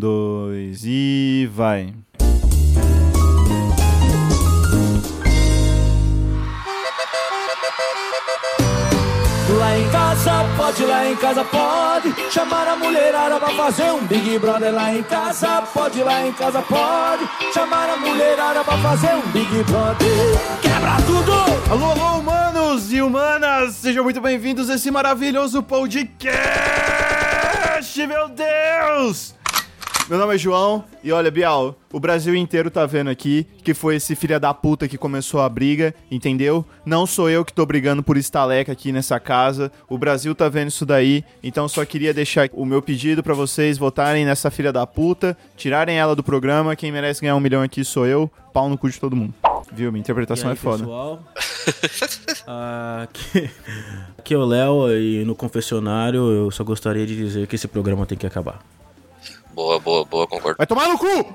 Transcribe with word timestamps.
dois 0.00 0.82
e 0.84 1.48
vai. 1.52 1.92
Lá 9.58 9.78
em 9.78 9.90
casa 9.90 10.44
pode, 10.56 10.84
lá 10.84 11.06
em 11.06 11.16
casa 11.16 11.44
pode 11.44 12.14
Chamar 12.30 12.66
a 12.68 12.76
mulherada 12.76 13.38
pra 13.38 13.50
fazer 13.50 13.90
um 13.90 14.06
Big 14.06 14.38
Brother 14.38 14.72
Lá 14.72 14.94
em 14.94 15.02
casa 15.02 15.62
pode, 15.74 16.02
lá 16.02 16.24
em 16.26 16.32
casa 16.32 16.62
pode 16.62 17.28
Chamar 17.52 17.90
a 17.90 17.96
mulherada 17.96 18.64
pra 18.64 18.78
fazer 18.78 19.12
um 19.16 19.20
Big 19.32 19.62
Brother 19.64 20.08
Quebra 20.62 20.96
tudo! 21.04 21.32
Alô, 21.70 21.90
alô, 21.90 22.20
humanos 22.20 22.92
e 22.92 23.02
humanas! 23.02 23.74
Sejam 23.74 24.04
muito 24.04 24.20
bem-vindos 24.20 24.70
a 24.70 24.76
esse 24.76 24.90
maravilhoso 24.90 25.62
podcast! 25.62 26.38
Meu 28.06 28.28
Deus! 28.28 29.39
Meu 30.10 30.18
nome 30.18 30.34
é 30.34 30.38
João 30.38 30.82
e 31.04 31.12
olha, 31.12 31.30
Bial, 31.30 31.76
o 31.92 32.00
Brasil 32.00 32.34
inteiro 32.34 32.68
tá 32.68 32.84
vendo 32.84 33.08
aqui 33.10 33.46
que 33.62 33.72
foi 33.72 33.94
esse 33.94 34.16
filho 34.16 34.40
da 34.40 34.52
puta 34.52 34.88
que 34.88 34.98
começou 34.98 35.40
a 35.40 35.48
briga, 35.48 35.94
entendeu? 36.10 36.66
Não 36.84 37.06
sou 37.06 37.30
eu 37.30 37.44
que 37.44 37.52
tô 37.52 37.64
brigando 37.64 38.02
por 38.02 38.16
estaleca 38.16 38.72
aqui 38.72 38.90
nessa 38.90 39.20
casa. 39.20 39.70
O 39.88 39.96
Brasil 39.96 40.34
tá 40.34 40.48
vendo 40.48 40.66
isso 40.66 40.84
daí, 40.84 41.24
então 41.44 41.68
só 41.68 41.84
queria 41.84 42.12
deixar 42.12 42.50
o 42.54 42.66
meu 42.66 42.82
pedido 42.82 43.22
pra 43.22 43.34
vocês 43.34 43.78
votarem 43.78 44.24
nessa 44.24 44.50
filha 44.50 44.72
da 44.72 44.84
puta, 44.84 45.38
tirarem 45.56 45.96
ela 45.96 46.16
do 46.16 46.24
programa. 46.24 46.74
Quem 46.74 46.90
merece 46.90 47.20
ganhar 47.20 47.36
um 47.36 47.40
milhão 47.40 47.62
aqui 47.62 47.84
sou 47.84 48.04
eu. 48.04 48.28
Pau 48.52 48.68
no 48.68 48.76
cu 48.76 48.90
de 48.90 48.98
todo 48.98 49.14
mundo. 49.14 49.32
Viu? 49.72 49.92
Minha 49.92 50.00
interpretação 50.00 50.48
E 50.48 50.50
aí, 50.50 50.52
é 50.54 50.56
foda. 50.56 50.78
Pessoal? 50.78 51.22
Ah, 52.48 53.02
aqui, 53.02 53.50
aqui 54.18 54.34
é 54.34 54.36
o 54.36 54.44
Léo 54.44 54.90
e 54.90 55.24
no 55.24 55.36
confessionário 55.36 56.18
eu 56.32 56.50
só 56.50 56.64
gostaria 56.64 57.06
de 57.06 57.14
dizer 57.14 57.46
que 57.46 57.54
esse 57.54 57.68
programa 57.68 58.06
tem 58.06 58.18
que 58.18 58.26
acabar. 58.26 58.58
Boa, 59.52 59.78
boa, 59.78 60.04
boa, 60.04 60.26
concordo. 60.26 60.56
Vai 60.58 60.66
tomar 60.66 60.88
no 60.88 60.98
cu! 60.98 61.34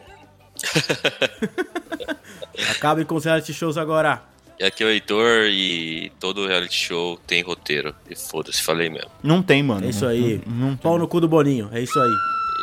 Acabem 2.71 3.05
com 3.05 3.16
os 3.16 3.26
reality 3.26 3.54
shows 3.54 3.77
agora. 3.77 4.24
E 4.60 4.63
aqui 4.63 4.84
é 4.84 4.85
o 4.85 4.90
Heitor 4.90 5.48
e 5.49 6.12
todo 6.20 6.48
reality 6.48 6.76
show 6.76 7.20
tem 7.27 7.41
roteiro. 7.43 7.93
E 8.10 8.16
foda-se, 8.16 8.62
falei 8.62 8.90
mesmo. 8.90 9.12
Não 9.21 9.43
tem, 9.43 9.62
mano. 9.62 9.86
É 9.86 9.90
isso 9.90 10.05
aí. 10.05 10.41
Não, 10.46 10.70
não 10.70 10.77
Pau 10.77 10.98
no 10.98 11.08
cu 11.08 11.20
do 11.20 11.27
Boninho, 11.27 11.70
é 11.74 11.82
isso 11.82 11.99
aí. 11.99 12.12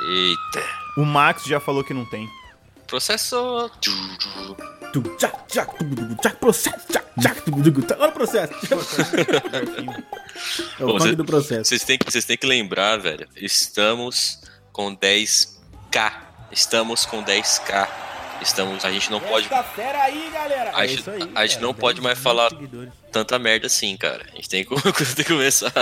Eita. 0.09 0.67
O 0.97 1.05
Max 1.05 1.45
já 1.45 1.61
falou 1.61 1.85
que 1.85 1.93
não 1.93 2.07
tem. 2.07 2.27
Processo. 2.87 3.71
Processo, 4.93 5.77
Olha 7.99 8.09
o 8.09 8.13
processo. 8.13 8.53
É 10.81 10.85
o 10.85 10.89
funk 10.89 11.03
cê- 11.03 11.15
do 11.15 11.25
processo. 11.25 11.69
Vocês 11.69 11.85
têm, 11.85 11.99
que- 11.99 12.11
vocês 12.11 12.25
têm 12.25 12.37
que 12.37 12.47
lembrar, 12.47 12.97
velho. 12.99 13.29
Estamos 13.37 14.41
com 14.73 14.95
10k. 14.97 16.13
Estamos 16.51 17.05
com 17.07 17.23
10k. 17.23 17.89
Estamos. 18.41 18.85
A 18.85 18.91
gente 18.91 19.09
não 19.11 19.21
pode. 19.21 19.49
fera 19.49 20.03
aí, 20.03 20.29
galera! 20.33 20.73
A 20.75 20.85
É 20.85 20.89
gente, 20.89 21.01
isso 21.01 21.11
aí, 21.11 21.31
a 21.33 21.47
gente 21.47 21.61
não 21.61 21.73
pode 21.73 22.01
10 22.01 22.05
mais 22.05 22.19
falar 22.19 22.49
seguidores. 22.51 22.93
tanta 23.13 23.39
merda 23.39 23.69
assim, 23.69 23.97
cara. 23.97 24.27
A 24.33 24.35
gente 24.35 24.49
tem 24.49 24.65
que, 24.65 24.75
tem 25.15 25.25
que 25.25 25.33
começar. 25.33 25.73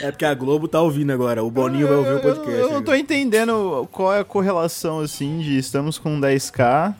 É 0.00 0.10
porque 0.10 0.24
a 0.24 0.32
Globo 0.32 0.66
tá 0.66 0.80
ouvindo 0.80 1.12
agora. 1.12 1.44
O 1.44 1.50
Boninho 1.50 1.86
vai 1.86 1.96
ouvir 1.98 2.14
o 2.14 2.20
podcast. 2.20 2.50
Eu, 2.52 2.68
eu 2.68 2.72
não 2.72 2.82
tô 2.82 2.94
entendendo 2.94 3.86
qual 3.92 4.14
é 4.14 4.20
a 4.20 4.24
correlação, 4.24 5.00
assim, 5.00 5.40
de 5.40 5.58
estamos 5.58 5.98
com 5.98 6.18
10k. 6.18 6.94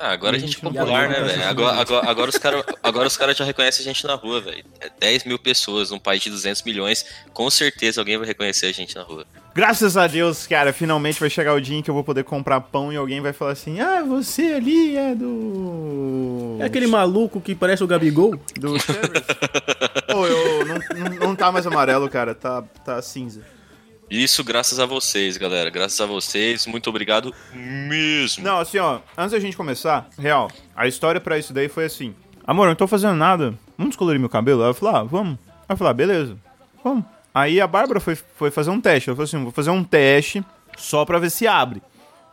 Ah, 0.00 0.12
agora 0.12 0.34
a 0.34 0.38
E 0.38 0.42
a 0.42 0.46
gente 0.46 0.56
é 0.56 0.60
gente 0.60 0.78
popular, 0.78 1.10
né, 1.10 1.20
velho? 1.20 1.44
Agora, 1.46 1.78
agora, 1.78 2.10
agora 2.10 2.30
os 2.30 2.38
caras 2.38 2.64
agora 2.82 3.06
os 3.06 3.16
cara 3.18 3.34
já 3.34 3.44
reconhecem 3.44 3.84
a 3.84 3.86
gente 3.86 4.06
na 4.06 4.14
rua, 4.14 4.40
velho. 4.40 4.64
É 4.80 4.88
10 4.98 5.24
mil 5.24 5.38
pessoas 5.38 5.90
num 5.90 5.98
país 5.98 6.22
de 6.22 6.30
200 6.30 6.62
milhões. 6.62 7.04
Com 7.34 7.50
certeza 7.50 8.00
alguém 8.00 8.16
vai 8.16 8.26
reconhecer 8.26 8.66
a 8.66 8.72
gente 8.72 8.96
na 8.96 9.02
rua. 9.02 9.26
Graças 9.54 9.98
a 9.98 10.06
Deus, 10.06 10.46
cara, 10.46 10.72
finalmente 10.72 11.20
vai 11.20 11.28
chegar 11.28 11.52
o 11.52 11.60
dia 11.60 11.76
em 11.76 11.82
que 11.82 11.90
eu 11.90 11.94
vou 11.94 12.02
poder 12.02 12.24
comprar 12.24 12.62
pão 12.62 12.90
e 12.90 12.96
alguém 12.96 13.20
vai 13.20 13.34
falar 13.34 13.52
assim: 13.52 13.78
Ah, 13.78 14.02
você 14.02 14.54
ali 14.54 14.96
é 14.96 15.14
do. 15.14 16.56
É 16.60 16.64
aquele 16.64 16.86
maluco 16.86 17.38
que 17.38 17.54
parece 17.54 17.84
o 17.84 17.86
Gabigol? 17.86 18.40
Do. 18.58 18.72
Pô, 20.10 20.26
eu. 20.26 20.64
Não, 20.64 20.76
não, 20.76 21.28
não 21.28 21.36
tá 21.36 21.52
mais 21.52 21.66
amarelo, 21.66 22.08
cara, 22.08 22.34
tá, 22.34 22.62
tá 22.84 23.02
cinza. 23.02 23.42
Isso 24.10 24.42
graças 24.42 24.80
a 24.80 24.86
vocês, 24.86 25.36
galera. 25.36 25.70
Graças 25.70 26.00
a 26.00 26.06
vocês. 26.06 26.66
Muito 26.66 26.90
obrigado 26.90 27.32
mesmo. 27.54 28.42
Não, 28.42 28.58
assim, 28.58 28.78
ó, 28.78 28.98
antes 29.16 29.30
da 29.32 29.38
gente 29.38 29.56
começar, 29.56 30.08
real, 30.18 30.50
a 30.74 30.88
história 30.88 31.20
pra 31.20 31.38
isso 31.38 31.52
daí 31.52 31.68
foi 31.68 31.84
assim: 31.84 32.14
Amor, 32.44 32.64
eu 32.64 32.70
não 32.70 32.74
tô 32.74 32.88
fazendo 32.88 33.14
nada, 33.14 33.54
vamos 33.78 33.90
descolorir 33.90 34.18
meu 34.18 34.28
cabelo? 34.28 34.62
Aí 34.62 34.70
eu 34.70 34.74
falei: 34.74 34.96
Ah, 34.96 35.02
vamos. 35.04 35.38
Aí 35.68 35.74
eu 35.74 35.76
falei: 35.76 35.90
ah, 35.92 35.94
beleza, 35.94 36.36
vamos. 36.82 37.04
Aí 37.32 37.60
a 37.60 37.66
Bárbara 37.68 38.00
foi, 38.00 38.16
foi 38.16 38.50
fazer 38.50 38.70
um 38.70 38.80
teste. 38.80 39.08
Ela 39.08 39.16
falou 39.16 39.24
assim: 39.24 39.42
vou 39.44 39.52
fazer 39.52 39.70
um 39.70 39.84
teste 39.84 40.44
só 40.76 41.04
pra 41.04 41.20
ver 41.20 41.30
se 41.30 41.46
abre. 41.46 41.80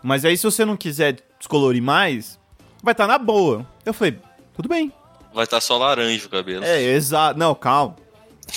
Mas 0.01 0.25
aí, 0.25 0.35
se 0.35 0.43
você 0.43 0.65
não 0.65 0.75
quiser 0.75 1.17
descolorir 1.37 1.83
mais, 1.83 2.39
vai 2.81 2.93
estar 2.93 3.05
na 3.05 3.19
boa. 3.19 3.63
Eu 3.85 3.93
falei: 3.93 4.17
tudo 4.55 4.67
bem. 4.67 4.91
Vai 5.31 5.43
estar 5.43 5.61
só 5.61 5.77
laranja 5.77 6.25
o 6.25 6.29
cabelo. 6.29 6.63
É, 6.63 6.81
exato. 6.81 7.37
Não, 7.37 7.53
calma. 7.53 7.95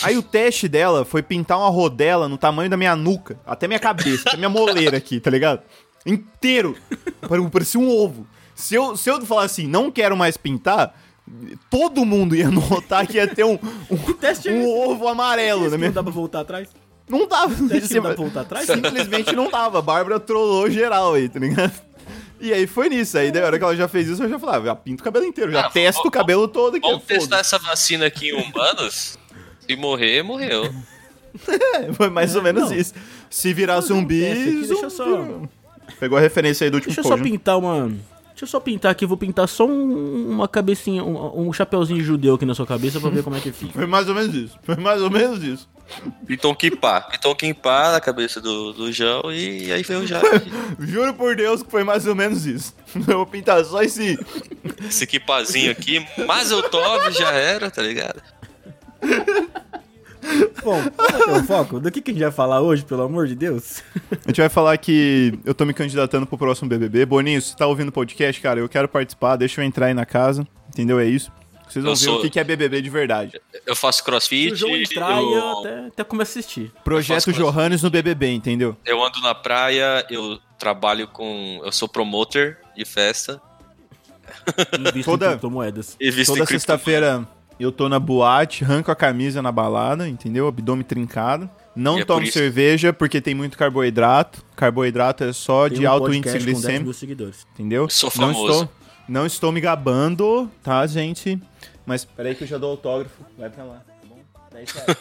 Aí 0.03 0.17
o 0.17 0.23
teste 0.23 0.69
dela 0.69 1.05
foi 1.05 1.23
pintar 1.23 1.59
uma 1.59 1.69
rodela 1.69 2.29
no 2.29 2.39
tamanho 2.39 2.71
da 2.71 2.77
minha 2.77 2.95
nuca, 2.97 3.39
até 3.47 3.67
minha 3.67 3.79
cabeça, 3.81 4.29
até 4.29 4.37
minha 4.37 4.49
moleira 4.49 4.97
aqui, 4.97 5.19
tá 5.21 5.31
ligado? 5.31 5.63
Inteiro. 6.07 6.77
Pare- 7.29 7.49
Parecia 7.51 7.81
um 7.81 7.89
ovo. 7.89 8.27
Se 8.55 8.75
eu, 8.75 8.97
se 8.97 9.11
eu 9.11 9.21
falar 9.27 9.45
assim, 9.45 9.67
não 9.67 9.91
quero 9.91 10.17
mais 10.17 10.37
pintar, 10.37 10.95
todo 11.69 12.05
mundo 12.05 12.35
ia 12.37 12.49
notar 12.51 13.07
que 13.07 13.17
ia 13.17 13.27
ter 13.27 13.45
um, 13.45 13.59
um, 13.91 14.13
teste 14.15 14.49
um 14.51 14.67
ovo 14.69 15.09
amarelo 15.09 15.65
na 15.65 15.71
Não 15.71 15.79
minha... 15.79 15.91
dá 15.93 16.03
pra 16.03 16.13
voltar 16.13 16.41
atrás? 16.41 16.69
Não 17.09 17.27
tava. 17.27 17.55
Teste 17.69 17.89
que 17.89 17.95
não 17.95 18.03
dá 18.03 18.09
pra 18.15 18.17
voltar 18.23 18.41
atrás? 18.43 18.67
Simplesmente 18.67 19.35
não 19.35 19.51
tava. 19.51 19.81
A 19.81 19.83
Bárbara 19.83 20.21
trollou 20.21 20.71
geral 20.71 21.15
aí, 21.15 21.29
tá 21.29 21.41
ligado? 21.41 21.73
E 22.41 22.53
aí 22.53 22.67
foi 22.67 22.89
nisso. 22.89 23.19
Aí, 23.19 23.31
da 23.33 23.45
hora 23.45 23.59
que 23.59 23.65
ela 23.65 23.77
já 23.77 23.89
fez 23.89 24.09
isso, 24.09 24.23
eu 24.23 24.29
já 24.31 24.39
falava, 24.39 24.65
já 24.67 24.75
pinto 24.75 25.01
o 25.01 25.05
cabelo 25.05 25.27
inteiro, 25.27 25.51
já 25.51 25.67
Ah, 25.67 25.71
testo 25.71 26.07
o 26.07 26.11
cabelo 26.11 26.47
todo 26.49 26.77
aqui. 26.77 26.87
Vamos 26.89 27.05
testar 27.05 27.41
essa 27.41 27.59
vacina 27.59 28.07
aqui 28.07 28.31
em 28.31 28.33
humanos. 28.33 29.19
Se 29.71 29.77
morrer, 29.77 30.23
morreu. 30.23 30.73
Foi 31.95 32.11
mais 32.11 32.35
ou 32.35 32.43
menos 32.43 32.71
Não. 32.71 32.77
isso. 32.77 32.95
Se 33.29 33.53
virar 33.55 33.81
zumbi. 33.81 34.23
Esse 34.25 34.43
aqui, 34.43 34.67
deixa 34.67 34.85
eu 34.87 34.91
só- 34.91 35.05
zumbi. 35.05 35.49
Pegou 35.99 36.19
a 36.19 36.21
referência 36.21 36.65
aí 36.65 36.71
do 36.71 36.75
último 36.77 36.95
Deixa 36.95 37.07
eu 37.09 37.17
só 37.17 37.23
pintar 37.23 37.59
uma. 37.59 37.89
Deixa 37.89 38.45
eu 38.45 38.49
só 38.49 38.59
pintar 38.61 38.91
aqui, 38.91 39.05
vou 39.05 39.17
pintar 39.17 39.47
só 39.49 39.67
um- 39.67 40.31
uma 40.31 40.49
cabecinha, 40.49 41.05
um, 41.05 41.49
um 41.49 41.53
chapeuzinho 41.53 42.03
judeu 42.03 42.35
aqui 42.37 42.47
na 42.47 42.55
sua 42.55 42.67
cabeça 42.67 42.99
pra 42.99 43.11
ver 43.11 43.23
como 43.23 43.37
é 43.37 43.41
que 43.41 43.53
fica. 43.53 43.73
Foi 43.79 43.87
mais 43.87 44.09
ou 44.09 44.15
menos 44.15 44.35
isso. 44.35 44.59
Foi 44.63 44.77
mais 44.77 45.03
ou 45.03 45.11
menos 45.11 45.43
isso. 45.43 45.69
Pintou 46.27 46.53
um 46.53 46.55
kipá. 46.55 47.01
Pintou 47.01 47.33
um 47.33 47.35
kipá 47.35 47.93
na 47.93 48.01
cabeça 48.01 48.41
do, 48.41 48.73
do 48.73 48.93
João 48.93 49.33
e 49.33 49.73
aí 49.73 49.83
veio 49.83 50.07
já. 50.07 50.21
Juro 50.79 51.13
por 51.15 51.35
Deus 51.37 51.63
que 51.65 51.71
foi 51.71 51.83
mais 51.83 52.07
ou 52.07 52.15
menos 52.15 52.47
isso. 52.47 52.75
Eu 53.09 53.17
vou 53.19 53.27
pintar 53.27 53.65
só 53.65 53.83
esse. 53.83 54.17
Esse 54.89 55.05
kipázinho 55.07 55.71
aqui. 55.73 56.07
Mas 56.29 56.51
eu 56.53 56.63
top 56.71 57.11
já 57.11 57.33
era, 57.33 57.71
tá 57.73 57.83
ligado? 57.83 58.23
Bom, 60.63 60.79
vamos 60.97 61.25
ter 61.25 61.31
um 61.31 61.45
foco? 61.45 61.81
Do 61.81 61.91
que, 61.91 62.01
que 62.03 62.11
a 62.11 62.15
gente 62.15 62.23
vai 62.23 62.31
falar 62.33 62.61
hoje, 62.61 62.85
pelo 62.85 63.03
amor 63.03 63.27
de 63.27 63.35
Deus? 63.35 63.83
A 64.13 64.29
gente 64.29 64.41
vai 64.41 64.49
falar 64.51 64.77
que 64.77 65.33
eu 65.45 65.55
tô 65.55 65.65
me 65.65 65.73
candidatando 65.73 66.27
pro 66.27 66.37
próximo 66.37 66.69
BBB. 66.69 67.07
Boninho, 67.07 67.41
se 67.41 67.57
tá 67.57 67.67
ouvindo 67.67 67.89
o 67.89 67.93
podcast, 67.93 68.41
cara, 68.41 68.61
eu 68.61 68.69
quero 68.69 68.87
participar. 68.89 69.37
Deixa 69.37 69.61
eu 69.61 69.65
entrar 69.65 69.87
aí 69.87 69.95
na 69.95 70.05
casa. 70.05 70.47
Entendeu? 70.69 71.01
É 71.01 71.07
isso. 71.07 71.33
Vocês 71.69 71.83
vão 71.85 71.93
Eu 71.95 71.97
ver 71.97 72.05
sou- 72.05 72.19
o 72.19 72.21
que 72.21 72.31
que 72.31 72.39
é 72.39 72.45
BBB 72.45 72.83
de 72.83 72.91
verdade. 72.91 73.41
Eu 73.67 73.75
faço 73.75 73.99
Se 73.99 74.05
crossfit. 74.05 74.53
o 74.53 74.57
João 74.57 74.77
entrar, 74.77 75.17
eu, 75.19 75.31
eu 75.33 75.59
até, 75.61 75.87
até 75.87 76.05
começo 76.05 76.37
a 76.37 76.41
assistir. 76.41 76.71
Projeto 76.85 77.33
Johannes 77.33 77.83
no 77.83 77.89
BBB, 77.91 78.31
entendeu? 78.33 78.77
eu 78.85 79.03
ando 79.03 79.21
na 79.21 79.35
praia, 79.35 80.05
eu 80.11 80.39
trabalho 80.59 81.09
com. 81.09 81.61
Eu 81.65 81.73
sou 81.73 81.89
promoter 81.89 82.59
de 82.77 82.85
festa. 82.85 83.41
Invisto 84.79 85.11
Toda- 85.11 85.27
em 85.27 85.31
criptomoedas. 85.31 85.97
E 85.99 86.11
visto 86.11 86.33
Toda 86.33 86.43
em 86.43 86.47
cripto- 86.47 86.61
sexta-feira 86.61 87.27
eu 87.63 87.71
tô 87.73 87.89
na 87.89 87.99
boate, 87.99 88.65
arranco 88.65 88.91
a 88.91 88.97
camisa 88.97 89.41
na 89.43 89.51
balada, 89.53 90.09
entendeu? 90.09 90.47
Abdômen 90.49 90.85
trincado. 90.85 91.49
Não 91.77 91.99
E 91.99 92.03
é 92.03 92.05
por 92.05 92.15
tomo 92.15 92.25
isso- 92.25 92.33
cerveja 92.33 92.93
porque 92.93 93.21
tem 93.21 93.35
muito 93.35 93.57
carboidrato. 93.59 94.43
Carboidrato 94.57 95.25
é 95.25 95.33
só 95.33 95.69
Tem 95.69 95.79
de 95.81 95.87
um 95.87 95.91
alto 95.91 96.07
podcast 96.07 96.37
índice 96.37 96.47
com 96.47 96.53
10 96.53 96.63
glicêmico, 96.63 96.85
mil 96.85 96.93
seguidores. 96.95 97.47
entendeu? 97.55 97.89
Sou 97.89 98.11
Não 98.17 98.33
famoso. 98.35 98.53
estou, 98.53 98.69
não 99.09 99.27
estou 99.27 99.53
me 99.53 99.61
gabando, 99.61 100.51
tá, 100.63 100.87
gente? 100.87 101.41
Mas 101.87 102.05
peraí 102.05 102.35
que 102.35 102.45
eu 102.45 102.49
já 102.49 102.59
dou 102.59 102.71
autógrafo. 102.73 103.25
Vai 103.39 103.49
pra 103.51 103.65
lá, 103.65 103.83
tá 103.87 103.93
bom? 104.09 104.19
10 104.53 104.71
reais. 104.73 104.97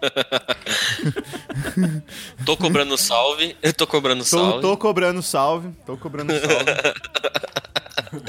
Tô 2.44 2.56
cobrando 2.56 2.96
salve. 2.96 3.56
Eu 3.62 3.72
tô 3.72 3.86
cobrando 3.86 4.24
tô, 4.24 4.30
salve. 4.30 4.60
tô 4.62 4.76
cobrando 4.76 5.22
salve. 5.22 5.68
Tô 5.86 5.96
cobrando 5.96 6.32
salve. 6.32 6.64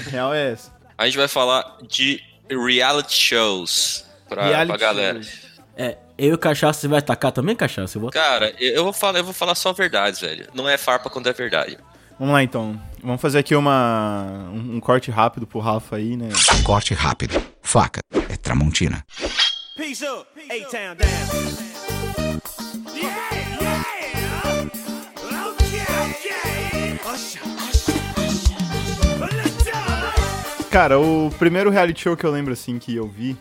Real 0.12 0.34
é 0.34 0.52
essa. 0.52 0.72
A 0.98 1.06
gente 1.06 1.18
vai 1.18 1.28
falar 1.28 1.78
de 1.88 2.22
reality 2.58 3.14
shows 3.14 4.06
pra, 4.28 4.46
Reality 4.46 4.68
pra 4.68 4.78
galera. 4.78 5.22
shows. 5.22 5.42
É, 5.78 5.98
eu 6.18 6.36
e 6.36 6.38
Cachaça, 6.38 6.80
você 6.82 6.88
vai 6.88 7.02
tacar 7.02 7.32
também, 7.32 7.56
Cachaça? 7.56 7.98
Eu 7.98 8.02
vou 8.02 8.12
Cara, 8.12 8.54
eu 8.60 8.84
vou 8.84 8.94
falar, 8.94 9.20
eu 9.20 9.24
vou 9.24 9.34
falar 9.34 9.56
só 9.56 9.74
verdades, 9.74 10.20
velho. 10.20 10.48
Não 10.54 10.68
é 10.70 10.78
farpa 10.78 11.10
quando 11.10 11.28
é 11.28 11.34
verdade. 11.34 11.78
Vamos 12.20 12.34
lá 12.34 12.44
então. 12.44 12.80
Vamos 13.02 13.20
fazer 13.20 13.40
aqui 13.40 13.56
uma 13.56 14.48
um, 14.52 14.76
um 14.76 14.80
corte 14.80 15.10
rápido 15.10 15.48
pro 15.48 15.60
Rafa 15.60 15.96
aí, 15.96 16.16
né? 16.16 16.30
Corte 16.64 16.94
rápido. 16.94 17.42
Faca 17.64 18.00
é 18.30 18.38
Tramontina. 18.38 19.04
Peace 19.76 20.06
up, 20.06 20.28
A-Town 20.50 20.96
down. 20.96 21.08
Yeah, 22.94 23.62
yeah. 23.62 23.82
Okay, 27.04 27.71
Cara, 30.72 30.98
o 31.00 31.30
primeiro 31.38 31.70
reality 31.70 32.02
show 32.04 32.16
que 32.16 32.26
eu 32.26 32.32
lembro, 32.32 32.54
assim, 32.54 32.80
que 32.80 32.96
eu 32.96 33.06
vi, 33.08 33.36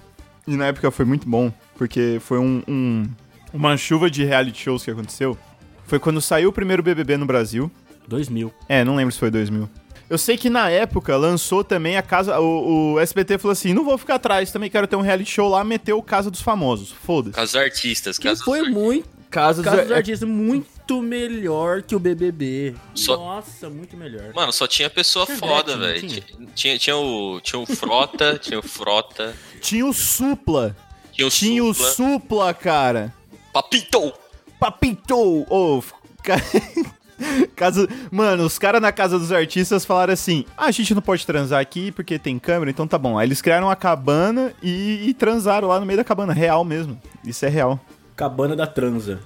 e 0.46 0.56
na 0.56 0.66
época 0.66 0.90
foi 0.90 1.04
muito 1.04 1.28
bom, 1.28 1.52
porque 1.76 2.18
foi 2.20 2.38
um, 2.38 2.62
um- 2.66 3.08
uma 3.52 3.76
chuva 3.76 4.10
de 4.10 4.24
reality 4.24 4.60
shows 4.64 4.82
que 4.84 4.90
aconteceu, 4.90 5.38
foi 5.86 5.98
quando 6.00 6.20
saiu 6.20 6.48
o 6.50 6.52
primeiro 6.52 6.82
BBB 6.82 7.16
no 7.16 7.26
Brasil. 7.26 7.70
2000. 8.08 8.52
É, 8.68 8.84
não 8.84 8.96
lembro 8.96 9.12
se 9.12 9.18
foi 9.20 9.30
2000. 9.30 9.68
Eu 10.08 10.18
sei 10.18 10.36
que 10.36 10.50
na 10.50 10.68
época 10.68 11.16
lançou 11.16 11.62
também 11.62 11.96
a 11.96 12.02
casa. 12.02 12.40
O, 12.40 12.94
o 12.94 12.98
SBT 13.00 13.38
falou 13.38 13.52
assim: 13.52 13.72
não 13.72 13.84
vou 13.84 13.96
ficar 13.96 14.16
atrás, 14.16 14.50
também 14.50 14.68
quero 14.68 14.88
ter 14.88 14.96
um 14.96 15.00
reality 15.00 15.30
show 15.30 15.48
lá, 15.48 15.62
meteu 15.62 16.02
Casa 16.02 16.28
dos 16.32 16.40
Famosos. 16.42 16.90
Foda-se. 16.90 17.36
Casos 17.36 17.54
artistas, 17.54 18.18
Que 18.18 18.24
casos 18.26 18.44
foi 18.44 18.68
muito. 18.68 19.08
Casa 19.30 19.62
Caso 19.62 19.82
dos 19.82 19.92
artistas 19.92 20.28
muito 20.28 20.66
melhor 21.00 21.82
que 21.82 21.94
o 21.94 21.98
BBB. 22.00 22.74
Só- 22.94 23.16
Nossa, 23.16 23.68
muito 23.70 23.96
melhor. 23.96 24.32
Mano, 24.34 24.52
só 24.52 24.66
tinha 24.66 24.88
pessoa 24.90 25.26
Tinha 25.26 25.38
foda, 25.38 25.76
velho. 25.76 26.08
Tinha, 26.08 26.22
tinha, 26.54 26.78
tinha 26.78 26.96
o, 26.96 27.40
tinha 27.40 27.58
o 27.60 27.66
Frota, 27.66 28.38
tinha 28.42 28.58
o 28.58 28.62
Frota, 28.62 29.34
Tinha 29.60 29.86
o 29.86 29.92
Supla. 29.92 30.74
tinha 31.12 31.26
o 31.26 31.30
Tinha 31.30 31.62
o 31.64 31.72
Supla. 31.74 31.90
Supla, 31.92 32.54
cara. 32.54 33.14
Papito! 33.52 34.12
Papito! 34.58 35.46
Ca- 36.22 36.36
casa... 37.56 37.88
Mano, 38.10 38.44
os 38.44 38.58
caras 38.58 38.80
na 38.80 38.92
casa 38.92 39.18
dos 39.18 39.32
artistas 39.32 39.84
falaram 39.84 40.12
assim: 40.12 40.44
ah, 40.56 40.66
a 40.66 40.70
gente 40.70 40.94
não 40.94 41.02
pode 41.02 41.26
transar 41.26 41.60
aqui 41.60 41.90
porque 41.92 42.18
tem 42.18 42.38
câmera, 42.38 42.70
então 42.70 42.86
tá 42.86 42.98
bom. 42.98 43.18
Aí 43.18 43.26
eles 43.26 43.42
criaram 43.42 43.66
uma 43.68 43.76
cabana 43.76 44.52
e, 44.62 45.08
e 45.08 45.14
transaram 45.14 45.68
lá 45.68 45.78
no 45.80 45.86
meio 45.86 45.96
da 45.98 46.04
cabana. 46.04 46.32
Real 46.32 46.64
mesmo. 46.64 47.00
Isso 47.24 47.44
é 47.44 47.48
real. 47.48 47.78
Cabana 48.16 48.54
da 48.54 48.66
Transa. 48.66 49.20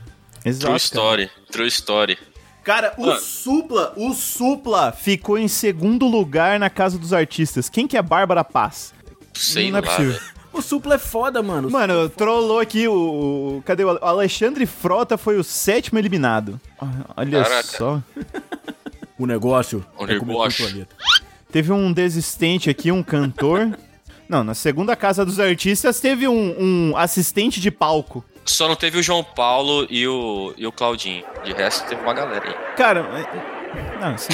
Exato. 0.45 0.67
True 0.67 0.69
cara. 0.69 0.77
Story, 0.79 1.31
True 1.51 1.69
Story. 1.69 2.19
Cara, 2.63 2.95
o 2.97 3.07
Mano. 3.07 3.21
Supla, 3.21 3.93
o 3.97 4.15
Supla 4.15 4.91
ficou 4.93 5.37
em 5.37 5.49
segundo 5.49 6.07
lugar 6.07 6.59
na 6.59 6.71
casa 6.71 6.99
dos 6.99 7.13
artistas. 7.13 7.69
Quem 7.69 7.87
que 7.87 7.97
é 7.97 8.03
Bárbara 8.03 8.43
Paz? 8.43 8.95
Sei 9.35 9.71
não 9.71 9.79
é 9.79 9.83
possível. 9.83 10.19
O 10.53 10.63
Supla 10.63 10.95
é 10.95 10.99
foda, 10.99 11.43
mano. 11.43 11.69
Mano, 11.71 12.09
trollou 12.09 12.61
aqui 12.61 12.87
o, 12.87 13.61
Cadê 13.67 13.85
o 13.85 13.99
Alexandre 14.01 14.65
Frota 14.67 15.19
foi 15.19 15.37
o 15.37 15.45
sétimo 15.45 15.99
eliminado. 15.99 16.61
Ah, 16.81 16.87
Olha 17.17 17.43
Caraca. 17.43 17.63
só. 17.65 18.03
O 19.17 19.27
negócio. 19.27 19.87
O 19.97 20.05
é 20.05 20.09
negócio. 20.09 20.89
Teve 21.53 21.71
um 21.71 21.93
desistente 21.93 22.69
aqui, 22.69 22.91
um 22.91 23.01
cantor. 23.01 23.79
Não, 24.29 24.43
na 24.43 24.55
segunda 24.55 24.97
casa 24.97 25.25
dos 25.25 25.39
artistas 25.39 26.01
teve 26.01 26.27
um, 26.27 26.91
um 26.91 26.97
assistente 26.97 27.61
de 27.61 27.71
palco. 27.71 28.25
Só 28.47 28.69
não 28.69 28.77
teve 28.77 28.99
o 28.99 29.03
João 29.03 29.25
Paulo 29.25 29.87
e 29.91 30.07
o, 30.07 30.53
e 30.57 30.67
o 30.67 30.73
Claudinho. 30.73 31.25
De 31.45 31.53
resto, 31.53 31.87
teve 31.89 32.01
uma 32.03 32.13
galera 32.15 32.47
aí. 32.49 32.55
Cara, 32.77 33.01
é- 33.01 33.99
não, 34.01 34.17
sim. 34.19 34.33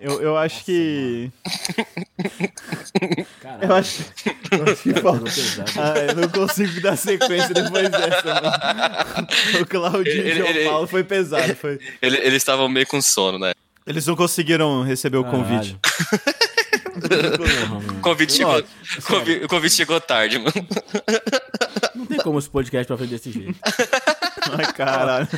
Eu, 0.00 0.20
eu 0.20 0.36
acho 0.36 0.64
que. 0.64 1.30
Caralho. 3.40 3.64
Eu 3.64 3.74
acho, 3.74 4.02
eu 4.50 4.64
acho 4.72 4.82
que 4.82 4.94
falta. 5.00 5.24
Ah, 5.78 5.98
eu 5.98 6.14
não 6.16 6.28
consigo 6.28 6.80
dar 6.80 6.96
sequência 6.96 7.54
depois 7.54 7.88
dessa, 7.90 8.22
mano. 8.34 9.28
O 9.62 9.66
Claudinho 9.66 10.10
Ele- 10.20 10.28
e 10.28 10.32
o 10.32 10.36
João 10.36 10.48
ele- 10.50 10.64
Paulo 10.68 10.86
foi 10.86 11.04
pesado. 11.04 11.54
Foi... 11.56 11.78
Ele- 12.02 12.18
eles 12.18 12.34
estavam 12.34 12.68
meio 12.68 12.86
com 12.86 13.00
sono, 13.00 13.38
né? 13.38 13.52
Eles 13.86 14.06
não 14.06 14.16
conseguiram 14.16 14.82
receber 14.82 15.16
o 15.18 15.24
convite. 15.24 15.78
O 17.96 18.00
convite 18.00 18.32
chegou, 18.34 18.62
convite 19.48 19.74
chegou 19.74 20.00
tarde, 20.00 20.38
mano. 20.38 20.52
Como 22.24 22.38
esse 22.38 22.48
podcast 22.48 22.86
pra 22.86 22.96
frente 22.96 23.10
desse 23.10 23.30
jeito. 23.30 23.54
Ai, 24.58 24.72
caralho. 24.72 25.28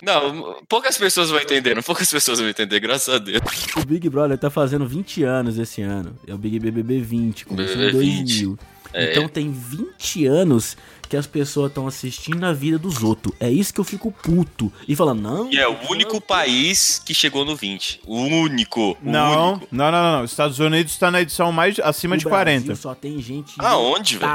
Não, 0.00 0.62
poucas 0.68 0.96
pessoas 0.96 1.28
vão 1.28 1.40
entender, 1.40 1.74
não 1.74 1.82
poucas 1.82 2.08
pessoas 2.08 2.38
vão 2.38 2.48
entender, 2.48 2.78
graças 2.78 3.12
a 3.12 3.18
Deus. 3.18 3.42
O 3.76 3.84
Big 3.84 4.08
Brother 4.08 4.38
tá 4.38 4.48
fazendo 4.48 4.86
20 4.86 5.24
anos 5.24 5.58
esse 5.58 5.82
ano. 5.82 6.16
É 6.26 6.32
o 6.32 6.38
Big 6.38 6.60
BBB 6.60 7.00
20, 7.00 7.46
começou 7.46 7.74
em 7.74 7.86
BBB 7.86 7.92
2000. 7.92 8.58
É. 8.92 9.10
Então 9.10 9.28
tem 9.28 9.50
20 9.50 10.26
anos 10.26 10.76
que 11.08 11.16
as 11.16 11.26
pessoas 11.26 11.68
estão 11.70 11.86
assistindo 11.86 12.44
a 12.44 12.52
vida 12.52 12.78
dos 12.78 13.02
outros. 13.02 13.34
É 13.40 13.50
isso 13.50 13.72
que 13.72 13.80
eu 13.80 13.84
fico 13.84 14.10
puto. 14.10 14.72
E 14.86 14.94
falando, 14.96 15.20
não. 15.22 15.50
E 15.52 15.58
é 15.58 15.68
o 15.68 15.76
único 15.90 16.20
país 16.20 17.00
que 17.04 17.14
chegou 17.14 17.44
no 17.44 17.54
20. 17.56 18.00
O 18.06 18.16
único. 18.16 18.96
Não, 19.02 19.52
único. 19.54 19.68
não, 19.70 19.90
não, 19.90 20.18
não. 20.18 20.24
Estados 20.24 20.58
Unidos 20.58 20.96
tá 20.98 21.10
na 21.10 21.20
edição 21.22 21.52
mais 21.52 21.78
acima 21.80 22.14
o 22.14 22.18
de 22.18 22.24
Brasil 22.24 22.60
40. 22.62 22.74
só 22.76 22.94
tem 22.94 23.20
gente 23.20 23.54
Aonde, 23.58 24.18
velho? 24.18 24.30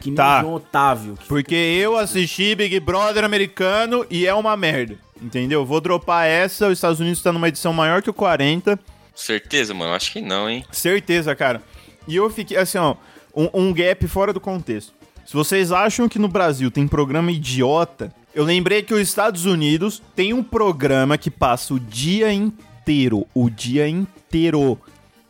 que 0.00 0.06
nem 0.10 0.16
Tá. 0.16 0.38
o 0.38 0.40
João 0.42 0.54
Otávio. 0.54 1.16
que 1.16 1.26
Porque 1.28 1.54
eu 1.54 1.96
assisti 1.96 2.54
Big 2.54 2.78
Brother 2.80 3.24
americano 3.24 4.04
e 4.10 4.26
é 4.26 4.34
uma 4.34 4.56
merda. 4.56 4.98
Entendeu? 5.20 5.66
Vou 5.66 5.80
dropar 5.80 6.26
essa. 6.26 6.66
Os 6.68 6.72
Estados 6.78 7.00
Unidos 7.00 7.22
tá 7.22 7.30
numa 7.32 7.48
edição 7.48 7.72
maior 7.72 8.00
que 8.02 8.08
o 8.10 8.14
40. 8.14 8.78
Certeza, 9.14 9.74
mano? 9.74 9.92
Acho 9.92 10.12
que 10.12 10.20
não, 10.20 10.48
hein? 10.48 10.64
Certeza, 10.70 11.34
cara. 11.34 11.62
E 12.08 12.16
eu 12.16 12.30
fiquei 12.30 12.56
assim, 12.56 12.78
ó, 12.78 12.94
um, 13.36 13.48
um 13.52 13.72
gap 13.72 14.06
fora 14.08 14.32
do 14.32 14.40
contexto. 14.40 14.92
Se 15.30 15.36
vocês 15.36 15.70
acham 15.70 16.08
que 16.08 16.18
no 16.18 16.26
Brasil 16.26 16.72
tem 16.72 16.88
programa 16.88 17.30
idiota, 17.30 18.12
eu 18.34 18.42
lembrei 18.42 18.82
que 18.82 18.92
os 18.92 19.00
Estados 19.00 19.44
Unidos 19.44 20.02
tem 20.16 20.32
um 20.32 20.42
programa 20.42 21.16
que 21.16 21.30
passa 21.30 21.72
o 21.72 21.78
dia 21.78 22.32
inteiro, 22.32 23.24
o 23.32 23.48
dia 23.48 23.86
inteiro. 23.86 24.76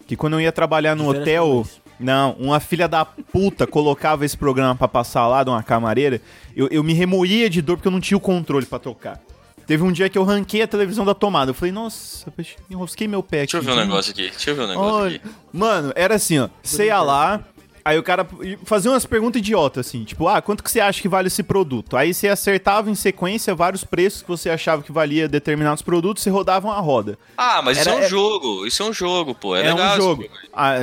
Que 0.07 0.17
quando 0.17 0.33
eu 0.33 0.41
ia 0.41 0.51
trabalhar 0.53 0.97
no 0.97 1.07
hotel, 1.07 1.67
não, 1.99 2.33
uma 2.39 2.59
filha 2.61 2.89
da 2.89 3.05
puta 3.05 3.67
colocava 3.67 4.25
esse 4.25 4.39
programa 4.39 4.75
pra 4.75 4.89
passar 4.89 5.29
lá 5.29 5.45
de 5.45 5.51
uma 5.51 5.63
camareira, 5.63 6.19
eu, 6.57 6.67
eu 6.71 6.83
me 6.83 6.95
remoía 6.95 7.51
de 7.51 7.61
dor 7.61 7.77
porque 7.77 7.89
eu 7.89 7.93
não 7.93 8.01
tinha 8.01 8.17
o 8.17 8.23
controle 8.23 8.65
pra 8.65 8.79
tocar. 8.79 9.21
Teve 9.71 9.85
um 9.85 9.93
dia 9.93 10.09
que 10.09 10.19
eu 10.19 10.25
ranquei 10.25 10.63
a 10.63 10.67
televisão 10.67 11.05
da 11.05 11.15
tomada. 11.15 11.51
Eu 11.51 11.55
falei, 11.55 11.71
nossa, 11.71 12.33
enrosquei 12.69 13.07
meu 13.07 13.23
pé 13.23 13.43
aqui. 13.43 13.53
Deixa 13.53 13.59
eu 13.59 13.63
ver 13.77 13.81
um 13.81 13.87
negócio 13.87 14.11
aqui. 14.11 14.29
Deixa 14.29 14.51
eu 14.51 14.57
ver 14.57 14.63
um 14.63 14.67
negócio 14.67 14.95
Olha, 14.95 15.17
aqui. 15.17 15.31
mano, 15.53 15.93
era 15.95 16.17
assim, 16.17 16.41
ó. 16.41 16.49
Você 16.61 16.87
ia 16.87 17.01
lá, 17.01 17.45
aí 17.85 17.99
o 17.99 18.03
cara 18.03 18.27
fazia 18.65 18.91
umas 18.91 19.07
perguntas 19.07 19.41
idiotas, 19.41 19.87
assim, 19.87 20.05
tipo, 20.05 20.29
ah, 20.29 20.41
quanto 20.41 20.63
que 20.63 20.71
você 20.71 20.81
acha 20.81 21.01
que 21.01 21.09
vale 21.09 21.29
esse 21.29 21.43
produto? 21.43 21.97
Aí 21.97 22.13
você 22.15 22.29
acertava 22.29 22.91
em 22.91 22.95
sequência 22.95 23.55
vários 23.55 23.85
preços 23.85 24.23
que 24.23 24.29
você 24.29 24.51
achava 24.51 24.83
que 24.83 24.93
valia 24.93 25.29
determinados 25.29 25.83
produtos 25.83 26.25
e 26.27 26.31
rodava 26.31 26.69
uma 26.69 26.81
roda. 26.81 27.19
Ah, 27.37 27.61
mas 27.63 27.79
isso 27.79 27.89
Era- 27.89 27.99
é 27.99 28.03
um 28.03 28.05
é- 28.05 28.09
jogo. 28.09 28.67
Isso 28.67 28.83
é 28.83 28.87
um 28.87 28.93
jogo, 28.93 29.35
pô. 29.35 29.57
É, 29.57 29.67
É, 29.67 29.73
legal. 29.73 29.95
um 29.95 30.01
jogo. 30.01 30.23
jogo. 30.23 30.35
Ah, 30.53 30.75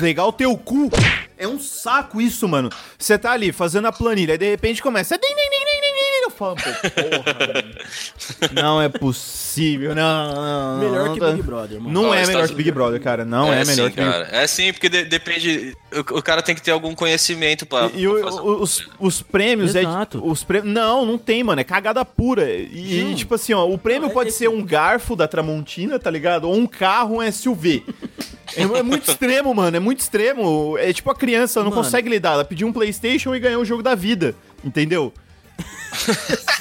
legal 0.00 0.28
o 0.28 0.32
teu 0.32 0.56
cu. 0.56 0.90
É 1.38 1.48
um 1.48 1.58
saco 1.58 2.20
isso, 2.20 2.46
mano. 2.48 2.70
Você 2.96 3.18
tá 3.18 3.32
ali 3.32 3.50
fazendo 3.50 3.86
a 3.88 3.92
planilha, 3.92 4.34
aí 4.34 4.38
de 4.38 4.48
repente 4.48 4.80
começa. 4.80 5.18
Pô, 6.36 6.54
porra. 6.54 8.52
não 8.52 8.80
é 8.82 8.88
possível, 8.88 9.94
não. 9.94 10.34
não, 10.34 10.34
não, 10.34 10.78
Melhor 10.90 11.06
não 11.06 11.14
que 11.14 11.20
tá- 11.20 11.30
Big 11.32 11.42
Brother, 11.42 11.80
mano. 11.80 11.92
Não 11.92 12.06
é 12.14 12.18
melhor 12.18 12.28
Estados 12.28 12.50
que 12.50 12.56
Big 12.56 12.70
Brother, 12.70 13.00
cara. 13.00 13.24
Não 13.24 13.52
é, 13.52 13.64
melhor 13.64 13.88
sim, 13.90 13.94
que 13.94 14.00
Big 14.02 14.10
cara. 14.10 14.28
É 14.32 14.46
sim, 14.46 14.72
porque 14.72 14.88
de- 14.88 15.04
depende. 15.04 15.76
O, 15.92 16.18
o 16.18 16.22
cara 16.22 16.42
tem 16.42 16.54
que 16.54 16.62
ter 16.62 16.70
algum 16.70 16.94
conhecimento 16.94 17.66
pra. 17.66 17.90
E, 17.94 18.04
e 18.04 18.08
pra 18.08 18.22
fazer- 18.24 18.40
o- 18.40 18.62
os, 18.62 18.88
os 18.98 19.22
prêmios 19.22 19.74
Exato. 19.74 20.18
é. 20.18 20.20
Os 20.30 20.42
prêmios, 20.44 20.72
não, 20.72 21.04
não 21.06 21.18
tem, 21.18 21.42
mano. 21.44 21.60
É 21.60 21.64
cagada 21.64 22.04
pura. 22.04 22.50
E, 22.50 23.00
e, 23.00 23.04
Não. 23.04 23.14
tipo 23.14 23.34
assim, 23.34 23.52
ó, 23.52 23.66
o 23.68 23.76
prêmio 23.78 24.02
Não, 24.02 24.10
é 24.10 24.12
pode 24.14 24.28
esse- 24.30 24.38
ser 24.38 24.48
um 24.48 24.62
garfo 24.64 25.14
da 25.14 25.28
Tramontina, 25.28 25.98
tá 25.98 26.10
ligado? 26.10 26.44
Ou 26.48 26.56
um 26.56 26.66
carro, 26.66 27.18
um 27.18 27.22
SUV. 27.32 27.84
é, 28.56 28.62
é 28.62 28.82
muito 28.82 29.08
extremo, 29.10 29.54
mano. 29.54 29.76
É 29.76 29.80
muito 29.80 30.00
extremo. 30.00 30.76
É 30.78 30.92
tipo 30.92 31.10
a 31.10 31.14
criança 31.14 31.60
não 31.62 31.70
Mano. 31.70 31.82
consegue 31.82 32.08
lidar. 32.08 32.32
Ela 32.32 32.44
pediu 32.44 32.66
um 32.66 32.72
PlayStation 32.72 33.34
e 33.34 33.40
ganhou 33.40 33.62
o 33.62 33.64
jogo 33.64 33.82
da 33.82 33.94
vida. 33.94 34.34
Entendeu? 34.64 35.12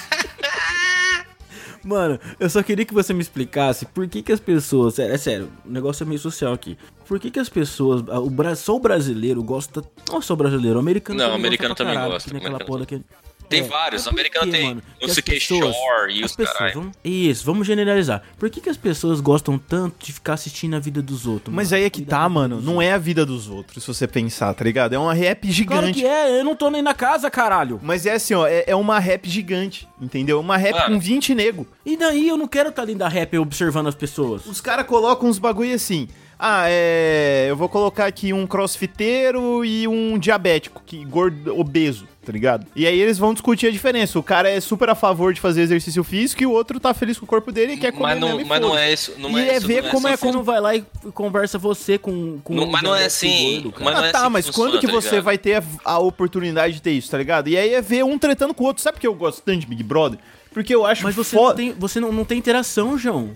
Mano, 1.83 2.19
eu 2.39 2.49
só 2.49 2.61
queria 2.61 2.85
que 2.85 2.93
você 2.93 3.11
me 3.13 3.21
explicasse 3.21 3.85
por 3.85 4.07
que 4.07 4.21
que 4.21 4.31
as 4.31 4.39
pessoas... 4.39 4.99
É, 4.99 5.13
é 5.13 5.17
sério, 5.17 5.51
o 5.65 5.71
negócio 5.71 6.03
é 6.03 6.05
meio 6.05 6.19
social 6.19 6.53
aqui. 6.53 6.77
Por 7.07 7.19
que 7.19 7.31
que 7.31 7.39
as 7.39 7.49
pessoas... 7.49 8.01
O, 8.01 8.55
só 8.55 8.75
o 8.75 8.79
brasileiro 8.79 9.43
gosta... 9.43 9.83
Não 10.09 10.21
só 10.21 10.33
o 10.33 10.37
brasileiro, 10.37 10.77
o 10.77 10.79
americano 10.79 11.17
Não, 11.17 11.25
também 11.25 11.37
o 11.37 11.39
americano 11.39 11.69
gosta 11.69 11.83
também 11.83 11.95
caralho, 11.95 12.13
gosta, 12.13 12.29
que 12.29 12.33
nem 12.35 12.41
aquela 12.41 12.55
americano 12.57 12.77
porra 12.77 12.85
que... 12.85 13.03
Tem 13.51 13.59
É, 13.61 13.63
vários. 13.63 14.01
O 14.01 14.05
por 14.09 14.13
americano 14.13 14.45
quê, 14.51 14.57
tem 14.57 14.67
mano, 14.69 14.83
o 14.95 14.99
que 15.05 15.11
as 15.11 15.15
CK 15.17 15.31
pessoas- 15.31 15.75
Shore 15.75 16.13
e 16.19 16.23
os 16.23 16.35
pessoas, 16.35 16.73
vamos, 16.73 16.91
Isso, 17.03 17.45
vamos 17.45 17.67
generalizar. 17.67 18.23
Por 18.39 18.49
que 18.49 18.61
que 18.61 18.69
as 18.69 18.77
pessoas 18.77 19.19
gostam 19.21 19.57
tanto 19.57 20.03
de 20.05 20.13
ficar 20.13 20.33
assistindo 20.33 20.75
a 20.75 20.79
vida 20.79 21.01
dos 21.01 21.27
outros? 21.27 21.53
Mas 21.53 21.69
mano? 21.71 21.79
aí 21.81 21.85
é 21.85 21.89
que 21.89 22.01
tá, 22.03 22.27
mano. 22.27 22.59
Não 22.61 22.81
é 22.81 22.93
a 22.93 22.97
vida 22.97 23.25
dos 23.25 23.47
outros, 23.49 23.83
se 23.83 23.87
você 23.93 24.07
pensar, 24.07 24.53
tá 24.53 24.63
ligado? 24.63 24.93
É 24.93 24.97
uma 24.99 25.13
rap 25.13 25.41
Claro 25.41 25.53
gigante. 25.53 25.99
que 25.99 26.05
é, 26.05 26.39
eu 26.39 26.43
não 26.43 26.55
tô 26.55 26.69
nem 26.69 26.81
na 26.81 26.93
casa, 26.93 27.29
caralho. 27.29 27.79
Mas 27.83 28.05
é 28.05 28.13
assim, 28.13 28.33
ó, 28.33 28.47
é, 28.47 28.63
é 28.67 28.75
uma 28.75 28.97
rap 28.99 29.29
gigante, 29.29 29.87
entendeu? 30.01 30.39
Uma 30.39 30.57
rap 30.57 30.73
Mano. 30.73 30.95
com 30.95 30.99
20 30.99 31.35
nego. 31.35 31.67
E 31.85 31.97
daí 31.97 32.27
eu 32.27 32.37
não 32.37 32.47
quero 32.47 32.69
estar 32.69 32.81
ali 32.83 32.95
da 32.95 33.07
rap 33.07 33.37
observando 33.37 33.87
as 33.87 33.95
pessoas. 33.95 34.45
Os 34.45 34.61
caras 34.61 34.85
colocam 34.85 35.27
uns 35.29 35.37
bagulho 35.39 35.73
assim. 35.75 36.07
Ah, 36.43 36.63
é. 36.67 37.45
Eu 37.47 37.55
vou 37.55 37.69
colocar 37.69 38.07
aqui 38.07 38.33
um 38.33 38.47
crossfiteiro 38.47 39.63
e 39.63 39.87
um 39.87 40.17
diabético, 40.17 40.81
que 40.83 41.05
gordo, 41.05 41.55
obeso, 41.59 42.07
tá 42.25 42.31
ligado? 42.31 42.65
E 42.75 42.87
aí 42.87 42.99
eles 42.99 43.19
vão 43.19 43.31
discutir 43.31 43.67
a 43.67 43.71
diferença. 43.71 44.17
O 44.17 44.23
cara 44.23 44.49
é 44.49 44.59
super 44.59 44.89
a 44.89 44.95
favor 44.95 45.35
de 45.35 45.39
fazer 45.39 45.61
exercício 45.61 46.03
físico 46.03 46.41
e 46.41 46.47
o 46.47 46.51
outro 46.51 46.79
tá 46.79 46.95
feliz 46.95 47.19
com 47.19 47.25
o 47.25 47.27
corpo 47.27 47.51
dele 47.51 47.73
e 47.73 47.77
quer 47.77 47.91
comer 47.91 48.13
Mas 48.13 48.19
não, 48.19 48.27
mesmo 48.29 48.41
e 48.41 48.45
mas 48.45 48.59
não 48.59 48.75
é 48.75 48.91
isso. 48.91 49.13
Não 49.19 49.37
E 49.37 49.41
é, 49.41 49.49
é 49.49 49.57
isso, 49.57 49.67
ver 49.67 49.83
não 49.83 49.91
como 49.91 50.07
é 50.07 50.17
Você 50.17 50.31
não 50.31 50.43
vai 50.43 50.59
lá 50.59 50.75
e 50.75 50.83
conversa 51.13 51.59
você 51.59 51.99
com, 51.99 52.39
com 52.43 52.55
Não, 52.55 52.63
um 52.63 52.71
mas 52.71 52.81
não 52.81 52.95
é 52.95 53.05
assim, 53.05 53.61
gordo, 53.61 53.71
cara. 53.73 53.85
mas 53.85 53.93
não 53.93 54.03
ah, 54.03 54.07
é 54.07 54.11
tá, 54.11 54.17
assim 54.17 54.25
que 54.27 54.33
mas 54.33 54.45
funciona, 54.47 54.71
quando 54.71 54.81
que 54.81 54.87
tá 54.87 54.93
você 54.93 55.21
vai 55.21 55.37
ter 55.37 55.57
a, 55.57 55.63
a 55.85 55.99
oportunidade 55.99 56.73
de 56.73 56.81
ter 56.81 56.91
isso, 56.91 57.11
tá 57.11 57.19
ligado? 57.19 57.49
E 57.49 57.55
aí 57.57 57.71
é 57.75 57.81
ver 57.83 58.03
um 58.03 58.17
tretando 58.17 58.55
com 58.55 58.63
o 58.63 58.67
outro. 58.67 58.81
Sabe 58.81 58.95
por 58.95 59.01
que 59.01 59.07
eu 59.07 59.13
gosto 59.13 59.43
tanto 59.43 59.59
de 59.59 59.67
Big 59.67 59.83
Brother? 59.83 60.17
Porque 60.51 60.73
eu 60.73 60.87
acho 60.87 61.03
Mas 61.03 61.13
você, 61.15 61.35
não 61.35 61.43
foda. 61.43 61.55
tem, 61.55 61.71
você 61.71 61.99
não, 61.99 62.11
não 62.11 62.25
tem 62.25 62.37
interação, 62.39 62.97
João. 62.97 63.29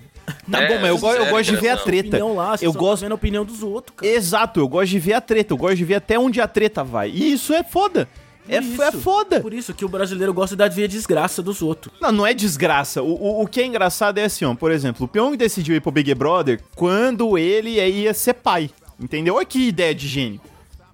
Tá 0.52 0.62
É, 0.62 0.68
bom, 0.68 0.82
mas 0.82 0.90
eu, 0.90 0.98
go- 0.98 1.12
eu 1.14 1.26
gosto 1.28 1.50
de 1.52 1.56
ver 1.58 1.70
a 1.70 1.78
treta. 1.78 2.08
Opinião 2.10 2.36
lá, 2.36 2.56
eu 2.62 2.74
gosto. 2.74 3.02
tá 3.02 3.06
vendo 3.06 3.12
a 3.12 3.16
opinião 3.16 3.46
dos 3.46 3.62
outros, 3.64 3.96
cara. 3.98 4.12
Exato, 4.12 4.60
eu 4.60 4.68
gosto 4.68 4.90
de 4.92 5.00
ver 5.00 5.14
a 5.14 5.22
treta. 5.22 5.54
Eu 5.54 5.58
gosto 5.58 5.76
de 5.78 5.86
ver 5.86 5.96
até 5.96 6.18
onde 6.18 6.42
a 6.42 6.48
treta 6.48 6.84
vai. 6.84 7.10
E 7.12 7.34
isso 7.34 7.54
é 7.54 7.64
foda. 7.64 8.08
É, 8.48 8.58
é 8.58 8.60
isso, 8.62 9.00
foda. 9.02 9.42
Por 9.42 9.54
isso 9.54 9.74
que 9.74 9.84
o 9.84 9.90
brasileiro 9.90 10.32
gosta 10.34 10.56
de 10.56 10.76
ver 10.76 10.84
a 10.84 10.88
desgraça 10.88 11.42
dos 11.42 11.62
outros. 11.64 11.94
Não, 12.00 12.12
não 12.12 12.28
é 12.28 12.34
desgraça. 12.34 13.02
O, 13.02 13.12
o, 13.14 13.42
o 13.44 13.48
que 13.48 13.60
é 13.62 13.66
engraçado 13.66 14.20
é 14.20 14.26
assim, 14.26 14.46
ó. 14.46 14.54
Por 14.54 14.72
exemplo, 14.72 15.06
o 15.06 15.08
Pyong 15.08 15.36
decidiu 15.36 15.76
ir 15.76 15.82
pro 15.82 15.92
Big 15.92 16.14
Brother 16.14 16.60
quando 16.76 17.38
ele 17.40 17.72
ia 17.80 18.14
ser 18.14 18.34
pai. 18.36 18.70
Entendeu? 19.00 19.36
Olha 19.36 19.46
que 19.46 19.68
ideia 19.68 19.94
de 19.96 20.08
gênio. 20.08 20.40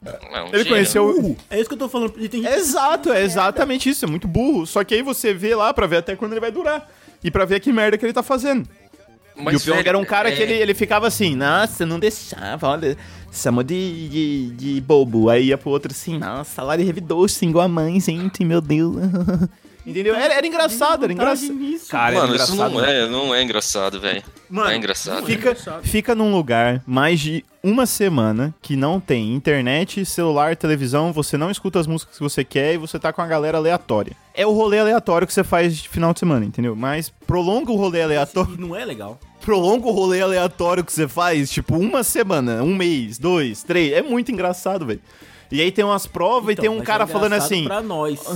Não, 0.02 0.48
Ele 0.48 0.58
gênio. 0.60 0.68
conheceu. 0.70 1.38
É 1.50 1.60
isso 1.60 1.68
que 1.70 1.74
eu 1.76 1.80
tô 1.80 1.90
falando. 1.90 2.14
Exato, 2.58 3.12
é 3.12 3.22
exatamente 3.22 3.90
isso. 3.90 4.06
É 4.06 4.08
muito 4.08 4.28
burro. 4.28 4.66
Só 4.66 4.84
que 4.84 4.96
aí 4.96 5.02
você 5.02 5.34
vê 5.34 5.54
lá 5.54 5.74
pra 5.74 5.86
ver 5.88 5.98
até 5.98 6.16
quando 6.16 6.32
ele 6.32 6.42
vai 6.42 6.52
durar. 6.52 6.90
E 7.24 7.30
pra 7.30 7.46
ver 7.46 7.60
que 7.60 7.72
merda 7.72 7.98
que 7.98 8.06
ele 8.06 8.14
tá 8.14 8.24
fazendo. 8.24 8.68
Mas, 9.36 9.54
e 9.54 9.58
o 9.58 9.60
Pyong 9.74 9.88
era 9.88 9.98
um 9.98 10.06
cara 10.06 10.30
é- 10.30 10.36
que 10.36 10.42
ele, 10.42 10.54
ele 10.54 10.74
ficava 10.74 11.08
assim, 11.08 11.36
nossa, 11.36 11.86
não 11.86 12.00
deixava, 12.00 12.68
olha, 12.68 12.98
chamou 13.32 13.64
de, 13.64 14.10
de, 14.10 14.52
de 14.52 14.82
bobo. 14.82 15.30
Aí 15.30 15.46
ia 15.48 15.58
pro 15.58 15.70
outro 15.70 15.92
assim, 15.92 16.18
nossa, 16.18 16.54
salário 16.56 16.86
revidou, 16.86 17.28
xingou 17.28 17.62
a 17.62 17.68
mãe, 17.68 18.00
gente, 18.00 18.44
meu 18.44 18.62
Deus. 18.62 18.96
Entendeu? 19.86 20.16
Era, 20.16 20.36
era 20.36 20.46
engraçado, 20.46 21.04
era 21.04 21.14
engraçado. 21.14 21.52
Cara, 21.90 22.16
Mano, 22.16 22.36
isso 22.36 22.56
não 22.56 22.86
é, 22.86 23.08
não 23.08 23.36
é 23.36 23.42
engraçado, 23.42 24.00
velho. 24.00 24.24
Não 24.50 24.68
é 24.68 24.76
engraçado. 24.76 25.26
Fica, 25.26 25.56
fica 25.82 26.14
num 26.14 26.32
lugar 26.32 26.84
mais 26.86 27.20
de 27.20 27.44
uma 27.64 27.86
semana 27.86 28.54
que 28.62 28.76
não 28.76 29.00
tem 29.00 29.34
internet, 29.34 30.06
celular, 30.06 30.56
televisão, 30.56 31.14
você 31.14 31.38
não 31.38 31.50
escuta 31.50 31.80
as 31.80 31.88
músicas 31.88 32.18
que 32.18 32.24
você 32.24 32.44
quer 32.44 32.74
e 32.74 32.78
você 32.78 33.00
tá 33.00 33.12
com 33.14 33.22
a 33.22 33.28
galera 33.28 33.58
aleatória. 33.58 34.16
É 34.34 34.46
o 34.46 34.52
rolê 34.52 34.80
aleatório 34.80 35.28
que 35.28 35.34
você 35.34 35.44
faz 35.44 35.78
de 35.78 35.90
final 35.90 36.14
de 36.14 36.20
semana, 36.20 36.46
entendeu? 36.46 36.76
Mas 36.76 37.10
prolonga 37.26 37.72
o 37.72 37.76
rolê 37.76 38.02
aleatório. 38.04 38.58
Não 38.58 38.76
é 38.76 38.86
legal. 38.86 39.20
Prolonga 39.42 39.88
o 39.88 39.92
rolê 39.92 40.22
aleatório 40.22 40.84
que 40.84 40.94
você 40.94 41.08
faz, 41.08 41.50
tipo, 41.50 41.76
uma 41.76 42.04
semana, 42.04 42.62
um 42.62 42.76
mês, 42.76 43.18
dois, 43.18 43.64
três. 43.64 43.94
É 43.94 44.02
muito 44.02 44.32
engraçado, 44.32 44.86
velho. 44.86 45.02
E 45.52 45.60
aí 45.62 45.72
tem 45.72 45.84
umas 45.84 46.08
provas 46.08 46.54
e 46.54 46.56
tem 46.56 46.70
um 46.70 46.74
Então, 46.74 46.78
mas 46.80 46.88
cara 46.88 47.04
é 47.04 47.08
falando 47.08 47.34
engraçado 47.34 47.54
assim. 47.54 47.64
Pra 47.66 47.82
nós. 47.82 48.20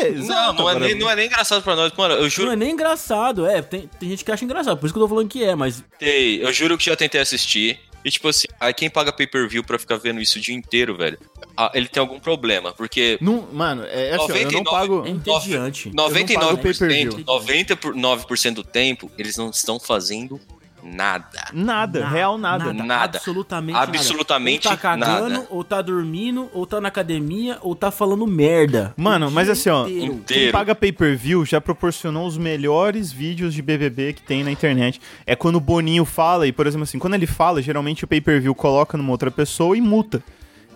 É, 0.00 0.10
Não, 0.12 0.18
exato, 0.22 0.54
não 0.62 0.68
é, 0.68 0.72
agora- 0.72 0.86
nem, 0.86 0.94
não 0.98 1.10
é 1.10 1.14
nem 1.16 1.26
engraçado 1.26 1.62
pra 1.62 1.76
nós. 1.76 1.92
Mano, 1.96 2.14
eu 2.14 2.22
Não 2.22 2.28
juro, 2.30 2.50
é 2.52 2.56
nem 2.56 2.70
engraçado, 2.72 3.46
é. 3.46 3.60
Tem, 3.60 3.88
tem 4.00 4.08
gente 4.08 4.24
que 4.24 4.32
acha 4.32 4.42
engraçado, 4.44 4.78
por 4.78 4.86
isso 4.86 4.94
que 4.94 4.98
eu 4.98 5.02
tô 5.04 5.08
falando 5.10 5.28
que 5.28 5.44
é, 5.44 5.54
mas. 5.54 5.84
tentei, 5.98 6.42
eu 6.42 6.50
juro 6.52 6.78
que 6.78 6.84
já 6.86 6.96
tentei 6.96 7.20
assistir. 7.20 7.78
E 8.02 8.10
tipo 8.10 8.28
assim, 8.28 8.46
aí 8.58 8.72
quem 8.72 8.88
paga 8.88 9.12
pay-per-view 9.12 9.62
pra 9.62 9.78
ficar 9.78 9.98
vendo 9.98 10.22
isso 10.22 10.38
o 10.38 10.40
dia 10.40 10.54
inteiro, 10.54 10.96
velho, 10.96 11.18
ah, 11.54 11.70
ele 11.74 11.86
tem 11.86 12.00
algum 12.00 12.18
problema. 12.18 12.72
Porque 12.72 13.18
Não, 13.20 13.46
mano, 13.52 13.84
é 13.84 14.14
assim, 14.14 14.32
ó, 14.32 14.36
eu 14.36 14.50
não 14.52 14.62
99 14.62 14.64
pago. 14.70 15.04
É 15.06 15.10
entediante. 15.10 15.90
não 15.94 16.04
pago 16.08 16.14
99%, 16.56 16.62
pay-per-view. 16.62 17.24
99% 17.26 18.54
do 18.54 18.64
tempo, 18.64 19.10
eles 19.18 19.36
não 19.36 19.50
estão 19.50 19.78
fazendo 19.78 20.40
nada. 20.82 21.44
Nada, 21.52 22.08
real 22.08 22.38
nada. 22.38 22.72
Nada. 22.72 23.18
Absolutamente, 23.18 23.78
Absolutamente 23.78 24.64
nada. 24.68 24.74
Ou 24.74 24.76
tá 24.76 24.82
cagando, 24.82 25.30
nada. 25.30 25.46
ou 25.50 25.64
tá 25.64 25.82
dormindo, 25.82 26.50
ou 26.52 26.66
tá 26.66 26.80
na 26.80 26.88
academia, 26.88 27.58
ou 27.62 27.74
tá 27.74 27.90
falando 27.90 28.26
merda. 28.26 28.94
Mano, 28.96 29.30
mas 29.30 29.48
assim, 29.48 29.70
ó, 29.70 29.86
inteiro. 29.86 30.22
Quem 30.26 30.52
paga 30.52 30.74
pay-per-view 30.74 31.44
já 31.44 31.60
proporcionou 31.60 32.26
os 32.26 32.36
melhores 32.38 33.12
vídeos 33.12 33.54
de 33.54 33.62
BBB 33.62 34.14
que 34.14 34.22
tem 34.22 34.44
na 34.44 34.50
internet. 34.50 35.00
É 35.26 35.36
quando 35.36 35.56
o 35.56 35.60
Boninho 35.60 36.04
fala, 36.04 36.46
e 36.46 36.52
por 36.52 36.66
exemplo 36.66 36.84
assim, 36.84 36.98
quando 36.98 37.14
ele 37.14 37.26
fala, 37.26 37.62
geralmente 37.62 38.04
o 38.04 38.08
pay-per-view 38.08 38.54
coloca 38.54 38.96
numa 38.96 39.10
outra 39.10 39.30
pessoa 39.30 39.76
e 39.76 39.80
muta. 39.80 40.22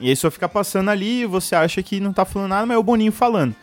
E 0.00 0.08
aí 0.08 0.16
só 0.16 0.30
fica 0.30 0.48
passando 0.48 0.90
ali 0.90 1.22
e 1.22 1.26
você 1.26 1.54
acha 1.54 1.82
que 1.82 2.00
não 2.00 2.12
tá 2.12 2.24
falando 2.24 2.50
nada, 2.50 2.66
mas 2.66 2.74
é 2.74 2.78
o 2.78 2.82
Boninho 2.82 3.12
falando. 3.12 3.54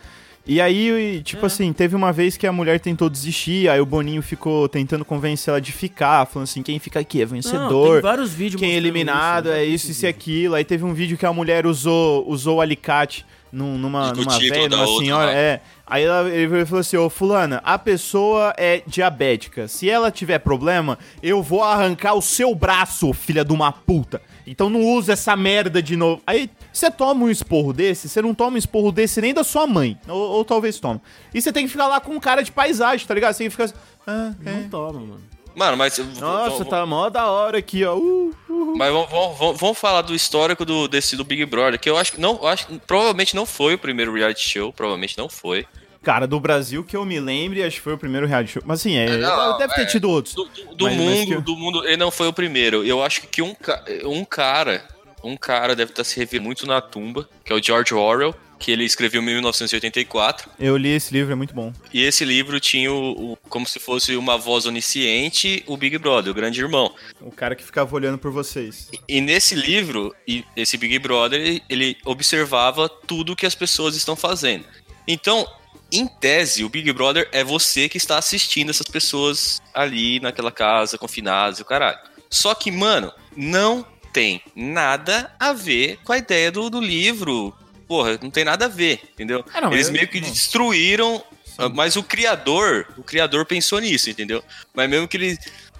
E 0.44 0.60
aí, 0.60 1.22
tipo 1.22 1.46
assim, 1.46 1.72
teve 1.72 1.94
uma 1.94 2.12
vez 2.12 2.36
que 2.36 2.46
a 2.48 2.52
mulher 2.52 2.80
tentou 2.80 3.08
desistir, 3.08 3.68
aí 3.68 3.80
o 3.80 3.86
Boninho 3.86 4.20
ficou 4.22 4.68
tentando 4.68 5.04
convencer 5.04 5.52
ela 5.52 5.60
de 5.60 5.70
ficar, 5.70 6.26
falando 6.26 6.44
assim, 6.48 6.62
quem 6.64 6.80
fica 6.80 6.98
aqui 6.98 7.22
é 7.22 7.24
Não, 7.24 7.30
vencedor. 7.32 7.92
tem 7.92 8.02
vários 8.02 8.32
vídeos 8.34 8.60
Quem 8.60 8.72
é 8.72 8.76
eliminado 8.76 9.46
isso, 9.50 9.54
é 9.56 9.64
isso, 9.64 10.04
e 10.04 10.08
aquilo. 10.08 10.54
Aí 10.56 10.64
teve 10.64 10.84
um 10.84 10.92
vídeo 10.92 11.16
que 11.16 11.24
a 11.24 11.32
mulher 11.32 11.64
usou, 11.64 12.28
usou 12.28 12.56
o 12.56 12.60
alicate 12.60 13.24
num- 13.52 13.78
numa, 13.78 14.12
numa 14.12 14.38
velha, 14.38 14.68
numa 14.68 14.82
outra 14.84 15.04
senhora. 15.04 15.26
lá. 15.26 15.32
É. 15.32 15.60
Aí 15.86 16.02
ela, 16.04 16.28
ele 16.28 16.64
falou 16.66 16.80
assim: 16.80 16.96
Ô, 16.96 17.08
Fulana, 17.10 17.60
a 17.64 17.78
pessoa 17.78 18.52
é 18.56 18.82
diabética. 18.86 19.68
Se 19.68 19.88
ela 19.90 20.10
tiver 20.10 20.38
problema, 20.40 20.98
eu 21.22 21.40
vou 21.42 21.62
arrancar 21.62 22.14
o 22.14 22.22
seu 22.22 22.52
braço, 22.54 23.12
filha 23.12 23.44
de 23.44 23.52
uma 23.52 23.70
puta. 23.70 24.20
Então 24.46 24.68
não 24.68 24.80
usa 24.82 25.12
essa 25.12 25.36
merda 25.36 25.82
de 25.82 25.96
novo. 25.96 26.22
Aí 26.26 26.50
você 26.72 26.90
toma 26.90 27.24
um 27.24 27.30
esporro 27.30 27.72
desse, 27.72 28.08
você 28.08 28.20
não 28.20 28.34
toma 28.34 28.56
um 28.56 28.58
esporro 28.58 28.90
desse 28.90 29.20
nem 29.20 29.32
da 29.32 29.44
sua 29.44 29.66
mãe. 29.66 29.98
Ou, 30.08 30.16
ou 30.16 30.44
talvez 30.44 30.78
toma. 30.78 31.00
E 31.32 31.40
você 31.40 31.52
tem 31.52 31.64
que 31.64 31.70
ficar 31.70 31.86
lá 31.86 32.00
com 32.00 32.12
um 32.12 32.20
cara 32.20 32.42
de 32.42 32.50
paisagem, 32.52 33.06
tá 33.06 33.14
ligado? 33.14 33.32
Você 33.34 33.38
tem 33.38 33.46
que 33.48 33.52
ficar 33.52 33.64
assim. 33.64 33.74
Ah, 34.06 34.32
é. 34.44 34.50
Não 34.50 34.68
toma, 34.68 35.00
mano. 35.00 35.32
Mano, 35.54 35.76
mas. 35.76 35.98
Nossa, 36.18 36.64
tá 36.64 36.84
mó 36.86 37.10
da 37.10 37.26
hora 37.26 37.58
aqui, 37.58 37.84
ó. 37.84 37.94
Uh, 37.96 38.34
uh. 38.48 38.76
Mas 38.76 38.92
vamos, 39.60 39.78
falar 39.78 40.02
do 40.02 40.14
histórico 40.14 40.64
do, 40.64 40.88
desse 40.88 41.14
do 41.14 41.24
Big 41.24 41.44
Brother, 41.44 41.78
que 41.78 41.90
eu 41.90 41.96
acho 41.96 42.12
que 42.12 42.20
não, 42.20 42.36
eu 42.36 42.48
acho 42.48 42.66
que 42.66 42.78
provavelmente 42.80 43.36
não 43.36 43.44
foi 43.44 43.74
o 43.74 43.78
primeiro 43.78 44.14
reality 44.14 44.48
show, 44.48 44.72
provavelmente 44.72 45.16
não 45.18 45.28
foi. 45.28 45.66
Cara, 46.02 46.26
do 46.26 46.38
Brasil 46.40 46.82
que 46.84 46.96
eu 46.96 47.04
me 47.04 47.20
lembre, 47.20 47.62
acho 47.62 47.76
que 47.76 47.82
foi 47.82 47.92
o 47.94 47.98
primeiro 47.98 48.26
reality 48.26 48.52
show. 48.54 48.62
Mas 48.66 48.80
assim, 48.80 48.96
é, 48.96 49.16
Não, 49.18 49.56
deve 49.58 49.74
ter 49.74 49.82
é, 49.82 49.86
tido 49.86 50.10
outros. 50.10 50.34
Do, 50.34 50.44
do- 50.44 50.74
do 50.74 50.84
Mas- 50.86 50.96
mas 50.96 51.04
mundo, 51.20 51.26
que- 51.36 51.40
do 51.42 51.56
mundo, 51.56 51.84
ele 51.86 51.96
não 51.96 52.10
foi 52.10 52.26
o 52.28 52.32
primeiro. 52.32 52.84
Eu 52.84 53.02
acho 53.02 53.22
que 53.28 53.40
um, 53.42 53.54
um 54.04 54.24
cara, 54.24 54.84
um 55.22 55.36
cara 55.36 55.76
deve 55.76 55.92
estar 55.92 56.04
se 56.04 56.18
revendo 56.18 56.42
muito 56.44 56.66
na 56.66 56.80
tumba, 56.80 57.28
que 57.44 57.52
é 57.52 57.56
o 57.56 57.62
George 57.62 57.94
Orwell, 57.94 58.34
que 58.58 58.70
ele 58.70 58.84
escreveu 58.84 59.20
em 59.20 59.24
1984. 59.24 60.50
Eu 60.58 60.76
li 60.76 60.90
esse 60.90 61.12
livro, 61.12 61.32
é 61.32 61.34
muito 61.34 61.54
bom. 61.54 61.72
E 61.92 62.02
esse 62.02 62.24
livro 62.24 62.58
tinha 62.60 62.92
o, 62.92 63.32
o- 63.32 63.36
como 63.48 63.66
se 63.66 63.78
fosse 63.80 64.14
uma 64.16 64.36
voz 64.38 64.66
onisciente, 64.66 65.62
o 65.66 65.76
Big 65.76 65.98
Brother, 65.98 66.30
o 66.30 66.34
grande 66.34 66.60
irmão. 66.60 66.92
O 67.20 67.30
cara 67.30 67.54
que 67.56 67.62
ficava 67.64 67.94
olhando 67.94 68.18
por 68.18 68.30
vocês. 68.30 68.88
E 69.08 69.20
nesse 69.20 69.54
livro, 69.54 70.14
e 70.26 70.44
esse 70.56 70.76
Big 70.76 70.98
Brother, 70.98 71.40
ele, 71.40 71.62
ele 71.68 71.96
observava 72.04 72.88
tudo 72.88 73.34
que 73.36 73.46
as 73.46 73.54
pessoas 73.54 73.96
estão 73.96 74.14
fazendo. 74.16 74.64
Então, 75.08 75.46
em 75.92 76.06
tese, 76.06 76.64
o 76.64 76.68
Big 76.68 76.90
Brother 76.92 77.28
é 77.32 77.44
você 77.44 77.88
que 77.88 77.98
está 77.98 78.16
assistindo 78.18 78.70
essas 78.70 78.86
pessoas 78.86 79.60
ali 79.74 80.18
naquela 80.20 80.50
casa, 80.50 80.96
confinadas 80.98 81.58
e 81.58 81.62
o 81.62 81.66
caralho. 81.66 81.98
Só 82.30 82.54
que, 82.54 82.70
mano, 82.70 83.12
não 83.36 83.84
tem 84.12 84.40
nada 84.56 85.34
a 85.38 85.52
ver 85.52 85.98
com 86.04 86.12
a 86.12 86.18
ideia 86.18 86.50
do, 86.50 86.68
do 86.70 86.80
livro. 86.80 87.54
Porra, 87.86 88.18
não 88.22 88.30
tem 88.30 88.44
nada 88.44 88.64
a 88.64 88.68
ver, 88.68 89.00
entendeu? 89.12 89.44
Ah, 89.52 89.60
não, 89.60 89.72
Eles 89.72 89.88
eu- 89.88 89.92
meio 89.92 90.08
que 90.08 90.20
não. 90.20 90.30
destruíram, 90.30 91.22
ah, 91.58 91.68
mas 91.68 91.94
o 91.96 92.02
criador, 92.02 92.86
o 92.96 93.02
criador 93.02 93.44
pensou 93.44 93.78
nisso, 93.78 94.08
entendeu? 94.08 94.42
Mas 94.74 94.88
mesmo 94.88 95.06
que 95.06 95.16
ele 95.16 95.38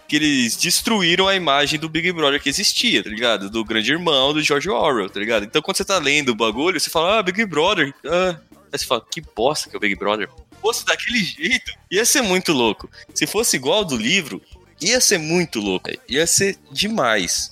que 0.08 0.16
eles 0.16 0.58
destruíram 0.58 1.26
a 1.26 1.34
imagem 1.34 1.80
do 1.80 1.88
Big 1.88 2.12
Brother 2.12 2.38
que 2.42 2.50
existia, 2.50 3.02
tá 3.02 3.08
ligado? 3.08 3.48
Do 3.48 3.64
grande 3.64 3.90
irmão 3.92 4.34
do 4.34 4.42
George 4.42 4.68
Orwell, 4.68 5.08
tá 5.08 5.18
ligado? 5.18 5.44
Então 5.46 5.62
quando 5.62 5.78
você 5.78 5.86
tá 5.86 5.96
lendo 5.96 6.28
o 6.30 6.34
bagulho, 6.34 6.78
você 6.78 6.90
fala, 6.90 7.18
ah, 7.18 7.22
Big 7.22 7.46
Brother. 7.46 7.94
Ah. 8.04 8.36
Aí 8.72 8.78
você 8.78 8.86
fala, 8.86 9.04
que 9.10 9.20
bosta 9.20 9.68
que 9.68 9.76
é 9.76 9.78
o 9.78 9.80
Big 9.80 9.94
Brother. 9.94 10.28
Se 10.28 10.60
fosse 10.60 10.84
daquele 10.86 11.22
jeito, 11.22 11.72
ia 11.90 12.04
ser 12.04 12.22
muito 12.22 12.52
louco. 12.52 12.88
Se 13.14 13.26
fosse 13.26 13.56
igual 13.56 13.78
ao 13.78 13.84
do 13.84 13.96
livro, 13.96 14.40
ia 14.80 15.00
ser 15.00 15.18
muito 15.18 15.60
louco. 15.60 15.90
Ia 16.08 16.26
ser 16.26 16.56
demais. 16.70 17.50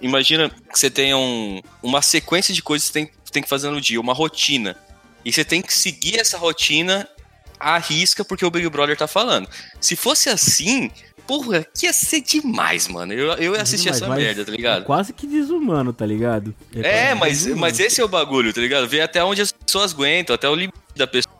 Imagina 0.00 0.48
que 0.48 0.78
você 0.78 0.88
tenha 0.90 1.16
um- 1.16 1.60
uma 1.82 2.00
sequência 2.02 2.54
de 2.54 2.62
coisas 2.62 2.88
que 2.88 2.92
você 2.92 3.06
tem, 3.06 3.12
tem 3.32 3.42
que 3.42 3.48
fazer 3.48 3.70
no 3.70 3.80
dia, 3.80 4.00
uma 4.00 4.14
rotina. 4.14 4.76
E 5.24 5.32
você 5.32 5.44
tem 5.44 5.60
que 5.60 5.74
seguir 5.74 6.18
essa 6.18 6.38
rotina 6.38 7.08
à 7.58 7.76
risca 7.78 8.24
porque 8.24 8.44
o 8.44 8.50
Big 8.50 8.68
Brother 8.70 8.96
tá 8.96 9.06
falando. 9.06 9.48
Se 9.80 9.94
fosse 9.96 10.28
assim, 10.30 10.90
porra, 11.30 11.64
que 11.72 11.86
ia 11.86 11.92
ser 11.92 12.22
demais, 12.22 12.88
mano. 12.88 13.12
Eu, 13.12 13.28
eu 13.34 13.54
ia 13.54 13.62
assistir 13.62 13.88
essa 13.88 14.08
merda, 14.08 14.44
tá 14.44 14.50
ligado? 14.50 14.82
É 14.82 14.84
quase 14.84 15.12
que 15.12 15.28
desumano, 15.28 15.92
tá 15.92 16.04
ligado? 16.04 16.52
É, 16.74 16.82
quase 16.82 17.20
mas, 17.20 17.38
desumano. 17.38 17.60
mas 17.60 17.78
esse 17.78 18.00
é 18.00 18.04
o 18.04 18.08
bagulho, 18.08 18.52
tá 18.52 18.60
ligado? 18.60 18.88
Ver 18.88 19.02
até 19.02 19.22
onde 19.22 19.40
as 19.40 19.52
pessoas 19.52 19.94
aguentam, 19.94 20.34
até 20.34 20.48
o 20.48 20.54
limite 20.56 20.76
da 20.96 21.06
pessoa. 21.06 21.32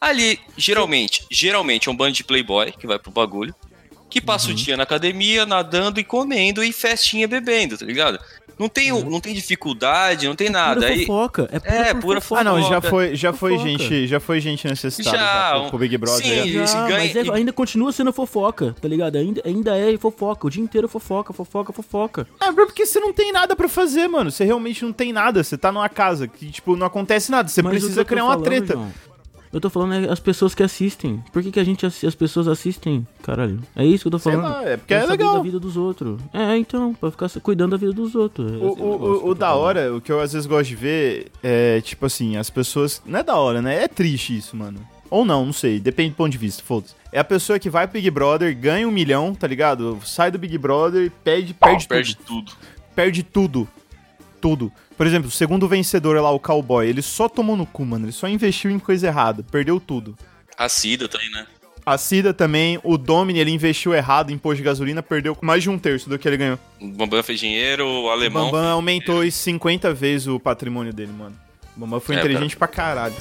Ali, 0.00 0.40
geralmente, 0.56 1.24
geralmente 1.30 1.88
é 1.88 1.92
um 1.92 1.96
bando 1.96 2.12
de 2.12 2.24
playboy 2.24 2.72
que 2.72 2.88
vai 2.88 2.98
pro 2.98 3.12
bagulho, 3.12 3.54
que 4.20 4.26
passa 4.26 4.46
Uhum. 4.46 4.52
o 4.52 4.56
dia 4.56 4.76
na 4.76 4.82
academia, 4.84 5.44
nadando 5.44 6.00
e 6.00 6.04
comendo 6.04 6.62
e 6.64 6.72
festinha 6.72 7.28
bebendo, 7.28 7.76
tá 7.76 7.84
ligado? 7.84 8.18
Não 8.58 8.70
tem, 8.70 8.90
não 8.90 9.20
tem 9.20 9.34
dificuldade, 9.34 10.26
não 10.26 10.34
tem 10.34 10.48
nada. 10.48 10.80
Pura 10.80 10.88
Aí, 10.88 11.00
fofoca. 11.04 11.48
É 11.52 11.58
pura, 11.60 11.74
É, 11.76 11.94
pura 11.94 12.20
fofoca. 12.22 12.40
Ah, 12.40 12.44
não, 12.44 12.62
já 12.66 12.80
foi, 12.80 13.14
já 13.14 13.30
foi 13.30 13.50
Fofoca. 13.52 13.68
gente, 13.68 14.06
já 14.06 14.18
foi 14.18 14.40
gente 14.40 14.66
Já, 14.66 14.74
já, 15.02 15.50
pro- 15.50 15.60
um- 15.60 15.68
pro 15.68 15.78
Big 15.78 15.98
Brother. 15.98 16.24
sim, 16.24 16.52
já. 16.52 16.64
Já, 16.64 16.86
ganha- 16.88 17.14
mas 17.14 17.28
é- 17.28 17.32
ainda 17.34 17.52
continua 17.52 17.92
sendo 17.92 18.10
fofoca, 18.14 18.74
tá 18.80 18.88
ligado? 18.88 19.16
Ainda, 19.18 19.42
ainda 19.44 19.76
é 19.76 19.94
fofoca, 19.98 20.46
o 20.46 20.50
dia 20.50 20.62
inteiro 20.62 20.88
fofoca, 20.88 21.34
fofoca, 21.34 21.70
fofoca. 21.70 22.26
É, 22.40 22.50
porque 22.50 22.86
você 22.86 22.98
não 22.98 23.12
tem 23.12 23.30
nada 23.30 23.54
pra 23.54 23.68
fazer, 23.68 24.08
mano. 24.08 24.30
Você 24.30 24.42
realmente 24.44 24.82
não 24.86 24.92
tem 24.92 25.12
nada. 25.12 25.44
Você 25.44 25.58
tá 25.58 25.70
numa 25.70 25.88
casa 25.90 26.26
que, 26.26 26.50
tipo, 26.50 26.76
não 26.76 26.86
acontece 26.86 27.30
nada. 27.30 27.50
Você 27.50 27.60
Mas 27.60 27.72
o 27.74 27.76
precisa 27.78 28.04
criar 28.06 28.24
uma 28.24 28.30
falando, 28.32 28.44
treta. 28.46 28.72
João, 28.72 28.92
eu 29.56 29.60
tô 29.60 29.70
falando 29.70 29.94
é 30.06 30.12
as 30.12 30.20
pessoas 30.20 30.54
que 30.54 30.62
assistem. 30.62 31.22
Por 31.32 31.42
que, 31.42 31.50
que 31.50 31.58
a 31.60 31.64
gente, 31.64 31.84
assi- 31.86 32.06
as 32.06 32.14
pessoas 32.14 32.46
assistem, 32.48 33.06
caralho? 33.22 33.60
É 33.74 33.84
isso 33.84 34.02
que 34.04 34.08
eu 34.08 34.12
tô 34.12 34.18
Sei 34.18 34.32
falando. 34.32 34.50
lá, 34.52 34.64
é 34.68 34.76
porque 34.76 34.94
Pra 34.94 34.96
é 35.04 35.06
saber 35.06 35.12
legal. 35.12 35.34
da 35.36 35.42
vida 35.42 35.58
dos 35.60 35.76
outros. 35.76 36.20
É, 36.32 36.56
então, 36.56 36.92
pra 36.94 37.10
ficar 37.10 37.28
cuidando 37.40 37.70
da 37.72 37.76
vida 37.76 37.92
dos 37.92 38.14
outros. 38.14 38.50
O, 38.52 38.66
o, 38.66 39.28
o, 39.30 39.34
da 39.34 39.48
falando. 39.48 39.62
hora, 39.62 39.94
o 39.94 40.00
que 40.00 40.12
eu 40.12 40.20
às 40.20 40.32
vezes 40.32 40.46
gosto 40.46 40.68
de 40.68 40.76
ver 40.76 41.26
é, 41.42 41.80
tipo 41.80 42.04
assim, 42.06 42.36
as 42.36 42.50
pessoas. 42.50 43.00
Não 43.06 43.18
é 43.18 43.22
da 43.22 43.36
hora, 43.36 43.60
né? 43.62 43.82
É 43.84 43.88
triste 43.88 44.36
isso, 44.36 44.56
mano. 44.56 44.78
Ou 45.08 45.24
não, 45.24 45.46
não 45.46 45.52
sei, 45.52 45.78
depende 45.78 46.10
do 46.10 46.16
ponto 46.16 46.30
de 46.32 46.38
vista, 46.38 46.62
foda-se. 46.64 46.94
É 47.12 47.20
a 47.20 47.24
pessoa 47.24 47.58
que 47.60 47.70
vai 47.70 47.86
pro 47.86 47.94
Big 47.94 48.10
Brother, 48.10 48.54
ganha 48.58 48.86
um 48.86 48.90
milhão, 48.90 49.34
tá 49.34 49.46
ligado? 49.46 49.98
Sai 50.04 50.30
do 50.32 50.38
Big 50.38 50.58
Brother 50.58 51.04
e 51.06 51.10
perde, 51.10 51.54
perde, 51.54 51.86
Perde 51.86 52.16
tudo. 52.16 52.26
tudo. 52.44 52.52
Perde 52.94 53.22
tudo. 53.22 53.68
Tudo. 54.46 54.72
Por 54.96 55.08
exemplo, 55.08 55.26
o 55.26 55.30
segundo 55.32 55.66
vencedor 55.66 56.20
lá, 56.22 56.30
o 56.30 56.38
Cowboy, 56.38 56.86
ele 56.88 57.02
só 57.02 57.28
tomou 57.28 57.56
no 57.56 57.66
cu, 57.66 57.84
mano. 57.84 58.04
Ele 58.04 58.12
só 58.12 58.28
investiu 58.28 58.70
em 58.70 58.78
coisa 58.78 59.08
errada, 59.08 59.42
perdeu 59.50 59.80
tudo. 59.80 60.16
A 60.56 60.68
Cida 60.68 61.08
também, 61.08 61.28
né? 61.32 61.44
A 61.84 61.98
Cida 61.98 62.32
também, 62.32 62.78
o 62.84 62.96
Domini, 62.96 63.40
ele 63.40 63.50
investiu 63.50 63.92
errado 63.92 64.30
em 64.30 64.38
posto 64.38 64.58
de 64.58 64.62
gasolina, 64.62 65.02
perdeu 65.02 65.36
mais 65.42 65.64
de 65.64 65.70
um 65.70 65.76
terço 65.76 66.08
do 66.08 66.16
que 66.16 66.28
ele 66.28 66.36
ganhou. 66.36 66.60
O 66.80 66.86
Bambam 66.86 67.24
fez 67.24 67.40
dinheiro, 67.40 67.84
o 67.84 68.04
O 68.04 68.08
alemão. 68.10 68.46
Bambam 68.52 68.68
aumentou 68.70 69.24
em 69.24 69.32
50 69.32 69.92
vezes 69.92 70.28
o 70.28 70.38
patrimônio 70.38 70.92
dele, 70.92 71.10
mano. 71.12 71.34
O 71.76 71.80
Bambam 71.80 71.98
foi 71.98 72.14
É, 72.14 72.18
inteligente 72.20 72.56
pra 72.56 72.68
caralho. 72.68 73.14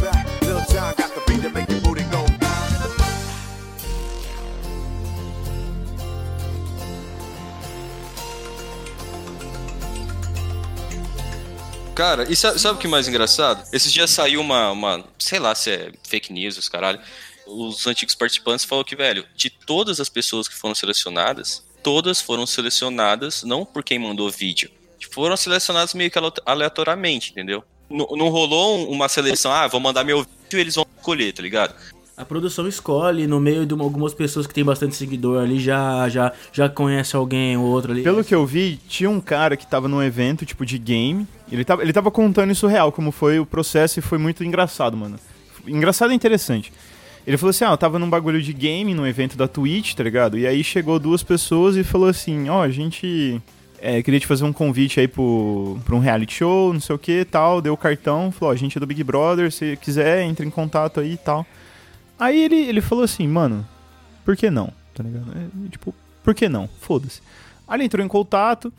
Cara, 11.95 12.29
e 12.29 12.35
sa- 12.35 12.57
sabe 12.59 12.77
o 12.77 12.81
que 12.81 12.87
mais 12.87 13.07
engraçado? 13.07 13.65
Esses 13.71 13.91
dias 13.91 14.09
saiu 14.09 14.41
uma, 14.41 14.71
uma, 14.71 15.03
sei 15.17 15.39
lá 15.39 15.55
se 15.55 15.71
é 15.71 15.91
fake 16.07 16.33
news, 16.33 16.57
os 16.57 16.67
caralho. 16.67 16.99
Os 17.47 17.85
antigos 17.87 18.15
participantes 18.15 18.65
falaram 18.65 18.85
que, 18.85 18.95
velho, 18.95 19.25
de 19.35 19.49
todas 19.49 19.99
as 19.99 20.09
pessoas 20.09 20.47
que 20.47 20.55
foram 20.55 20.75
selecionadas, 20.75 21.63
todas 21.81 22.19
foram 22.19 22.45
selecionadas 22.45 23.43
não 23.43 23.63
por 23.65 23.83
quem 23.83 23.97
mandou 23.99 24.29
vídeo. 24.29 24.69
Tipo, 24.99 25.13
Foram 25.15 25.37
selecionadas 25.37 25.93
meio 25.93 26.09
que 26.11 26.17
ale- 26.17 26.31
aleatoriamente, 26.45 27.31
entendeu? 27.31 27.63
Não, 27.89 28.07
não 28.17 28.29
rolou 28.29 28.79
um- 28.79 28.89
uma 28.89 29.07
seleção, 29.07 29.51
ah, 29.51 29.67
vou 29.67 29.79
mandar 29.79 30.03
meu 30.03 30.23
vídeo 30.23 30.57
e 30.57 30.59
eles 30.59 30.75
vão 30.75 30.85
escolher, 30.97 31.31
tá 31.33 31.41
ligado? 31.43 31.75
A 32.17 32.23
produção 32.23 32.65
escolhe, 32.65 33.27
no 33.27 33.41
meio 33.41 33.65
de 33.65 33.73
uma- 33.73 33.83
algumas 33.83 34.13
pessoas 34.13 34.47
que 34.47 34.53
tem 34.53 34.63
bastante 34.63 34.95
seguidor 34.95 35.43
ali, 35.43 35.59
já, 35.59 36.07
já, 36.07 36.31
já 36.53 36.69
conhece 36.69 37.13
alguém 37.13 37.57
ou 37.57 37.65
outro 37.65 37.91
ali. 37.91 38.03
Pelo 38.03 38.23
que 38.23 38.33
eu 38.33 38.45
vi, 38.45 38.79
tinha 38.87 39.09
um 39.09 39.19
cara 39.19 39.57
que 39.57 39.67
tava 39.67 39.89
num 39.89 40.01
evento, 40.01 40.45
tipo, 40.45 40.65
de 40.65 40.77
game. 40.77 41.27
Ele 41.51 41.65
tava, 41.65 41.81
ele 41.81 41.91
tava 41.91 42.09
contando 42.09 42.51
isso 42.51 42.67
real, 42.67 42.89
como 42.89 43.11
foi 43.11 43.37
o 43.37 43.45
processo, 43.45 43.99
e 43.99 44.01
foi 44.01 44.17
muito 44.17 44.45
engraçado, 44.45 44.95
mano. 44.95 45.17
Engraçado 45.67 46.13
e 46.13 46.15
interessante. 46.15 46.71
Ele 47.27 47.35
falou 47.37 47.49
assim, 47.49 47.65
ah, 47.65 47.71
eu 47.71 47.77
tava 47.77 47.99
num 47.99 48.09
bagulho 48.09 48.41
de 48.41 48.53
game, 48.53 48.93
num 48.93 49.05
evento 49.05 49.35
da 49.35 49.47
Twitch, 49.47 49.93
tá 49.93 50.03
ligado? 50.03 50.37
E 50.37 50.47
aí 50.47 50.63
chegou 50.63 50.97
duas 50.99 51.21
pessoas 51.21 51.75
e 51.75 51.83
falou 51.83 52.07
assim, 52.07 52.47
ó, 52.47 52.63
a 52.63 52.69
gente 52.69 53.41
é, 53.81 54.01
queria 54.01 54.19
te 54.21 54.27
fazer 54.27 54.45
um 54.45 54.53
convite 54.53 55.01
aí 55.01 55.07
pro, 55.07 55.77
pra 55.83 55.95
um 55.95 55.99
reality 55.99 56.35
show, 56.35 56.71
não 56.71 56.79
sei 56.79 56.95
o 56.95 56.99
que 56.99 57.25
tal. 57.25 57.61
Deu 57.61 57.73
o 57.73 57.77
cartão, 57.77 58.31
falou, 58.31 58.51
ó, 58.51 58.53
a 58.53 58.57
gente 58.57 58.77
é 58.77 58.79
do 58.79 58.85
Big 58.87 59.03
Brother, 59.03 59.51
se 59.51 59.75
quiser, 59.81 60.21
entre 60.23 60.45
em 60.45 60.49
contato 60.49 61.01
aí 61.01 61.13
e 61.13 61.17
tal. 61.17 61.45
Aí 62.19 62.43
ele, 62.43 62.55
ele 62.55 62.81
falou 62.81 63.03
assim, 63.03 63.27
mano, 63.27 63.67
por 64.23 64.35
que 64.35 64.49
não? 64.49 64.71
Tá 64.93 65.03
ligado? 65.03 65.25
É, 65.37 65.69
tipo, 65.69 65.93
por 66.23 66.33
que 66.33 66.47
não? 66.47 66.69
Foda-se. 66.81 67.21
Aí 67.67 67.77
ele 67.77 67.85
entrou 67.85 68.03
em 68.05 68.07
contato, 68.07 68.71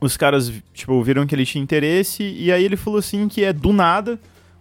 os 0.00 0.16
caras, 0.16 0.52
tipo, 0.74 1.02
viram 1.02 1.26
que 1.26 1.34
ele 1.34 1.46
tinha 1.46 1.62
interesse, 1.62 2.22
e 2.22 2.50
aí 2.50 2.64
ele 2.64 2.76
falou 2.76 2.98
assim 2.98 3.28
que 3.28 3.44
é 3.44 3.52
do 3.52 3.72
nada, 3.72 4.18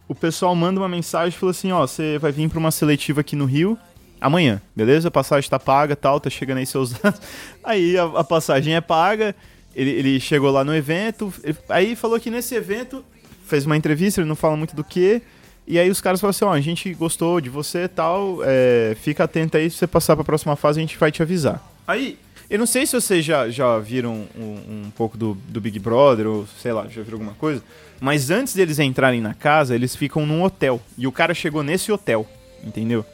o 0.08 0.14
pessoal 0.14 0.54
manda 0.56 0.80
uma 0.80 0.90
mensagem 0.90 1.30
e 1.36 1.40
falou 1.40 1.52
assim, 1.52 1.72
ó, 1.72 1.86
você 1.86 2.18
vai 2.20 2.32
vir 2.32 2.48
pra 2.50 2.60
uma 2.60 2.72
seletiva 2.72 3.22
aqui 3.22 3.36
no 3.36 3.46
Rio 3.46 3.78
amanhã, 4.22 4.62
beleza? 4.76 5.08
A 5.08 5.12
passagem 5.12 5.50
tá 5.50 5.60
paga 5.60 5.96
tal, 5.96 6.20
tá 6.20 6.30
chegando 6.30 6.60
aí 6.60 6.66
seus 6.66 6.92
dados. 7.00 7.20
Aí 7.64 7.98
a, 7.98 8.04
a 8.04 8.24
passagem 8.24 8.76
é 8.76 8.82
paga, 8.82 9.36
ele, 9.76 9.90
ele 9.90 10.20
chegou 10.20 10.52
lá 10.52 10.64
no 10.64 10.76
evento, 10.76 11.34
ele- 11.44 11.58
aí 11.70 11.96
falou 11.96 12.20
que 12.20 12.30
nesse 12.30 12.54
evento, 12.56 13.04
fez 13.46 13.66
uma 13.66 13.76
entrevista, 13.76 14.22
ele 14.22 14.28
não 14.30 14.36
fala 14.36 14.56
muito 14.56 14.76
do 14.76 14.84
que, 14.84 15.22
e 15.68 15.80
aí 15.80 15.90
os 15.90 16.02
caras 16.02 16.22
falaram 16.22 16.36
assim, 16.36 16.46
ó, 16.46 16.54
a 16.54 16.62
gente 16.62 16.94
gostou 16.94 17.42
de 17.42 17.50
você 17.50 17.84
e 17.84 17.88
tal, 17.88 18.40
é, 18.44 18.96
fica 19.02 19.24
atento 19.24 19.58
aí, 19.58 19.70
se 19.70 19.78
você 19.78 19.88
passar 19.88 20.16
pra 20.16 20.24
próxima 20.24 20.56
fase 20.56 20.80
a 20.80 20.82
gente 20.82 20.98
vai 20.98 21.12
te 21.12 21.22
avisar. 21.22 21.62
Aí, 21.88 22.18
eu 22.50 22.60
não 22.60 22.66
sei 22.66 22.86
se 22.86 22.94
vocês 22.94 23.26
já, 23.26 23.50
já 23.50 23.80
viram 23.80 24.28
um, 24.38 24.86
um 24.86 24.92
pouco 24.96 25.18
do, 25.18 25.36
do 25.48 25.60
Big 25.60 25.80
Brother, 25.80 26.28
ou 26.28 26.48
sei 26.62 26.72
lá, 26.72 26.84
já 26.88 27.02
viram 27.02 27.16
alguma 27.16 27.34
coisa, 27.34 27.64
mas 28.00 28.30
antes 28.30 28.54
deles 28.54 28.78
entrarem 28.80 29.22
na 29.22 29.34
casa, 29.34 29.74
eles 29.74 29.96
ficam 29.96 30.26
num 30.26 30.44
hotel, 30.44 30.80
e 30.98 31.08
o 31.08 31.12
cara 31.12 31.34
chegou 31.34 31.64
nesse 31.64 31.92
hotel, 31.92 32.28
entendeu? 32.64 33.06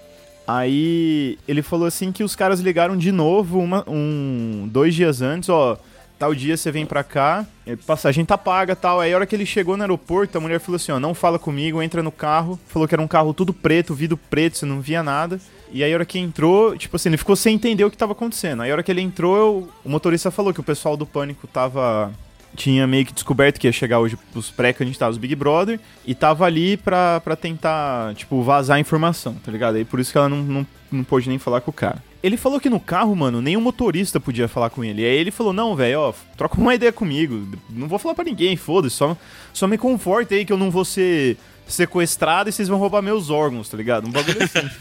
Aí 0.47 1.37
ele 1.47 1.61
falou 1.61 1.87
assim 1.87 2.11
que 2.11 2.23
os 2.23 2.35
caras 2.35 2.59
ligaram 2.59 2.97
de 2.97 3.11
novo 3.11 3.59
uma, 3.59 3.85
um, 3.87 4.67
dois 4.69 4.93
dias 4.93 5.21
antes, 5.21 5.47
ó. 5.49 5.77
Tal 6.21 6.35
dia 6.35 6.55
você 6.55 6.71
vem 6.71 6.85
pra 6.85 7.03
cá, 7.03 7.47
passagem 7.87 8.23
tá 8.23 8.37
paga 8.37 8.75
tal. 8.75 8.99
Aí 8.99 9.11
a 9.11 9.15
hora 9.15 9.25
que 9.25 9.35
ele 9.35 9.43
chegou 9.43 9.75
no 9.75 9.81
aeroporto, 9.81 10.37
a 10.37 10.39
mulher 10.39 10.59
falou 10.59 10.75
assim: 10.75 10.91
ó, 10.91 10.99
não 10.99 11.15
fala 11.15 11.39
comigo, 11.39 11.81
entra 11.81 12.03
no 12.03 12.11
carro. 12.11 12.59
Falou 12.67 12.87
que 12.87 12.93
era 12.93 13.01
um 13.01 13.07
carro 13.07 13.33
tudo 13.33 13.51
preto, 13.51 13.95
vidro 13.95 14.15
preto, 14.15 14.55
você 14.55 14.65
não 14.67 14.79
via 14.81 15.01
nada. 15.01 15.41
E 15.71 15.83
aí 15.83 15.91
a 15.91 15.95
hora 15.95 16.05
que 16.05 16.19
entrou, 16.19 16.77
tipo 16.77 16.95
assim, 16.95 17.09
ele 17.09 17.17
ficou 17.17 17.35
sem 17.35 17.55
entender 17.55 17.83
o 17.83 17.89
que 17.89 17.97
tava 17.97 18.11
acontecendo. 18.11 18.61
Aí 18.61 18.69
a 18.69 18.73
hora 18.75 18.83
que 18.83 18.91
ele 18.91 19.01
entrou, 19.01 19.35
eu- 19.35 19.69
o 19.83 19.89
motorista 19.89 20.29
falou 20.29 20.53
que 20.53 20.59
o 20.59 20.63
pessoal 20.63 20.95
do 20.95 21.07
pânico 21.07 21.47
tava. 21.47 22.11
Tinha 22.55 22.85
meio 22.85 23.03
que 23.03 23.13
descoberto 23.13 23.59
que 23.59 23.65
ia 23.65 23.71
chegar 23.73 23.97
hoje 23.97 24.15
os 24.35 24.51
pré-candidatos 24.51 25.17
Big 25.17 25.33
Brother 25.33 25.79
e 26.05 26.13
tava 26.13 26.45
ali 26.45 26.77
pra, 26.77 27.19
pra 27.21 27.35
tentar, 27.35 28.13
tipo, 28.13 28.43
vazar 28.43 28.77
a 28.77 28.79
informação, 28.79 29.33
tá 29.43 29.51
ligado? 29.51 29.77
Aí 29.77 29.85
por 29.85 29.99
isso 29.99 30.11
que 30.11 30.19
ela 30.19 30.29
não, 30.29 30.43
não, 30.43 30.67
não 30.91 31.03
pôde 31.03 31.27
nem 31.29 31.39
falar 31.39 31.61
com 31.61 31.71
o 31.71 31.73
cara. 31.73 32.03
Ele 32.23 32.37
falou 32.37 32.59
que 32.59 32.69
no 32.69 32.79
carro, 32.79 33.15
mano, 33.15 33.41
nenhum 33.41 33.61
motorista 33.61 34.19
podia 34.19 34.47
falar 34.47 34.69
com 34.69 34.83
ele. 34.83 35.03
Aí 35.03 35.15
ele 35.17 35.31
falou: 35.31 35.51
Não, 35.53 35.75
velho, 35.75 35.99
ó, 35.99 36.13
troca 36.37 36.59
uma 36.59 36.75
ideia 36.75 36.91
comigo. 36.91 37.47
Não 37.69 37.87
vou 37.87 37.97
falar 37.97 38.13
pra 38.13 38.23
ninguém, 38.23 38.55
foda-se. 38.55 38.95
Só, 38.95 39.17
só 39.51 39.67
me 39.67 39.77
conforta 39.77 40.35
aí 40.35 40.45
que 40.45 40.53
eu 40.53 40.57
não 40.57 40.69
vou 40.69 40.85
ser 40.85 41.37
sequestrado 41.67 42.49
e 42.49 42.53
vocês 42.53 42.67
vão 42.67 42.77
roubar 42.77 43.01
meus 43.01 43.29
órgãos, 43.29 43.69
tá 43.69 43.77
ligado? 43.77 44.07
Um 44.07 44.11
bagulho 44.11 44.43
assim. 44.43 44.69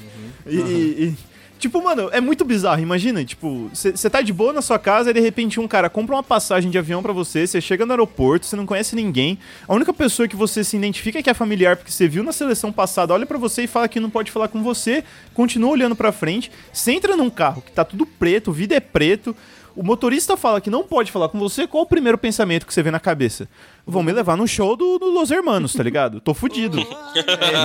E, 0.46 0.56
e- 0.56 1.04
e- 1.04 1.16
Tipo, 1.60 1.84
mano, 1.84 2.08
é 2.10 2.22
muito 2.22 2.42
bizarro. 2.42 2.80
Imagina, 2.80 3.22
tipo, 3.22 3.70
você 3.72 4.08
tá 4.08 4.22
de 4.22 4.32
boa 4.32 4.50
na 4.50 4.62
sua 4.62 4.78
casa 4.78 5.10
e 5.10 5.12
de 5.12 5.20
repente 5.20 5.60
um 5.60 5.68
cara 5.68 5.90
compra 5.90 6.16
uma 6.16 6.22
passagem 6.22 6.70
de 6.70 6.78
avião 6.78 7.02
pra 7.02 7.12
você, 7.12 7.46
você 7.46 7.60
chega 7.60 7.84
no 7.84 7.92
aeroporto, 7.92 8.46
você 8.46 8.56
não 8.56 8.64
conhece 8.64 8.96
ninguém. 8.96 9.38
A 9.68 9.74
única 9.74 9.92
pessoa 9.92 10.26
que 10.26 10.34
você 10.34 10.64
se 10.64 10.74
identifica 10.74 11.18
é 11.18 11.22
que 11.22 11.28
é 11.28 11.34
familiar, 11.34 11.76
porque 11.76 11.92
você 11.92 12.08
viu 12.08 12.22
na 12.22 12.32
seleção 12.32 12.72
passada, 12.72 13.12
olha 13.12 13.26
pra 13.26 13.36
você 13.36 13.64
e 13.64 13.66
fala 13.66 13.88
que 13.88 14.00
não 14.00 14.08
pode 14.08 14.30
falar 14.30 14.48
com 14.48 14.62
você, 14.62 15.04
continua 15.34 15.70
olhando 15.70 15.94
pra 15.94 16.10
frente. 16.12 16.50
Você 16.72 16.92
entra 16.92 17.14
num 17.14 17.28
carro 17.28 17.60
que 17.60 17.72
tá 17.72 17.84
tudo 17.84 18.06
preto, 18.06 18.48
o 18.48 18.54
vidro 18.54 18.78
é 18.78 18.80
preto. 18.80 19.36
O 19.80 19.82
motorista 19.82 20.36
fala 20.36 20.60
que 20.60 20.68
não 20.68 20.82
pode 20.82 21.10
falar 21.10 21.30
com 21.30 21.38
você, 21.38 21.66
qual 21.66 21.84
o 21.84 21.86
primeiro 21.86 22.18
pensamento 22.18 22.66
que 22.66 22.74
você 22.74 22.82
vê 22.82 22.90
na 22.90 23.00
cabeça? 23.00 23.48
Vão 23.86 24.02
me 24.02 24.12
levar 24.12 24.36
no 24.36 24.46
show 24.46 24.76
do, 24.76 24.98
do 24.98 25.06
Los 25.06 25.30
Hermanos, 25.30 25.72
tá 25.72 25.82
ligado? 25.82 26.20
Tô 26.20 26.34
fudido. 26.34 26.78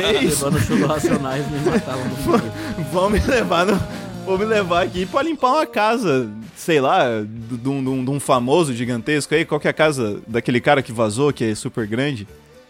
é 0.01 0.23
isso. 0.23 0.45
Levando 0.45 0.55
o 0.55 0.61
show 0.61 0.77
do 0.77 0.87
Racionais 0.87 1.45
me 1.51 1.59
matavam 1.69 2.05
no. 2.05 2.83
Vão 2.85 3.09
me 3.09 3.19
levar 3.19 3.65
no. 3.65 3.77
Vou 4.25 4.37
me 4.37 4.45
levar 4.45 4.83
aqui 4.83 5.05
pra 5.05 5.23
limpar 5.23 5.51
uma 5.51 5.65
casa, 5.65 6.31
sei 6.55 6.79
lá, 6.79 7.03
de 7.21 7.67
um, 7.67 8.17
famoso 8.17 8.73
gigantesco 8.73 9.35
aí. 9.35 9.43
Qual 9.43 9.59
que 9.59 9.67
é 9.67 9.71
a 9.71 9.73
casa 9.73 10.21
daquele 10.25 10.61
cara 10.61 10.81
que 10.81 10.93
vazou, 10.93 11.33
que 11.33 11.43
é 11.43 11.53
super 11.53 11.85
grande, 11.85 12.25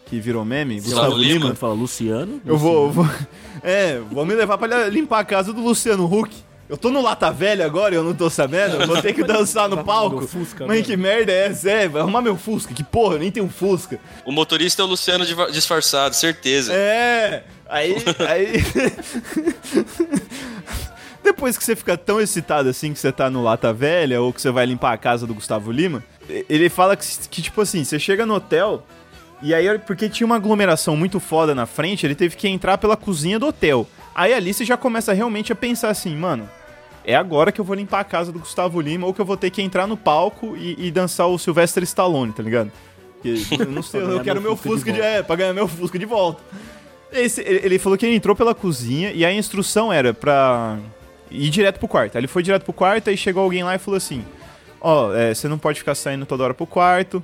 que 0.08 0.19
virou 0.19 0.43
meme? 0.43 0.81
Gustavo 0.81 1.17
Lima. 1.17 1.45
Lima. 1.45 1.55
Fala 1.55 1.75
Luciano. 1.75 2.41
Eu 2.43 2.58
vou, 2.58 2.88
eu 2.88 2.91
vou. 2.91 3.10
É, 3.62 3.99
vou 4.12 4.25
me 4.25 4.34
levar 4.34 4.58
pra 4.58 4.88
limpar 4.89 5.19
a 5.19 5.23
casa 5.23 5.53
do 5.53 5.62
Luciano 5.62 6.05
Huck. 6.12 6.36
Eu 6.67 6.78
tô 6.78 6.89
no 6.89 7.01
Lata 7.01 7.32
Velha 7.32 7.63
agora 7.65 7.93
e 7.93 7.97
eu 7.97 8.04
não 8.04 8.13
tô 8.13 8.30
sabendo. 8.30 8.82
eu 8.82 8.88
Vou 8.88 8.99
ter 9.01 9.13
que 9.13 9.23
dançar 9.23 9.69
no 9.69 9.84
palco. 9.84 10.25
Fusca, 10.25 10.65
Mãe, 10.65 10.82
que 10.82 10.97
merda 10.97 11.32
é 11.32 11.47
essa? 11.47 11.69
É, 11.69 11.88
vai 11.88 12.01
arrumar 12.01 12.21
meu 12.21 12.36
Fusca. 12.36 12.73
Que 12.73 12.84
porra, 12.84 13.15
eu 13.15 13.19
nem 13.19 13.32
tenho 13.32 13.47
Fusca. 13.47 13.99
O 14.25 14.32
motorista 14.32 14.82
é 14.82 14.86
o 14.86 14.88
Luciano 14.88 15.23
disfarçado, 15.51 16.15
certeza. 16.15 16.73
É, 16.73 17.43
aí. 17.69 17.95
aí... 18.28 18.54
Depois 21.23 21.58
que 21.58 21.63
você 21.63 21.75
fica 21.75 21.97
tão 21.97 22.21
excitado 22.21 22.69
assim 22.69 22.93
que 22.93 22.99
você 22.99 23.12
tá 23.12 23.30
no 23.32 23.43
Lata 23.43 23.73
Velha 23.73 24.21
ou 24.21 24.32
que 24.32 24.39
você 24.39 24.51
vai 24.51 24.65
limpar 24.65 24.93
a 24.93 24.97
casa 24.97 25.25
do 25.25 25.34
Gustavo 25.34 25.71
Lima, 25.71 26.04
ele 26.47 26.69
fala 26.69 26.95
que, 26.95 27.06
que, 27.30 27.41
tipo 27.41 27.62
assim, 27.62 27.84
você 27.84 27.97
chega 27.97 28.28
no 28.28 28.36
hotel 28.36 28.86
e 29.41 29.54
aí, 29.54 29.78
porque 29.80 30.08
tinha 30.08 30.25
uma 30.25 30.36
aglomeração 30.36 30.95
muito 30.95 31.19
foda 31.19 31.54
na 31.54 31.65
frente, 31.65 32.06
ele 32.06 32.15
teve 32.15 32.36
que 32.36 32.47
entrar 32.47 32.78
pela 32.78 32.95
cozinha 32.95 33.38
do 33.38 33.47
hotel. 33.47 33.88
Aí 34.15 34.34
ali 34.34 34.54
você 34.54 34.63
já 34.63 34.78
começa 34.78 35.12
realmente 35.13 35.51
a 35.51 35.56
pensar 35.56 35.89
assim, 35.89 36.15
mano, 36.15 36.49
é 37.04 37.15
agora 37.15 37.51
que 37.51 37.60
eu 37.60 37.65
vou 37.65 37.75
limpar 37.75 37.99
a 37.99 38.04
casa 38.04 38.32
do 38.32 38.39
Gustavo 38.39 38.80
Lima 38.80 39.06
ou 39.06 39.13
que 39.13 39.19
eu 39.21 39.25
vou 39.25 39.36
ter 39.38 39.49
que 39.49 39.62
entrar 39.62 39.86
no 39.86 39.97
palco 39.97 40.56
e, 40.58 40.88
e 40.88 40.89
dançar 40.91 41.28
o 41.28 41.38
Sylvester 41.38 41.84
Stallone, 41.84 42.32
tá 42.32 42.41
ligado? 42.41 42.71
Que, 43.21 43.45
eu 43.60 43.65
não 43.71 43.84
sei, 43.84 44.01
eu 44.01 44.21
quero 44.21 44.41
meu 44.41 44.56
Fusca 44.56 44.91
de 44.91 44.99
de, 44.99 45.06
é, 45.06 45.21
pra 45.21 45.36
ganhar 45.36 45.54
meu 45.54 45.67
Fusca 45.67 45.99
de 45.99 46.06
volta. 46.06 46.41
Esse- 47.12 47.41
ele 47.41 47.78
falou 47.78 47.97
que 47.97 48.06
ele 48.06 48.15
entrou 48.15 48.36
pela 48.36 48.56
cozinha 48.56 49.12
e 49.12 49.23
a 49.25 49.32
instrução 49.34 49.91
era 49.91 50.13
pra 50.13 50.78
ir 51.30 51.49
direto 51.49 51.78
pro 51.80 51.88
quarto. 51.88 52.15
Aí 52.15 52.21
ele 52.21 52.28
foi 52.28 52.41
direto 52.41 52.63
pro 52.63 52.73
quarto, 52.73 53.10
aí 53.10 53.17
chegou 53.17 53.43
alguém 53.43 53.63
lá 53.63 53.75
e 53.75 53.80
falou 53.80 53.97
assim: 53.97 54.23
Ó, 54.82 55.13
é, 55.13 55.34
você 55.34 55.47
não 55.47 55.58
pode 55.58 55.80
ficar 55.80 55.95
saindo 55.95 56.25
toda 56.25 56.43
hora 56.43 56.54
pro 56.54 56.65
quarto. 56.65 57.21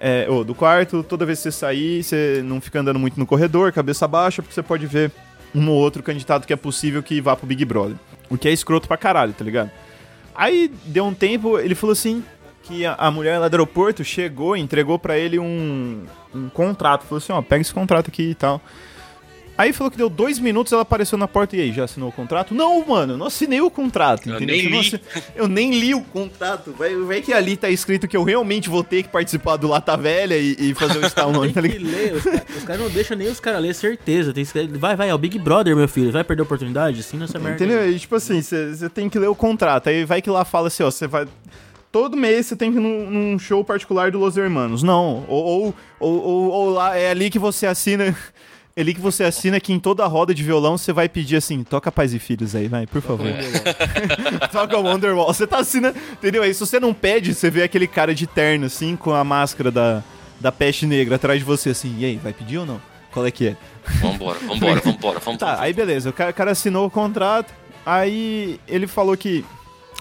É, 0.00 0.26
ou 0.30 0.42
do 0.44 0.54
quarto, 0.54 1.02
toda 1.02 1.26
vez 1.26 1.38
que 1.38 1.42
você 1.44 1.52
sair, 1.52 2.02
você 2.02 2.40
não 2.44 2.58
fica 2.60 2.80
andando 2.80 2.98
muito 2.98 3.18
no 3.20 3.26
corredor, 3.26 3.70
cabeça 3.70 4.08
baixa, 4.08 4.40
porque 4.40 4.54
você 4.54 4.62
pode 4.62 4.86
ver 4.86 5.10
um 5.54 5.68
ou 5.68 5.76
outro 5.76 6.02
candidato 6.02 6.46
que 6.46 6.52
é 6.52 6.56
possível 6.56 7.02
que 7.02 7.20
vá 7.20 7.36
pro 7.36 7.46
Big 7.46 7.64
Brother. 7.64 7.96
O 8.28 8.38
que 8.38 8.48
é 8.48 8.52
escroto 8.52 8.86
pra 8.86 8.96
caralho, 8.96 9.32
tá 9.32 9.44
ligado? 9.44 9.70
Aí 10.34 10.72
deu 10.84 11.04
um 11.04 11.14
tempo, 11.14 11.58
ele 11.58 11.74
falou 11.74 11.92
assim 11.92 12.24
que 12.62 12.86
a, 12.86 12.94
a 12.94 13.10
mulher 13.10 13.38
lá 13.38 13.48
do 13.48 13.54
aeroporto 13.54 14.04
chegou 14.04 14.56
entregou 14.56 14.98
pra 14.98 15.18
ele 15.18 15.38
um, 15.38 16.04
um 16.34 16.48
contrato. 16.48 17.02
Falou 17.02 17.18
assim, 17.18 17.32
ó, 17.32 17.42
pega 17.42 17.62
esse 17.62 17.74
contrato 17.74 18.08
aqui 18.08 18.30
e 18.30 18.34
tal. 18.34 18.60
Aí 19.60 19.74
falou 19.74 19.90
que 19.90 19.96
deu 19.98 20.08
dois 20.08 20.38
minutos, 20.38 20.72
ela 20.72 20.80
apareceu 20.82 21.18
na 21.18 21.28
porta 21.28 21.54
e 21.54 21.60
aí, 21.60 21.70
já 21.72 21.84
assinou 21.84 22.08
o 22.08 22.12
contrato? 22.12 22.54
Não, 22.54 22.82
mano, 22.86 23.12
eu 23.12 23.18
não 23.18 23.26
assinei 23.26 23.60
o 23.60 23.70
contrato, 23.70 24.26
Eu 24.28 24.36
entendeu? 24.36 24.56
nem 24.56 24.64
Eu 24.64 24.70
não 24.70 24.80
li. 24.80 24.86
assi- 24.86 25.00
Eu 25.36 25.48
nem 25.48 25.70
li 25.78 25.94
o 25.94 26.00
contrato. 26.00 26.72
Vai, 26.78 26.96
vai 26.96 27.20
que 27.20 27.32
ali 27.32 27.56
tá 27.58 27.68
escrito 27.68 28.08
que 28.08 28.16
eu 28.16 28.22
realmente 28.24 28.70
vou 28.70 28.82
ter 28.82 29.02
que 29.02 29.10
participar 29.10 29.56
do 29.56 29.68
Lata 29.68 29.96
Velha 29.98 30.36
e, 30.38 30.56
e 30.58 30.74
fazer 30.74 30.98
o 30.98 31.06
Stallone, 31.06 31.52
tá 31.52 31.60
Tem 31.60 31.72
que 31.72 31.78
ligado? 31.78 31.94
ler, 31.94 32.14
os 32.14 32.22
caras 32.24 32.56
os 32.56 32.64
caras 32.64 32.82
não 32.82 32.90
deixam 32.90 33.16
nem 33.18 33.28
os 33.28 33.38
caras 33.40 33.60
ler, 33.60 33.74
certeza. 33.74 34.32
Tem 34.32 34.44
que, 34.46 34.66
vai, 34.78 34.96
vai, 34.96 35.10
é 35.10 35.14
o 35.14 35.18
Big 35.18 35.38
Brother, 35.38 35.76
meu 35.76 35.86
filho. 35.88 36.10
Vai 36.10 36.24
perder 36.24 36.40
a 36.40 36.44
oportunidade? 36.44 37.00
Assina 37.00 37.24
essa 37.24 37.38
merda. 37.38 37.62
Entendeu? 37.62 37.90
E 37.90 37.98
tipo 37.98 38.14
assim, 38.16 38.40
você 38.40 38.88
tem 38.88 39.10
que 39.10 39.18
ler 39.18 39.28
o 39.28 39.34
contrato. 39.34 39.88
Aí 39.90 40.06
vai 40.06 40.22
que 40.22 40.30
lá 40.30 40.42
fala 40.44 40.68
assim, 40.68 40.82
ó, 40.82 40.90
você 40.90 41.06
vai. 41.06 41.26
Todo 41.92 42.16
mês 42.16 42.46
você 42.46 42.56
tem 42.56 42.72
que 42.72 42.78
ir 42.78 42.80
num, 42.80 43.10
num 43.10 43.38
show 43.38 43.62
particular 43.62 44.10
do 44.10 44.18
Los 44.18 44.36
Hermanos. 44.38 44.82
Não. 44.82 45.24
Ou, 45.28 45.44
ou, 45.44 45.74
ou, 45.98 46.22
ou- 46.22 46.50
ou 46.50 46.70
lá 46.70 46.96
é 46.96 47.10
ali 47.10 47.28
que 47.28 47.38
você 47.38 47.66
assina. 47.66 48.16
É 48.80 48.82
ali 48.82 48.94
que 48.94 49.00
você 49.00 49.24
assina 49.24 49.60
que 49.60 49.74
em 49.74 49.78
toda 49.78 50.06
roda 50.06 50.34
de 50.34 50.42
violão 50.42 50.78
você 50.78 50.90
vai 50.90 51.06
pedir 51.06 51.36
assim, 51.36 51.62
toca 51.62 51.92
Pais 51.92 52.14
e 52.14 52.18
Filhos 52.18 52.54
aí, 52.54 52.66
vai, 52.66 52.86
por 52.86 53.02
favor. 53.02 53.26
toca 54.50 54.78
Wonderwall. 54.78 55.26
Você 55.26 55.46
tá 55.46 55.58
assinando, 55.58 55.98
entendeu? 56.12 56.42
Aí 56.42 56.54
se 56.54 56.60
você 56.60 56.80
não 56.80 56.94
pede, 56.94 57.34
você 57.34 57.50
vê 57.50 57.62
aquele 57.62 57.86
cara 57.86 58.14
de 58.14 58.26
terno, 58.26 58.64
assim, 58.64 58.96
com 58.96 59.12
a 59.12 59.22
máscara 59.22 59.70
da, 59.70 60.02
da 60.40 60.50
peste 60.50 60.86
negra 60.86 61.16
atrás 61.16 61.40
de 61.40 61.44
você, 61.44 61.68
assim, 61.68 61.94
e 61.98 62.06
aí, 62.06 62.16
vai 62.16 62.32
pedir 62.32 62.56
ou 62.56 62.64
não? 62.64 62.80
Qual 63.12 63.26
é 63.26 63.30
que 63.30 63.48
é? 63.48 63.56
Vambora, 64.00 64.38
vambora, 64.38 64.80
vambora, 64.80 65.18
vambora. 65.18 65.36
Tá, 65.36 65.60
aí 65.60 65.74
beleza, 65.74 66.08
o 66.08 66.12
cara, 66.14 66.30
o 66.30 66.34
cara 66.34 66.52
assinou 66.52 66.86
o 66.86 66.90
contrato, 66.90 67.52
aí 67.84 68.58
ele 68.66 68.86
falou 68.86 69.14
que 69.14 69.44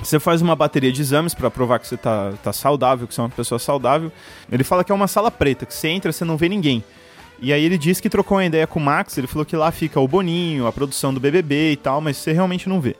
você 0.01 0.21
faz 0.21 0.41
uma 0.41 0.55
bateria 0.55 0.89
de 0.93 1.01
exames 1.01 1.33
pra 1.33 1.51
provar 1.51 1.79
que 1.79 1.87
você 1.87 1.97
tá, 1.97 2.31
tá 2.41 2.53
saudável, 2.53 3.05
que 3.05 3.13
você 3.13 3.19
é 3.19 3.23
uma 3.25 3.29
pessoa 3.29 3.59
saudável. 3.59 4.09
Ele 4.49 4.63
fala 4.63 4.85
que 4.85 4.91
é 4.93 4.95
uma 4.95 5.09
sala 5.09 5.29
preta, 5.29 5.65
que 5.65 5.73
você 5.73 5.89
entra, 5.89 6.13
você 6.13 6.23
não 6.23 6.37
vê 6.37 6.47
ninguém. 6.47 6.81
E 7.41 7.53
aí 7.53 7.63
ele 7.63 7.77
disse 7.77 8.01
que 8.01 8.09
trocou 8.09 8.37
uma 8.37 8.45
ideia 8.45 8.67
com 8.67 8.79
o 8.79 8.83
Max, 8.83 9.17
ele 9.17 9.27
falou 9.27 9.45
que 9.45 9.55
lá 9.55 9.71
fica 9.71 9.99
o 9.99 10.07
Boninho, 10.07 10.67
a 10.67 10.71
produção 10.71 11.13
do 11.13 11.19
BBB 11.19 11.71
e 11.71 11.77
tal, 11.77 12.01
mas 12.01 12.17
você 12.17 12.33
realmente 12.33 12.67
não 12.67 12.81
vê. 12.81 12.95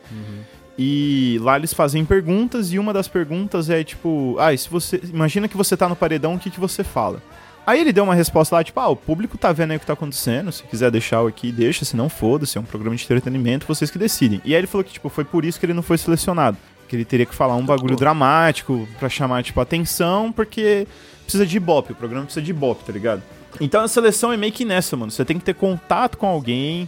E 0.78 1.38
lá 1.41 1.58
eles 1.58 1.73
fazem 1.73 2.06
perguntas 2.06 2.71
e 2.71 2.80
uma 2.80 2.93
das 2.93 3.08
perguntas 3.08 3.69
é 3.69 3.84
tipo, 3.84 4.38
ah, 4.39 4.56
se 4.56 4.69
você, 4.69 5.02
imagina 5.13 5.47
que 5.47 5.58
você 5.58 5.75
tá 5.75 5.89
no 5.89 5.95
paredão, 5.95 6.36
o 6.36 6.39
que 6.39 6.49
que 6.49 6.60
você 6.60 6.86
fala? 6.86 7.21
Aí 7.67 7.82
ele 7.82 7.91
deu 7.91 8.06
uma 8.06 8.15
resposta 8.15 8.56
lá, 8.56 8.63
tipo, 8.63 8.80
ah, 8.80 8.88
o 8.88 8.95
público 8.95 9.38
tá 9.38 9.52
vendo 9.52 9.71
aí 9.71 9.78
o 9.78 9.80
que 9.80 9.86
tá 9.86 9.93
acontecendo, 9.93 10.52
se 10.52 10.63
quiser 10.63 10.89
deixar 10.89 11.21
o 11.21 11.28
aqui, 11.28 11.52
deixa, 11.52 11.84
se 11.84 11.97
não 11.97 12.08
foda-se, 12.08 12.58
é 12.58 12.62
um 12.62 12.63
programa 12.63 12.95
de 12.95 13.04
entretenimento, 13.04 13.67
vocês 13.67 13.91
que 13.91 13.99
decidem. 13.99 14.41
E 14.45 14.56
aí 14.56 14.60
ele 14.62 14.67
falou 14.67 14.84
que, 14.84 14.93
tipo, 14.93 15.10
foi 15.10 15.25
por 15.25 15.43
isso 15.43 15.60
que 15.60 15.65
ele 15.65 15.73
não 15.73 15.84
foi 15.84 15.97
selecionado, 15.97 16.58
que 16.88 16.95
ele 16.95 17.06
teria 17.06 17.25
que 17.25 17.36
falar 17.36 17.56
um 17.58 17.65
bagulho 17.65 17.97
dramático 17.97 18.88
pra 18.97 19.10
chamar, 19.10 19.43
tipo, 19.43 19.60
atenção, 19.60 20.32
porque 20.32 20.88
precisa 21.23 21.45
de 21.45 21.58
ibope, 21.58 21.91
o 21.91 21.95
programa 21.95 22.25
precisa 22.25 22.43
de 22.43 22.52
ibope, 22.52 22.86
tá 22.86 22.93
ligado? 22.93 23.21
Então 23.59 23.83
a 23.83 23.88
seleção 23.88 24.31
é 24.31 24.38
meio 24.38 24.51
que 24.53 24.63
nessa, 24.65 24.95
mano, 24.95 25.12
você 25.12 25.23
tem 25.25 25.38
que 25.39 25.43
ter 25.45 25.53
contato 25.55 26.17
com 26.17 26.27
alguém, 26.27 26.88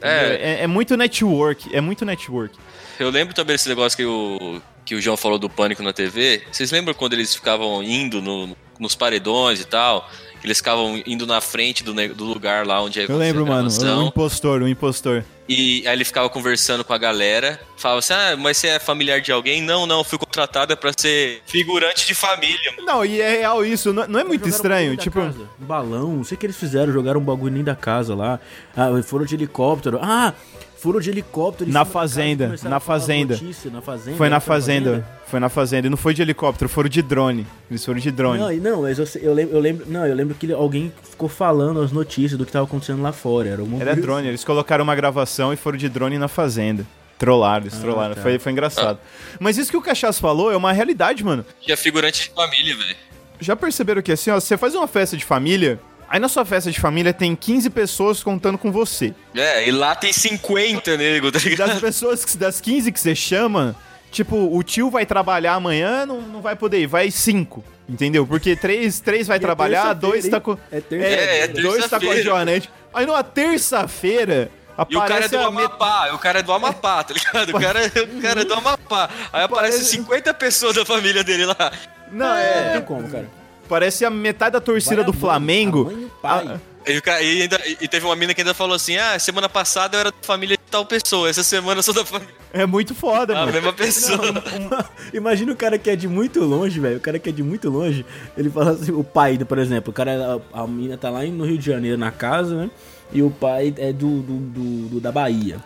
É, 0.00 0.58
é, 0.60 0.64
é 0.64 0.66
muito 0.66 0.96
network, 0.96 1.74
é 1.74 1.80
muito 1.80 2.04
network. 2.04 2.56
eu 3.00 3.10
lembro 3.10 3.34
também 3.34 3.54
desse 3.54 3.68
negócio 3.68 3.96
que 3.96 4.04
o, 4.04 4.60
que 4.84 4.94
o 4.94 5.00
João 5.00 5.16
falou 5.16 5.38
do 5.38 5.50
pânico 5.50 5.82
na 5.82 5.92
TV. 5.92 6.42
Vocês 6.50 6.70
lembram 6.70 6.94
quando 6.94 7.12
eles 7.14 7.34
ficavam 7.34 7.82
indo 7.82 8.22
no- 8.22 8.56
nos 8.78 8.94
paredões 8.94 9.60
e 9.60 9.64
tal? 9.64 10.08
Eles 10.42 10.58
ficavam 10.58 11.02
indo 11.06 11.26
na 11.26 11.40
frente 11.40 11.82
do, 11.82 11.92
do 12.14 12.24
lugar 12.24 12.66
lá 12.66 12.80
onde 12.82 13.00
Eu 13.00 13.16
lembro, 13.16 13.46
mano, 13.46 13.68
o 13.68 14.02
impostor, 14.06 14.62
o 14.62 14.68
impostor. 14.68 15.24
E 15.48 15.82
aí 15.86 15.94
ele 15.94 16.04
ficava 16.04 16.28
conversando 16.28 16.84
com 16.84 16.92
a 16.92 16.98
galera. 16.98 17.58
Falava 17.76 18.00
assim: 18.00 18.12
Ah, 18.12 18.36
mas 18.36 18.58
você 18.58 18.68
é 18.68 18.78
familiar 18.78 19.20
de 19.20 19.32
alguém? 19.32 19.62
Não, 19.62 19.86
não, 19.86 20.04
fui 20.04 20.18
contratada 20.18 20.76
pra 20.76 20.92
ser 20.96 21.42
figurante 21.46 22.06
de 22.06 22.14
família. 22.14 22.74
Não, 22.84 23.04
e 23.04 23.20
é 23.20 23.38
real 23.38 23.64
isso, 23.64 23.92
não, 23.92 24.06
não 24.06 24.20
é 24.20 24.24
muito 24.24 24.48
estranho, 24.48 24.92
um 24.92 24.96
tipo... 24.96 25.20
Um 25.20 25.34
balão, 25.58 26.16
não 26.16 26.24
sei 26.24 26.36
o 26.36 26.38
que 26.38 26.46
eles 26.46 26.56
fizeram, 26.56 26.92
jogaram 26.92 27.20
um 27.20 27.24
bagulho 27.24 27.54
nem 27.54 27.64
da 27.64 27.74
casa 27.74 28.14
lá. 28.14 28.38
Ah, 28.76 28.90
foram 29.02 29.24
de 29.24 29.34
helicóptero. 29.34 29.98
Ah, 30.02 30.34
foram 30.78 31.00
de 31.00 31.10
helicóptero. 31.10 31.70
Na 31.70 31.84
fazenda, 31.84 32.54
na 32.62 32.80
fazenda. 32.80 33.34
notícia, 33.34 33.70
na 33.70 33.82
fazenda. 33.82 34.16
Foi 34.16 34.28
na 34.28 34.36
era 34.36 34.40
fazenda, 34.40 35.06
foi 35.26 35.40
na 35.40 35.48
fazenda, 35.48 35.86
e 35.88 35.90
não 35.90 35.96
foi 35.96 36.14
de 36.14 36.22
helicóptero, 36.22 36.68
foram 36.68 36.88
de 36.88 37.02
drone. 37.02 37.46
Eles 37.68 37.84
foram 37.84 37.98
de 37.98 38.10
drone. 38.10 38.38
Não, 38.38 38.52
não, 38.72 38.82
mas 38.82 38.98
eu, 38.98 39.06
eu 39.20 39.34
lembro, 39.34 39.56
eu 39.56 39.60
lembro, 39.60 39.86
não, 39.88 40.06
eu 40.06 40.14
lembro 40.14 40.34
que 40.36 40.52
alguém 40.52 40.92
ficou 41.02 41.28
falando 41.28 41.80
as 41.80 41.90
notícias 41.90 42.38
do 42.38 42.46
que 42.46 42.52
tava 42.52 42.64
acontecendo 42.64 43.02
lá 43.02 43.12
fora. 43.12 43.48
Era, 43.48 43.62
Era 43.80 43.96
drone, 43.96 44.28
eles 44.28 44.44
colocaram 44.44 44.84
uma 44.84 44.94
gravação 44.94 45.52
e 45.52 45.56
foram 45.56 45.76
de 45.76 45.88
drone 45.88 46.16
na 46.16 46.28
fazenda. 46.28 46.86
Trollaram, 47.18 47.64
eles 47.64 47.76
trollaram. 47.76 48.14
tá. 48.14 48.22
Foi, 48.22 48.38
foi 48.38 48.52
engraçado. 48.52 49.00
Mas 49.40 49.58
isso 49.58 49.72
que 49.72 49.76
o 49.76 49.82
Cachaço 49.82 50.20
falou 50.20 50.52
é 50.52 50.56
uma 50.56 50.72
realidade, 50.72 51.24
mano. 51.24 51.44
Que 51.60 51.72
é 51.72 51.76
figurante 51.76 52.28
de 52.28 52.30
família, 52.30 52.76
velho. 52.76 52.96
Já 53.40 53.56
perceberam 53.56 54.00
que 54.02 54.12
assim, 54.12 54.30
ó, 54.30 54.38
você 54.38 54.56
faz 54.56 54.74
uma 54.76 54.86
festa 54.86 55.16
de 55.16 55.24
família, 55.24 55.80
aí 56.08 56.18
na 56.20 56.28
sua 56.28 56.44
festa 56.44 56.70
de 56.70 56.80
família 56.80 57.12
tem 57.12 57.34
15 57.36 57.70
pessoas 57.70 58.22
contando 58.22 58.56
com 58.58 58.70
você. 58.72 59.14
É, 59.34 59.68
e 59.68 59.70
lá 59.70 59.94
tem 59.94 60.12
50, 60.12 60.96
nego, 60.96 61.30
tá 61.32 61.38
E 61.38 61.48
ligado? 61.48 61.68
das 61.70 61.80
pessoas, 61.80 62.24
que- 62.24 62.36
das 62.36 62.60
15 62.60 62.90
que 62.92 62.98
você 63.00 63.14
chama, 63.14 63.74
tipo, 64.10 64.36
o 64.36 64.62
tio 64.62 64.90
vai 64.90 65.04
trabalhar 65.06 65.54
amanhã, 65.54 66.04
não, 66.06 66.20
não 66.20 66.40
vai 66.40 66.56
poder 66.56 66.80
ir, 66.80 66.86
vai 66.86 67.10
cinco. 67.10 67.64
Entendeu? 67.88 68.26
Porque 68.26 68.54
três, 68.54 69.00
três 69.00 69.26
vai 69.26 69.40
trabalhar, 69.40 69.94
dois 69.94 70.28
tá 70.28 70.38
com. 70.38 70.58
É 70.70 70.78
terça 70.78 71.06
É, 71.06 71.40
é 71.44 71.48
dois 71.48 71.88
tá 71.88 71.98
com 71.98 72.10
a. 72.10 72.20
Joanete. 72.20 72.68
Aí 72.92 73.06
numa 73.06 73.22
terça-feira. 73.24 74.50
E 74.90 74.96
o 74.96 75.00
cara 75.00 75.14
é 75.14 75.16
aparece 75.26 75.28
do 75.30 75.38
a 75.38 75.50
met- 75.50 75.64
Amapá, 75.64 76.10
o 76.14 76.18
cara 76.18 76.38
é 76.38 76.42
do 76.42 76.52
Amapá, 76.52 77.02
tá 77.02 77.12
ligado? 77.14 77.48
O 77.56 77.60
cara, 77.60 77.80
o 78.18 78.22
cara 78.22 78.40
é 78.42 78.44
do 78.44 78.54
Amapá. 78.54 79.10
Aí 79.32 79.42
aparece 79.42 79.78
Parece- 79.78 79.90
50 79.96 80.32
pessoas 80.34 80.76
da 80.76 80.84
família 80.84 81.24
dele 81.24 81.46
lá. 81.46 81.72
Não, 82.12 82.26
Não 82.28 82.36
é. 82.36 82.70
tem 82.74 82.82
como, 82.82 83.08
cara. 83.08 83.26
Parece 83.68 84.04
a 84.04 84.10
metade 84.10 84.52
da 84.54 84.60
torcida 84.60 84.96
Vai 84.96 85.04
a 85.04 85.06
do 85.06 85.12
mãe, 85.12 85.20
Flamengo. 85.20 85.88
a 85.88 85.92
e 85.92 86.06
pai. 86.22 86.48
Ah, 86.48 86.58
E, 86.90 86.92
e 87.38 87.42
ainda- 87.42 87.60
e 87.82 87.86
teve 87.88 88.06
uma 88.06 88.16
mina 88.16 88.32
que 88.32 88.40
ainda 88.40 88.54
falou 88.54 88.74
assim: 88.74 88.96
Ah, 88.96 89.18
semana 89.18 89.48
passada 89.48 89.96
eu 89.96 90.00
era 90.00 90.10
da 90.10 90.16
família 90.22 90.56
de 90.56 90.62
tal 90.70 90.86
pessoa, 90.86 91.28
essa 91.28 91.42
semana 91.42 91.80
eu 91.80 91.82
sou 91.82 91.92
da 91.92 92.04
família. 92.04 92.32
é 92.52 92.64
muito 92.64 92.94
foda, 92.94 93.34
A 93.34 93.40
mano. 93.40 93.52
mesma 93.52 93.72
pessoa. 93.74 94.18
Imagina 95.12 95.52
o 95.52 95.56
cara 95.56 95.78
que 95.78 95.90
é 95.90 95.96
de 95.96 96.08
muito 96.08 96.40
longe, 96.44 96.80
velho. 96.80 96.96
O 96.96 97.00
cara 97.00 97.18
que 97.18 97.28
é 97.28 97.32
de 97.32 97.42
muito 97.42 97.68
longe, 97.68 98.06
ele 98.36 98.48
fala 98.50 98.70
assim, 98.72 98.92
o 98.92 99.04
pai, 99.04 99.36
por 99.38 99.58
exemplo, 99.58 99.90
o 99.90 99.92
cara, 99.92 100.40
a, 100.54 100.62
a 100.62 100.66
menina 100.66 100.96
tá 100.96 101.10
lá 101.10 101.22
no 101.24 101.44
Rio 101.44 101.58
de 101.58 101.66
Janeiro, 101.66 101.98
na 101.98 102.10
casa, 102.10 102.54
né? 102.56 102.70
E 103.12 103.22
o 103.22 103.30
pai 103.30 103.74
é 103.78 103.92
do, 103.92 104.20
do, 104.22 104.36
do- 104.38 104.88
do- 104.88 105.00
da 105.00 105.10
Bahia. 105.12 105.58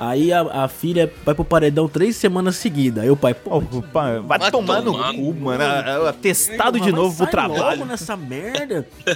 Aí 0.00 0.32
a, 0.32 0.42
a 0.42 0.68
filha 0.68 1.12
vai 1.24 1.34
pro 1.34 1.44
paredão 1.44 1.88
três 1.88 2.14
semanas 2.16 2.56
seguidas. 2.56 3.02
Aí 3.02 3.10
o 3.10 3.16
pai, 3.16 3.34
pô, 3.34 3.56
Ó, 3.56 3.80
pá, 3.92 4.18
vai, 4.20 4.38
Vai 4.38 4.50
tomar 4.50 4.80
no 4.80 4.92
cu, 5.14 5.34
mano. 5.34 5.64
Ah, 5.64 5.84
ah, 6.06 6.08
Atestado 6.10 6.78
de 6.78 6.92
novo 6.92 7.16
pro 7.16 7.26
sai 7.30 7.42
logo 7.48 7.54
trabalho. 7.56 7.84
nessa 7.84 8.16
merda. 8.16 8.86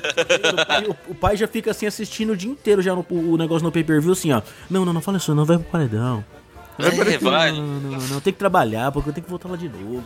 o, 0.52 0.66
pai, 0.66 0.84
o- 0.86 0.96
o 1.12 1.14
pai 1.14 1.36
já 1.36 1.46
fica 1.46 1.70
assim 1.70 1.86
assistindo 1.86 2.32
o 2.32 2.36
dia 2.36 2.50
inteiro 2.50 2.82
já 2.82 2.94
no, 2.94 3.06
o 3.10 3.36
negócio 3.36 3.64
no 3.64 3.70
pay-per-view 3.70 4.12
assim, 4.12 4.32
ó. 4.32 4.42
Não, 4.68 4.84
não, 4.84 4.92
não 4.92 5.00
fala 5.00 5.18
isso, 5.18 5.34
não 5.34 5.44
vai 5.44 5.56
pro 5.58 5.66
paredão. 5.66 6.24
É, 6.78 7.18
vai. 7.18 7.52
Não, 7.52 7.58
não, 7.58 7.80
não, 7.80 7.90
não, 7.98 8.06
não, 8.08 8.20
tem 8.20 8.32
que 8.32 8.38
trabalhar, 8.38 8.90
porque 8.90 9.10
eu 9.10 9.12
tenho 9.12 9.22
que 9.24 9.30
voltar 9.30 9.48
lá 9.50 9.56
de 9.56 9.68
novo. 9.68 10.02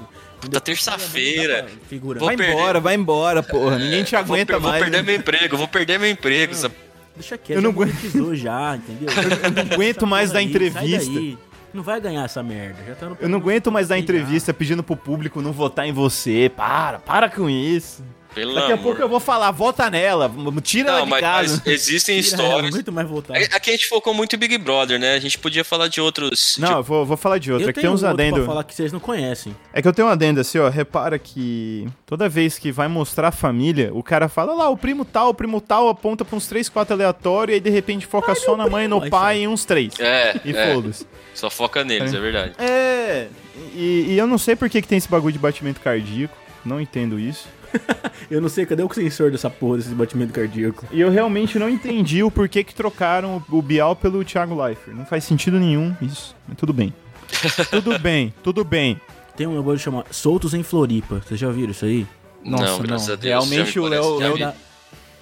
Da 0.50 0.58
terça-feira. 0.60 1.66
Figura. 1.88 2.18
Vou 2.18 2.26
Vai 2.28 2.36
perder. 2.36 2.52
embora, 2.52 2.80
vai 2.80 2.94
embora, 2.96 3.42
porra. 3.42 3.78
Ninguém 3.78 4.02
te 4.04 4.10
Vou, 4.16 4.20
aguenta 4.36 4.58
vou 4.58 4.68
mais. 4.70 4.82
perder 4.82 4.98
né? 4.98 5.02
meu 5.04 5.14
emprego, 5.16 5.56
vou 5.56 5.68
perder 5.68 5.98
meu 5.98 6.10
emprego. 6.10 6.52
essa- 6.52 6.70
Deixa 7.16 7.38
quieto, 7.38 7.56
Eu 7.58 7.62
não 7.62 7.70
aguento. 7.70 8.34
já, 8.34 8.76
entendeu? 8.76 9.08
Eu 9.42 9.50
não 9.50 9.72
aguento 9.72 10.06
mais 10.06 10.30
dar 10.30 10.34
Sai 10.34 10.44
entrevista. 10.44 11.38
Não 11.72 11.82
vai 11.82 12.00
ganhar 12.00 12.24
essa 12.24 12.42
merda. 12.42 12.78
Já 12.86 12.94
tá 12.94 13.08
no 13.08 13.16
Eu 13.20 13.28
não 13.28 13.38
aguento 13.38 13.70
mais 13.72 13.88
dar 13.88 13.98
entrevista 13.98 14.54
pedindo 14.54 14.82
pro 14.82 14.96
público 14.96 15.42
não 15.42 15.52
votar 15.52 15.86
em 15.86 15.92
você. 15.92 16.50
Para, 16.54 16.98
para 16.98 17.28
com 17.28 17.50
isso. 17.50 18.02
Pelo 18.36 18.54
Daqui 18.54 18.70
a 18.70 18.74
amor. 18.74 18.82
pouco 18.84 19.00
eu 19.00 19.08
vou 19.08 19.18
falar, 19.18 19.50
vota 19.50 19.88
nela, 19.88 20.30
tira 20.62 20.90
ela 20.90 20.98
Não, 20.98 21.04
de 21.06 21.10
mas, 21.10 21.20
casa. 21.22 21.62
mas 21.64 21.66
existem 21.88 22.20
Tira 22.20 22.34
ela, 22.34 22.42
não 22.42 22.48
histórias. 22.50 22.74
aguento 22.74 22.92
mais 22.92 23.08
voltar. 23.08 23.34
É- 23.34 23.44
Aqui 23.50 23.70
a 23.70 23.72
gente 23.72 23.88
focou 23.88 24.12
muito 24.12 24.36
em 24.36 24.38
Big 24.38 24.58
Brother, 24.58 25.00
né? 25.00 25.14
A 25.14 25.18
gente 25.18 25.38
podia 25.38 25.64
falar 25.64 25.88
de 25.88 26.02
outros. 26.02 26.58
Não, 26.58 26.76
eu 26.76 26.82
vou, 26.82 27.06
vou 27.06 27.16
falar 27.16 27.38
de 27.38 27.50
outra. 27.50 27.64
Eu 27.64 27.70
É 27.70 27.72
que 27.72 27.80
tenho 27.80 27.90
tem 27.90 27.94
uns 27.94 28.02
um 28.02 28.06
outro 28.06 28.16
pra 28.18 28.26
adendo. 28.28 28.44
falar 28.44 28.62
que 28.64 28.74
vocês 28.74 28.92
não 28.92 29.00
conhecem. 29.00 29.56
É 29.72 29.80
que 29.80 29.88
eu 29.88 29.92
tenho 29.94 30.06
um 30.06 30.10
adendo 30.10 30.38
assim, 30.38 30.58
ó. 30.58 30.68
Repara 30.68 31.18
que 31.18 31.88
toda 32.04 32.28
vez 32.28 32.58
que 32.58 32.70
vai 32.70 32.88
mostrar 32.88 33.28
a 33.28 33.32
família, 33.32 33.90
o 33.94 34.02
cara 34.02 34.28
fala 34.28 34.52
lá, 34.52 34.68
o 34.68 34.76
primo 34.76 35.06
tal, 35.06 35.30
o 35.30 35.34
primo 35.34 35.58
tal, 35.58 35.88
aponta 35.88 36.22
pra 36.22 36.36
uns 36.36 36.46
3, 36.46 36.68
4 36.68 36.92
aleatórios, 36.92 37.52
e 37.52 37.54
aí 37.54 37.60
de 37.60 37.70
repente 37.70 38.04
foca 38.06 38.34
só 38.34 38.54
na 38.54 38.68
mãe, 38.68 38.86
no 38.86 39.08
pai 39.08 39.44
e 39.44 39.48
uns 39.48 39.64
3. 39.64 39.98
É, 39.98 40.38
E 40.44 40.54
é. 40.54 40.74
foda-se. 40.74 41.06
Só 41.34 41.48
foca 41.48 41.82
neles, 41.82 42.12
é 42.12 42.20
verdade. 42.20 42.52
É, 42.58 43.28
e, 43.74 44.06
e 44.10 44.18
eu 44.18 44.26
não 44.26 44.36
sei 44.36 44.54
por 44.54 44.68
que, 44.68 44.82
que 44.82 44.88
tem 44.88 44.98
esse 44.98 45.08
bagulho 45.08 45.32
de 45.32 45.38
batimento 45.38 45.80
cardíaco. 45.80 46.36
Não 46.64 46.80
entendo 46.80 47.16
isso. 47.18 47.46
Eu 48.30 48.40
não 48.40 48.48
sei, 48.48 48.66
cadê 48.66 48.82
o 48.82 48.92
sensor 48.92 49.30
dessa 49.30 49.48
porra, 49.50 49.76
desse 49.78 49.90
batimento 49.94 50.32
cardíaco? 50.32 50.84
E 50.90 51.00
eu 51.00 51.10
realmente 51.10 51.58
não 51.58 51.68
entendi 51.68 52.22
o 52.22 52.30
porquê 52.30 52.64
que 52.64 52.74
trocaram 52.74 53.42
o 53.48 53.62
Bial 53.62 53.94
pelo 53.94 54.24
Thiago 54.24 54.60
Leifert. 54.60 54.96
Não 54.96 55.06
faz 55.06 55.24
sentido 55.24 55.58
nenhum 55.60 55.94
isso. 56.02 56.34
Mas 56.48 56.56
tudo 56.56 56.72
bem. 56.72 56.92
tudo 57.70 57.98
bem, 57.98 58.34
tudo 58.42 58.64
bem. 58.64 59.00
Tem 59.36 59.46
um 59.46 59.54
negócio 59.56 59.78
chamado 59.78 60.06
Soltos 60.10 60.54
em 60.54 60.62
Floripa. 60.62 61.20
Vocês 61.26 61.38
já 61.38 61.50
viram 61.50 61.70
isso 61.70 61.84
aí? 61.84 62.06
Nossa, 62.44 62.64
não, 62.64 62.78
graças 62.80 63.06
não. 63.08 63.14
a 63.14 63.16
Deus. 63.16 63.48
Realmente 63.48 63.78
o 63.78 63.86
Léo-. 63.86 64.20
Já, 64.20 64.34
da- 64.46 64.54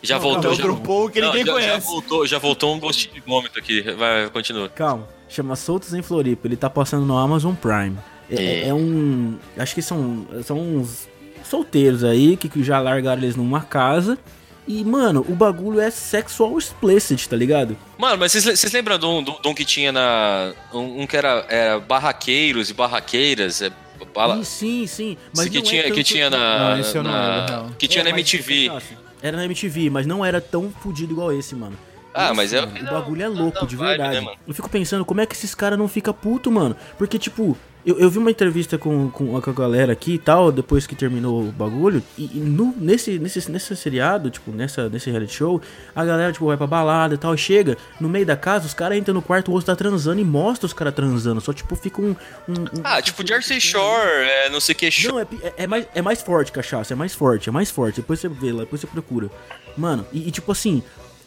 já 0.02 0.14
Não, 0.16 0.22
voltou. 0.22 0.54
já, 0.54 0.68
povo 0.74 1.10
que 1.10 1.20
ninguém 1.20 1.40
já- 1.44 1.46
Já 1.46 1.52
conhece. 1.52 1.86
voltou, 1.86 2.26
já 2.26 2.38
voltou 2.38 2.74
um 2.74 2.78
gostinho 2.80 3.14
de 3.14 3.20
vômito 3.20 3.58
aqui. 3.58 3.80
Vai, 3.92 4.28
continua. 4.30 4.68
Calma, 4.68 5.08
chama 5.28 5.56
Soltos 5.56 5.94
em 5.94 6.02
Floripa. 6.02 6.46
Ele 6.46 6.56
tá 6.56 6.68
passando 6.70 7.04
no 7.06 7.16
Amazon 7.16 7.54
Prime. 7.54 7.96
É, 8.30 8.36
É. 8.36 8.68
é 8.68 8.74
um. 8.74 9.36
Acho 9.56 9.74
que 9.74 9.82
são, 9.82 10.26
são 10.44 10.58
uns 10.58 11.08
solteiros 11.58 12.02
aí 12.02 12.36
que, 12.36 12.48
que 12.48 12.62
já 12.64 12.80
largaram 12.80 13.22
eles 13.22 13.36
numa 13.36 13.60
casa 13.62 14.18
E, 14.66 14.82
mano, 14.84 15.24
o 15.28 15.34
bagulho 15.34 15.78
é 15.78 15.90
sexual 15.90 16.56
explicit, 16.58 17.28
tá 17.28 17.36
ligado? 17.36 17.76
Mano, 17.98 18.16
mas 18.18 18.32
vocês, 18.32 18.72
lembram 18.72 18.98
de 18.98 19.04
um, 19.06 19.22
de 19.22 19.30
um 19.48 19.54
que 19.54 19.62
tinha 19.64 19.92
na. 19.92 20.52
Um, 20.72 21.02
um 21.02 21.06
que 21.06 21.16
era, 21.16 21.44
era 21.50 21.78
barraqueiros 21.78 22.70
e 22.70 22.72
barraqueiras? 22.74 23.60
É, 23.62 23.70
bala- 24.14 24.36
Sim, 24.42 24.86
sim, 24.86 24.86
sim. 24.86 25.16
Mas 25.36 25.48
que, 25.50 25.58
não 25.58 25.66
é 25.66 25.68
tinha, 25.68 25.82
que 25.84 25.88
tanto- 25.90 26.02
tinha 26.04 26.30
na. 26.30 26.70
Não, 26.70 26.80
esse 26.80 26.96
eu 26.96 27.02
não 27.02 27.10
na- 27.12 27.36
lembro, 27.36 27.52
não. 27.56 27.70
Que 27.74 27.86
tinha 27.86 28.00
É, 28.00 28.04
na 28.04 28.10
MTV. 28.10 28.70
Era 29.22 29.36
na 29.36 29.44
MTV, 29.44 29.90
mas 29.90 30.06
não 30.06 30.24
era 30.24 30.40
tão 30.40 30.70
fudido 30.80 31.12
igual 31.12 31.30
esse, 31.32 31.54
mano. 31.54 31.76
Ah, 32.14 32.26
Esse, 32.28 32.34
mas 32.36 32.52
é- 32.54 32.60
mano, 32.62 32.72
O 32.80 32.82
não, 32.84 32.92
bagulho 32.92 33.22
é 33.22 33.28
não 33.28 33.34
louco, 33.42 33.66
de 33.66 33.76
vibe, 33.76 33.88
verdade. 33.98 34.14
né, 34.14 34.20
mano? 34.22 34.36
Eu 34.48 34.54
fico 34.54 34.68
pensando, 34.70 35.04
como 35.04 35.20
é 35.20 35.26
que 35.26 35.34
esses 35.34 35.54
caras 35.54 35.78
não 35.78 35.88
ficam 35.88 36.14
puto, 36.14 36.50
mano? 36.50 36.74
Porque, 36.96 37.18
tipo, 37.18 37.54
eu, 37.86 37.98
eu 37.98 38.10
vi 38.10 38.18
uma 38.18 38.30
entrevista 38.30 38.78
com, 38.78 39.10
com, 39.10 39.36
a- 39.36 39.42
com 39.42 39.50
a 39.50 39.52
galera 39.52 39.92
aqui 39.92 40.14
e 40.14 40.18
tal, 40.18 40.50
depois 40.50 40.86
que 40.86 40.94
terminou 40.94 41.42
o 41.48 41.52
bagulho, 41.52 42.02
e, 42.18 42.24
e 42.34 42.38
no, 42.40 42.74
nesse, 42.78 43.18
nesse, 43.18 43.50
nesse 43.50 43.76
seriado, 43.76 44.30
tipo, 44.30 44.50
nessa, 44.52 44.88
nesse 44.88 45.10
reality 45.10 45.34
show, 45.34 45.60
a 45.94 46.04
galera, 46.04 46.32
tipo, 46.32 46.46
vai 46.46 46.56
pra 46.56 46.66
balada 46.66 47.14
e 47.14 47.18
tal, 47.18 47.36
chega 47.36 47.76
no 48.00 48.08
meio 48.08 48.24
da 48.26 48.36
casa, 48.36 48.66
os 48.66 48.74
caras 48.74 48.96
entram 48.98 49.14
no 49.14 49.22
quarto, 49.22 49.50
o 49.50 49.52
outro 49.54 49.66
tá 49.66 49.76
transando 49.76 50.20
e 50.20 50.24
mostra 50.24 50.66
os 50.66 50.72
caras 50.72 50.94
transando. 50.94 51.40
Só, 51.40 51.52
tipo, 51.52 51.74
fica 51.76 52.00
um. 52.00 52.10
um- 52.48 52.52
um- 52.52 52.80
Ah, 52.84 53.00
tipo 53.02 53.26
Jersey 53.26 53.60
Shore, 53.60 54.08
é, 54.28 54.48
não 54.50 54.60
sei 54.60 54.74
o 54.74 54.78
que. 54.78 54.90
Shore. 54.90 55.12
não, 55.12 55.20
é, 55.20 55.26
é, 55.48 55.52
é 55.64 55.66
mais, 55.66 55.86
é 55.94 56.02
mais 56.02 56.22
forte, 56.22 56.50
cachaça. 56.52 56.92
É 56.94 56.96
mais 56.96 57.14
forte, 57.14 57.48
é 57.48 57.52
mais 57.52 57.70
forte. 57.70 57.96
Depois 58.00 58.20
você 58.20 58.28
vê 58.28 58.52
lá, 58.52 58.60
depois 58.60 58.80
você 58.80 58.86
procura. 58.86 59.30
Mano, 59.76 60.06
e, 60.12 60.28
e 60.28 60.30
tipo 60.30 60.50
assim, 60.52 60.82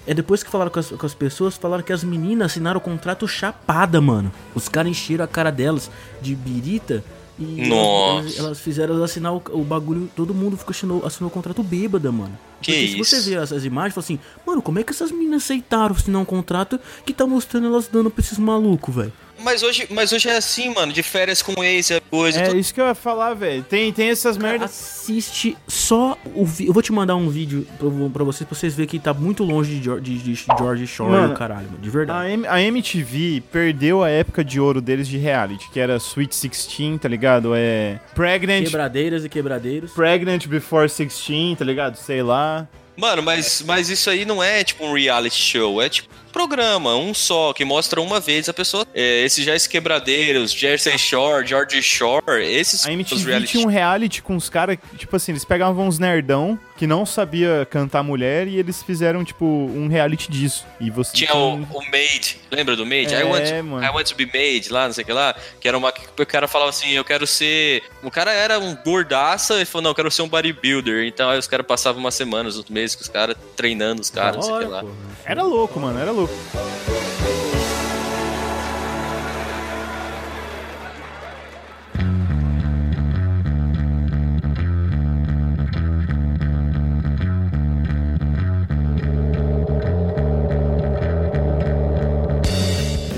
é 0.08 0.14
depois 0.14 0.42
que 0.42 0.50
falaram 0.50 0.72
com 0.72 0.80
as, 0.80 0.90
com 0.90 1.06
as 1.06 1.14
pessoas, 1.14 1.58
falaram 1.58 1.84
que 1.84 1.92
as 1.92 2.04
meninas 2.04 2.52
assinaram 2.52 2.78
o 2.78 2.82
contrato 2.82 3.28
chapada, 3.28 4.00
mano. 4.00 4.32
Os 4.56 4.70
caras 4.70 4.90
encheram 4.90 5.26
a 5.26 5.28
cara 5.28 5.52
delas 5.52 5.92
de 6.22 6.34
birita 6.34 7.04
e 7.38 7.68
Nossa. 7.68 8.22
elas, 8.22 8.40
elas 8.40 8.60
fizeram 8.60 8.96
elas 8.96 9.12
assinar 9.12 9.34
o, 9.34 9.44
o 9.52 9.64
bagulho. 9.64 10.10
Todo 10.16 10.34
mundo 10.34 10.58
ficou, 10.58 10.72
assinou, 10.72 11.06
assinou 11.06 11.30
o 11.30 11.34
contrato 11.34 11.62
bêbada, 11.62 12.12
mano. 12.12 12.38
Que 12.62 12.72
Porque 12.72 12.88
se 12.88 12.98
você 12.98 13.18
isso? 13.18 13.30
vê 13.30 13.36
as, 13.36 13.52
as 13.52 13.64
imagens, 13.66 13.94
fala 13.94 14.04
assim, 14.04 14.20
mano, 14.46 14.62
como 14.62 14.80
é 14.80 14.84
que 14.84 14.92
essas 14.92 15.12
meninas 15.12 15.44
aceitaram 15.44 15.94
assinar 15.94 16.22
um 16.22 16.26
contrato 16.26 16.80
que 17.06 17.14
tá 17.14 17.28
mostrando 17.28 17.68
elas 17.68 17.88
dando 17.88 18.10
pra 18.10 18.22
esses 18.24 18.40
malucos, 18.40 18.96
velho? 18.96 19.14
Mas 19.40 19.64
hoje, 19.64 19.88
mas 19.90 20.12
hoje 20.12 20.28
é 20.30 20.36
assim, 20.38 20.74
mano, 20.74 20.92
de 20.92 21.04
férias 21.04 21.42
com 21.42 21.64
ex, 21.64 21.92
é 21.92 22.00
coisa. 22.00 22.40
É 22.40 22.48
tudo- 22.48 22.60
isso 22.60 22.74
que 22.74 22.82
eu 22.82 22.88
ia 22.88 22.96
falar, 22.96 23.34
velho. 23.34 23.64
Tem, 23.64 23.92
tem 23.94 24.10
essas 24.10 24.38
merdas. 24.38 24.72
assiste 24.72 25.56
só 25.68 26.18
o 26.34 26.46
vídeo. 26.46 26.70
Eu 26.70 26.74
vou 26.74 26.82
te 26.84 26.92
mandar 26.92 27.16
um 27.16 27.30
vídeo 27.30 27.66
pra, 27.78 27.90
pra 28.12 28.24
vocês, 28.24 28.48
pra 28.48 28.58
vocês 28.58 28.74
verem 28.74 28.90
que 28.90 29.00
tá 29.00 29.14
muito 29.14 29.44
longe 29.44 29.76
de, 29.78 29.84
Geor- 29.84 30.02
de, 30.02 30.18
de 30.18 30.36
George 30.58 30.88
Shore 30.88 31.12
Mano, 31.12 31.30
e 31.32 31.36
o 31.36 31.38
caralho, 31.38 31.66
mano, 31.72 31.78
de 31.80 31.90
A, 31.90 31.92
verdade. 31.92 32.32
M- 32.34 32.48
a 32.48 32.62
MTV 32.62 33.44
perdeu 33.52 34.04
a 34.04 34.10
época 34.10 34.44
de 34.44 34.60
ouro 34.60 34.82
deles 34.82 35.08
de 35.08 35.18
reality, 35.18 35.70
que 35.72 35.80
era 35.80 35.98
Sweet 35.98 36.30
16, 36.36 37.00
tá 37.02 37.08
ligado? 37.08 37.54
É. 37.56 38.00
Pregnant. 38.16 38.64
Quebradeiras 38.64 39.24
e 39.24 39.30
quebradeiros. 39.30 39.92
Pregnant 39.92 40.46
Before 40.48 40.88
16, 40.88 41.58
tá 41.60 41.64
ligado? 41.66 41.96
Sei 41.96 42.22
lá. 42.24 42.68
Mano, 42.96 43.22
mas, 43.22 43.62
mas 43.66 43.90
isso 43.92 44.10
aí 44.10 44.26
não 44.26 44.42
é 44.42 44.64
tipo 44.64 44.84
um 44.84 44.94
reality 44.94 45.40
show, 45.40 45.80
é 45.80 45.88
tipo 45.88 46.10
programa, 46.38 46.96
um 46.96 47.16
só, 47.16 47.52
que 47.52 47.66
mostra 47.66 48.00
uma 48.00 48.20
vez 48.20 48.48
a 48.48 48.54
pessoa. 48.54 48.86
É, 48.94 49.24
esses 49.24 49.44
já 49.44 49.56
esses 49.56 49.68
quebradeiros, 49.68 50.52
Jersey 50.52 50.96
Shore, 50.96 51.48
George 51.48 51.82
Shore, 51.82 52.44
esses 52.44 52.86
A 52.86 52.90
os 52.90 52.94
MTV 52.94 53.26
reality 53.26 53.52
tinha 53.52 53.66
um 53.66 53.70
reality 53.70 54.22
com 54.22 54.36
os 54.36 54.48
caras, 54.48 54.78
tipo 54.98 55.16
assim, 55.16 55.32
eles 55.32 55.44
pegavam 55.44 55.88
uns 55.88 55.98
nerdão 55.98 56.60
que 56.78 56.86
não 56.86 57.08
sabia 57.08 57.68
cantar 57.72 58.04
mulher 58.04 58.48
e 58.48 58.58
eles 58.58 58.84
fizeram, 58.84 59.24
tipo, 59.24 59.46
um 59.46 59.88
reality 59.88 60.30
disso. 60.30 60.64
E 60.80 60.92
você 60.92 61.12
Tinha 61.12 61.36
o, 61.36 61.56
o 61.56 61.92
Maid, 61.92 62.40
lembra 62.52 62.76
do 62.76 62.86
Maid? 62.86 63.14
É, 63.14 63.22
I, 63.22 63.24
want 63.24 63.44
to. 63.44 63.84
I 63.84 63.90
want 63.90 64.08
to 64.08 64.16
be 64.16 64.30
Maid, 64.32 64.72
lá, 64.72 64.86
não 64.86 64.94
sei 64.94 65.04
o 65.04 65.08
que 65.08 65.14
lá. 65.14 65.36
Que 65.60 65.68
era 65.68 65.76
uma. 65.76 65.92
que 65.92 66.22
O 66.22 66.26
cara 66.26 66.48
falava 66.48 66.70
assim: 66.70 66.92
eu 66.92 67.04
quero 67.04 67.26
ser. 67.26 67.82
O 68.04 68.12
cara 68.12 68.32
era 68.32 68.60
um 68.60 68.76
gordaça 68.76 69.60
e 69.60 69.66
falou: 69.66 69.84
não, 69.84 69.92
eu 69.92 69.96
quero 69.96 70.12
ser 70.12 70.22
um 70.22 70.30
bodybuilder. 70.30 71.06
Então 71.08 71.30
aí 71.30 71.40
os 71.40 71.48
caras 71.48 71.66
passavam 71.66 72.00
umas 72.00 72.14
semanas, 72.14 72.58
uns 72.58 72.70
meses 72.70 72.96
com 72.96 73.02
os 73.02 73.10
caras, 73.10 73.36
treinando 73.56 74.02
os 74.02 74.12
caras, 74.12 74.36
não 74.36 74.44
sei 74.44 74.54
o 74.54 74.60
que 74.60 74.66
lá. 74.66 74.84
Era 75.26 75.42
louco, 75.42 75.80
mano, 75.80 76.00
era 76.00 76.12
louco. 76.12 76.27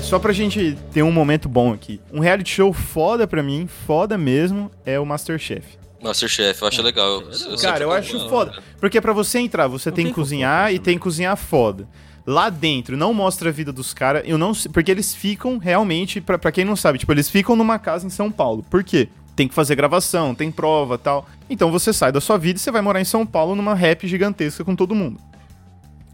Só 0.02 0.18
pra 0.18 0.32
gente 0.32 0.76
ter 0.92 1.04
um 1.04 1.12
momento 1.12 1.48
bom 1.48 1.72
aqui. 1.72 2.00
Um 2.12 2.18
reality 2.18 2.50
show 2.54 2.72
foda 2.72 3.28
pra 3.28 3.42
mim, 3.44 3.68
foda 3.86 4.18
mesmo, 4.18 4.68
é 4.84 4.98
o 4.98 5.06
Masterchef. 5.06 5.78
Masterchef, 6.02 6.62
eu 6.62 6.68
acho 6.68 6.82
legal. 6.82 7.20
Eu- 7.20 7.30
eu 7.52 7.56
Cara, 7.58 7.84
eu 7.84 7.92
acho 7.92 8.28
foda. 8.28 8.60
Porque 8.80 9.00
pra 9.00 9.12
você 9.12 9.38
entrar, 9.38 9.68
você 9.68 9.92
tem 9.92 10.06
tem 10.06 10.06
que 10.06 10.12
cozinhar 10.18 10.72
e 10.74 10.78
tem 10.80 10.94
que 10.96 11.02
cozinhar 11.02 11.36
foda. 11.36 11.86
Lá 12.30 12.48
dentro, 12.48 12.96
não 12.96 13.12
mostra 13.12 13.48
a 13.48 13.52
vida 13.52 13.72
dos 13.72 13.92
caras. 13.92 14.22
Eu 14.24 14.38
não 14.38 14.54
sei. 14.54 14.70
Porque 14.70 14.88
eles 14.90 15.12
ficam 15.14 15.58
realmente, 15.58 16.20
pra 16.20 16.52
quem 16.52 16.64
não 16.64 16.76
sabe, 16.76 16.98
tipo, 16.98 17.10
eles 17.12 17.28
ficam 17.28 17.56
numa 17.56 17.76
casa 17.78 18.06
em 18.06 18.10
São 18.10 18.30
Paulo. 18.30 18.64
Por 18.70 18.84
quê? 18.84 19.08
Tem 19.34 19.48
que 19.48 19.54
fazer 19.54 19.74
gravação, 19.74 20.32
tem 20.34 20.50
prova 20.50 20.96
tal. 20.96 21.26
Então 21.48 21.72
você 21.72 21.92
sai 21.92 22.12
da 22.12 22.20
sua 22.20 22.38
vida 22.38 22.58
e 22.58 22.60
você 22.62 22.70
vai 22.70 22.82
morar 22.82 23.00
em 23.00 23.04
São 23.04 23.26
Paulo 23.26 23.56
numa 23.56 23.74
rap 23.74 24.06
gigantesca 24.06 24.64
com 24.64 24.76
todo 24.76 24.94
mundo. 24.94 25.18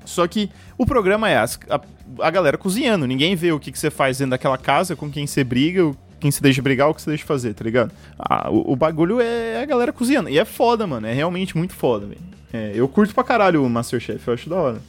Só 0.06 0.26
que 0.26 0.48
o 0.78 0.86
programa 0.86 1.28
é 1.28 1.36
as- 1.36 1.58
a, 1.68 1.80
a 2.26 2.30
galera 2.30 2.56
cozinhando. 2.56 3.06
Ninguém 3.06 3.34
vê 3.36 3.52
o 3.52 3.58
que, 3.60 3.70
que 3.72 3.78
você 3.78 3.90
faz 3.90 4.16
dentro 4.18 4.30
daquela 4.30 4.56
casa, 4.56 4.96
com 4.96 5.10
quem 5.10 5.26
você 5.26 5.42
briga, 5.44 5.90
quem 6.20 6.30
você 6.30 6.40
deixa 6.40 6.62
brigar, 6.62 6.88
o 6.88 6.94
que 6.94 7.02
você 7.02 7.10
deixa 7.10 7.26
fazer, 7.26 7.52
tá 7.54 7.64
ligado? 7.64 7.90
Ah, 8.18 8.48
o, 8.50 8.72
o 8.72 8.76
bagulho 8.76 9.20
é 9.20 9.60
a 9.60 9.66
galera 9.66 9.92
cozinhando. 9.92 10.30
E 10.30 10.38
é 10.38 10.44
foda, 10.44 10.86
mano. 10.86 11.06
É 11.06 11.12
realmente 11.12 11.56
muito 11.56 11.74
foda, 11.74 12.06
velho. 12.06 12.20
É, 12.52 12.72
eu 12.74 12.88
curto 12.88 13.12
pra 13.14 13.24
caralho 13.24 13.62
o 13.64 13.68
Masterchef, 13.68 14.26
eu 14.28 14.34
acho 14.34 14.48
da 14.48 14.56
hora. 14.56 14.80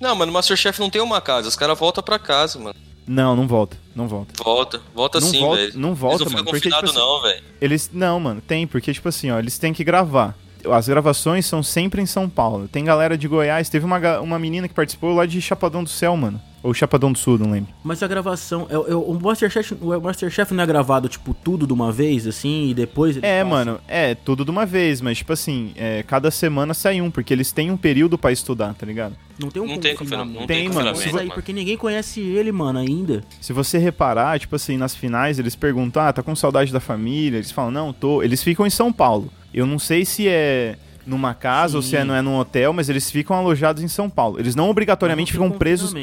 Não, 0.00 0.14
mano, 0.14 0.30
o 0.30 0.34
Masterchef 0.34 0.80
não 0.80 0.90
tem 0.90 1.00
uma 1.00 1.20
casa, 1.20 1.48
os 1.48 1.56
caras 1.56 1.78
voltam 1.78 2.02
pra 2.02 2.18
casa, 2.18 2.58
mano. 2.58 2.74
Não, 3.06 3.36
não 3.36 3.46
volta. 3.46 3.76
Não 3.94 4.08
volta. 4.08 4.32
Volta, 4.42 4.80
volta 4.94 5.20
Não 5.20 5.28
sim, 5.28 5.50
velho. 5.54 5.72
não 5.78 5.94
volta, 5.94 6.22
Eles 6.22 6.32
não 6.32 6.38
mano, 6.38 6.50
porque, 6.50 6.70
tipo 6.70 6.84
assim, 6.84 6.98
não, 6.98 7.22
velho. 7.22 7.42
Eles. 7.60 7.90
Não, 7.92 8.18
mano, 8.18 8.40
tem, 8.40 8.66
porque, 8.66 8.92
tipo 8.92 9.08
assim, 9.08 9.30
ó, 9.30 9.38
eles 9.38 9.58
têm 9.58 9.72
que 9.74 9.84
gravar. 9.84 10.34
As 10.72 10.88
gravações 10.88 11.44
são 11.44 11.62
sempre 11.62 12.00
em 12.00 12.06
São 12.06 12.28
Paulo. 12.28 12.66
Tem 12.66 12.82
galera 12.82 13.18
de 13.18 13.28
Goiás. 13.28 13.68
Teve 13.68 13.84
uma, 13.84 14.20
uma 14.20 14.38
menina 14.38 14.66
que 14.66 14.72
participou 14.74 15.14
lá 15.14 15.26
de 15.26 15.40
Chapadão 15.42 15.84
do 15.84 15.90
Céu, 15.90 16.16
mano. 16.16 16.40
Ou 16.64 16.72
Chapadão 16.72 17.12
do 17.12 17.18
Sul, 17.18 17.38
não 17.38 17.50
lembro. 17.50 17.70
Mas 17.84 18.02
a 18.02 18.08
gravação. 18.08 18.66
É, 18.70 18.74
é, 18.74 18.94
o, 18.94 19.12
Masterchef, 19.22 19.76
o 19.82 20.00
Masterchef 20.00 20.54
não 20.54 20.64
é 20.64 20.66
gravado, 20.66 21.10
tipo, 21.10 21.34
tudo 21.34 21.66
de 21.66 21.74
uma 21.74 21.92
vez, 21.92 22.26
assim, 22.26 22.70
e 22.70 22.74
depois. 22.74 23.18
É, 23.18 23.44
passam? 23.44 23.50
mano, 23.50 23.80
é, 23.86 24.14
tudo 24.14 24.46
de 24.46 24.50
uma 24.50 24.64
vez, 24.64 25.02
mas, 25.02 25.18
tipo 25.18 25.30
assim, 25.30 25.72
é, 25.76 26.02
cada 26.02 26.30
semana 26.30 26.72
sai 26.72 27.02
um, 27.02 27.10
porque 27.10 27.34
eles 27.34 27.52
têm 27.52 27.70
um 27.70 27.76
período 27.76 28.16
pra 28.16 28.32
estudar, 28.32 28.72
tá 28.72 28.86
ligado? 28.86 29.14
Não 29.38 29.50
tem 29.50 29.60
um 29.60 29.66
Não 29.66 29.78
tem 29.78 29.94
não 29.94 30.46
Tem, 30.46 30.46
tem 30.46 30.68
mano, 30.70 30.88
aí, 30.88 31.12
mano. 31.12 31.30
porque 31.34 31.52
ninguém 31.52 31.76
conhece 31.76 32.20
ele, 32.22 32.50
mano, 32.50 32.78
ainda. 32.78 33.22
Se 33.42 33.52
você 33.52 33.76
reparar, 33.76 34.40
tipo 34.40 34.56
assim, 34.56 34.78
nas 34.78 34.96
finais, 34.96 35.38
eles 35.38 35.54
perguntam, 35.54 36.02
ah, 36.02 36.14
tá 36.14 36.22
com 36.22 36.34
saudade 36.34 36.72
da 36.72 36.80
família? 36.80 37.36
Eles 37.36 37.52
falam, 37.52 37.70
não, 37.70 37.92
tô. 37.92 38.22
Eles 38.22 38.42
ficam 38.42 38.66
em 38.66 38.70
São 38.70 38.90
Paulo. 38.90 39.30
Eu 39.52 39.66
não 39.66 39.78
sei 39.78 40.06
se 40.06 40.26
é 40.28 40.78
numa 41.06 41.34
casa 41.34 41.76
ou 41.76 41.82
se 41.82 41.96
é, 41.96 42.00
Sim. 42.00 42.06
não 42.06 42.14
é 42.14 42.22
num 42.22 42.36
hotel, 42.38 42.72
mas 42.72 42.88
eles 42.88 43.10
ficam 43.10 43.36
alojados 43.36 43.82
em 43.82 43.88
São 43.88 44.08
Paulo. 44.08 44.38
Eles 44.38 44.54
não 44.54 44.68
obrigatoriamente 44.70 45.36
Não 45.36 45.44
ficam 45.46 45.58
presos. 45.58 45.94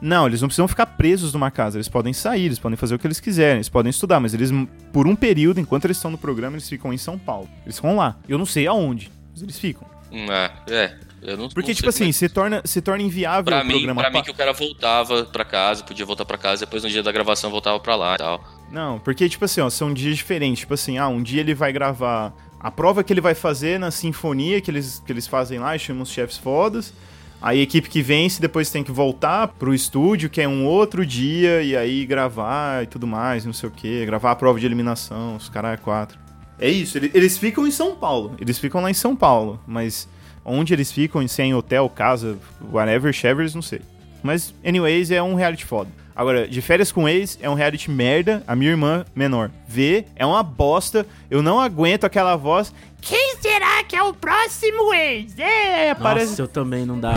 Não, 0.00 0.26
eles 0.26 0.40
não 0.40 0.48
precisam 0.48 0.66
ficar 0.68 0.86
presos 0.86 1.32
numa 1.32 1.50
casa. 1.50 1.76
Eles 1.76 1.88
podem 1.88 2.12
sair, 2.12 2.46
eles 2.46 2.58
podem 2.58 2.76
fazer 2.76 2.94
o 2.94 2.98
que 2.98 3.06
eles 3.06 3.20
quiserem, 3.20 3.56
eles 3.56 3.68
podem 3.68 3.90
estudar, 3.90 4.18
mas 4.20 4.34
eles, 4.34 4.50
por 4.92 5.06
um 5.06 5.14
período, 5.16 5.60
enquanto 5.60 5.84
eles 5.84 5.96
estão 5.96 6.10
no 6.10 6.18
programa, 6.18 6.56
eles 6.56 6.68
ficam 6.68 6.92
em 6.92 6.98
São 6.98 7.18
Paulo. 7.18 7.48
Eles 7.64 7.76
ficam 7.76 7.96
lá. 7.96 8.16
Eu 8.28 8.38
não 8.38 8.46
sei 8.46 8.66
aonde, 8.66 9.10
mas 9.32 9.42
eles 9.42 9.58
ficam. 9.58 9.86
Hum, 10.12 10.26
É, 10.30 10.50
é. 10.70 11.06
Eu 11.22 11.36
não, 11.36 11.48
Porque, 11.48 11.70
não 11.70 11.74
tipo 11.74 11.88
assim, 11.88 12.12
se 12.12 12.28
torna, 12.28 12.60
se 12.64 12.80
torna 12.80 13.02
inviável 13.02 13.46
Pra 13.46 13.62
o 13.62 13.66
mim, 13.66 13.72
programa. 13.72 14.00
pra 14.00 14.10
mim 14.12 14.22
que 14.22 14.30
o 14.30 14.34
cara 14.34 14.52
voltava 14.52 15.24
pra 15.24 15.44
casa, 15.44 15.82
podia 15.82 16.06
voltar 16.06 16.24
pra 16.24 16.38
casa, 16.38 16.64
depois 16.64 16.84
no 16.84 16.88
dia 16.90 17.02
da 17.02 17.10
gravação 17.10 17.50
voltava 17.50 17.80
pra 17.80 17.96
lá 17.96 18.14
e 18.14 18.18
tal. 18.18 18.44
Não, 18.70 19.00
porque, 19.00 19.28
tipo 19.28 19.44
assim, 19.44 19.60
ó, 19.60 19.68
são 19.68 19.92
dias 19.92 20.16
diferentes. 20.16 20.60
Tipo 20.60 20.74
assim, 20.74 20.98
ah, 20.98 21.08
um 21.08 21.20
dia 21.20 21.40
ele 21.40 21.52
vai 21.54 21.72
gravar 21.72 22.32
a 22.66 22.70
prova 22.72 23.04
que 23.04 23.12
ele 23.12 23.20
vai 23.20 23.32
fazer 23.32 23.78
na 23.78 23.92
sinfonia 23.92 24.60
que 24.60 24.70
eles, 24.72 25.00
que 25.06 25.12
eles 25.12 25.26
fazem 25.26 25.58
lá, 25.60 25.76
e 25.76 25.78
chamam 25.78 26.02
os 26.02 26.10
chefes 26.10 26.36
fodas. 26.36 26.92
Aí 27.40 27.60
a 27.60 27.62
equipe 27.62 27.88
que 27.88 28.02
vence 28.02 28.40
depois 28.40 28.70
tem 28.70 28.82
que 28.82 28.90
voltar 28.90 29.46
pro 29.46 29.72
estúdio, 29.72 30.28
que 30.28 30.40
é 30.40 30.48
um 30.48 30.64
outro 30.66 31.06
dia, 31.06 31.62
e 31.62 31.76
aí 31.76 32.04
gravar 32.04 32.82
e 32.82 32.86
tudo 32.86 33.06
mais, 33.06 33.44
não 33.44 33.52
sei 33.52 33.68
o 33.68 33.72
que, 33.72 34.04
gravar 34.04 34.32
a 34.32 34.34
prova 34.34 34.58
de 34.58 34.66
eliminação, 34.66 35.36
os 35.36 35.48
caras 35.48 35.74
é 35.74 35.76
quatro. 35.76 36.18
É 36.58 36.68
isso, 36.68 36.98
ele- 36.98 37.12
eles 37.14 37.38
ficam 37.38 37.66
em 37.68 37.70
São 37.70 37.94
Paulo, 37.94 38.34
eles 38.40 38.58
ficam 38.58 38.80
lá 38.80 38.90
em 38.90 38.94
São 38.94 39.14
Paulo, 39.14 39.60
mas 39.64 40.08
onde 40.44 40.72
eles 40.72 40.90
ficam, 40.90 41.26
se 41.28 41.42
é 41.42 41.44
em 41.44 41.54
hotel, 41.54 41.88
casa, 41.88 42.36
whatever, 42.72 43.12
Chevers, 43.12 43.54
não 43.54 43.62
sei. 43.62 43.80
Mas, 44.26 44.52
anyways, 44.64 45.10
é 45.10 45.22
um 45.22 45.34
reality 45.34 45.64
foda. 45.64 45.88
Agora, 46.14 46.48
de 46.48 46.60
férias 46.62 46.90
com 46.90 47.08
ex 47.08 47.38
é 47.42 47.48
um 47.48 47.54
reality 47.54 47.90
merda. 47.90 48.42
A 48.46 48.56
minha 48.56 48.70
irmã 48.70 49.04
menor 49.14 49.50
vê, 49.68 50.04
é 50.16 50.24
uma 50.26 50.42
bosta. 50.42 51.06
Eu 51.30 51.42
não 51.42 51.60
aguento 51.60 52.04
aquela 52.04 52.36
voz. 52.36 52.72
Quem 53.00 53.36
será 53.40 53.84
que 53.84 53.94
é 53.94 54.02
o 54.02 54.12
próximo 54.12 54.92
ex? 54.94 55.38
É, 55.38 55.90
aparece. 55.90 56.30
Nossa, 56.30 56.42
eu 56.42 56.48
também 56.48 56.84
não 56.84 56.98
dá. 56.98 57.14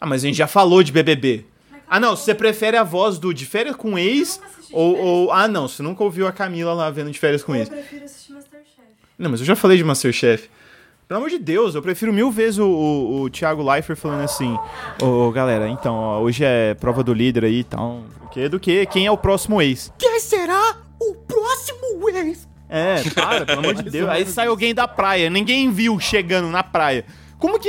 Ah, 0.00 0.06
mas 0.06 0.22
a 0.22 0.26
gente 0.26 0.36
já 0.36 0.46
falou 0.46 0.82
de 0.82 0.92
BBB. 0.92 1.46
Ah, 1.88 2.00
não, 2.00 2.16
você 2.16 2.34
prefere 2.34 2.76
a 2.76 2.82
voz 2.82 3.18
do 3.18 3.32
de 3.32 3.46
férias 3.46 3.76
com 3.76 3.98
ex? 3.98 4.40
Ou, 4.72 4.96
ou. 4.98 5.32
Ah, 5.32 5.46
não, 5.46 5.68
você 5.68 5.82
nunca 5.82 6.02
ouviu 6.02 6.26
a 6.26 6.32
Camila 6.32 6.72
lá 6.72 6.90
vendo 6.90 7.10
de 7.10 7.18
férias 7.18 7.44
com 7.44 7.54
Eu 7.54 7.60
ex. 7.60 7.68
prefiro 7.68 8.04
assistir 8.04 8.32
Masterchef. 8.32 8.82
Não, 9.18 9.30
mas 9.30 9.40
eu 9.40 9.46
já 9.46 9.54
falei 9.54 9.76
de 9.76 9.84
Masterchef. 9.84 10.48
Pelo 11.12 11.24
amor 11.24 11.28
de 11.28 11.38
Deus, 11.38 11.74
eu 11.74 11.82
prefiro 11.82 12.10
mil 12.10 12.30
vezes 12.30 12.58
o, 12.58 12.64
o, 12.66 13.20
o 13.24 13.28
Thiago 13.28 13.62
Leifert 13.62 13.98
falando 13.98 14.22
assim: 14.22 14.58
Ô 14.98 15.30
galera, 15.30 15.68
então, 15.68 15.94
ó, 15.94 16.20
hoje 16.20 16.42
é 16.42 16.72
prova 16.72 17.04
do 17.04 17.12
líder 17.12 17.44
aí 17.44 17.58
e 17.58 17.64
tal. 17.64 18.04
o 18.24 18.28
quê? 18.30 18.48
Do 18.48 18.58
que? 18.58 18.86
Quem 18.86 19.04
é 19.04 19.10
o 19.10 19.18
próximo 19.18 19.60
ex? 19.60 19.92
Quem 19.98 20.18
será 20.20 20.78
o 20.98 21.14
próximo 21.14 22.08
ex? 22.08 22.48
É, 22.66 23.02
para, 23.14 23.44
pelo 23.44 23.58
amor 23.58 23.74
de 23.74 23.82
Deus. 23.92 24.08
Aí 24.08 24.24
sai 24.24 24.46
alguém 24.46 24.74
da 24.74 24.88
praia, 24.88 25.28
ninguém 25.28 25.70
viu 25.70 26.00
chegando 26.00 26.48
na 26.48 26.62
praia. 26.62 27.04
Como 27.38 27.58
que. 27.58 27.68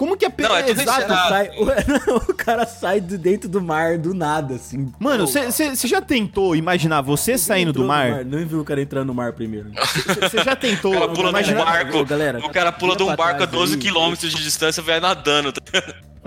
Como 0.00 0.16
que 0.16 0.24
é 0.24 0.32
Não, 0.38 0.56
é 0.56 0.62
tudo 0.62 0.80
Exato. 0.80 1.12
Sai- 1.12 1.50
o 2.26 2.32
cara 2.32 2.64
sai 2.64 3.02
de 3.02 3.18
dentro 3.18 3.50
do 3.50 3.60
mar 3.60 3.98
do 3.98 4.14
nada, 4.14 4.54
assim. 4.54 4.90
Mano, 4.98 5.26
você 5.26 5.86
já 5.86 6.00
tentou 6.00 6.56
imaginar 6.56 7.02
você 7.02 7.36
saindo 7.36 7.70
do 7.70 7.80
no 7.80 7.88
mar? 7.88 8.24
Não 8.24 8.38
viu 8.46 8.60
o 8.60 8.64
cara 8.64 8.80
entrando 8.80 9.08
no 9.08 9.14
mar 9.14 9.34
primeiro. 9.34 9.70
Você 10.22 10.42
já 10.42 10.56
tentou 10.56 10.92
O 10.92 11.00
cara 11.00 11.12
pula 11.12 11.28
imaginar... 11.28 11.64
barco. 11.66 11.98
Ô, 11.98 12.04
galera, 12.06 12.38
o 12.38 12.48
cara 12.48 12.72
pula 12.72 12.96
de 12.96 13.02
um 13.02 13.14
barco 13.14 13.42
a 13.42 13.46
trás 13.46 13.50
12 13.50 13.74
aí. 13.74 13.80
quilômetros 13.80 14.32
de 14.32 14.42
distância 14.42 14.80
e 14.80 14.84
vai 14.84 15.00
nadando. 15.00 15.52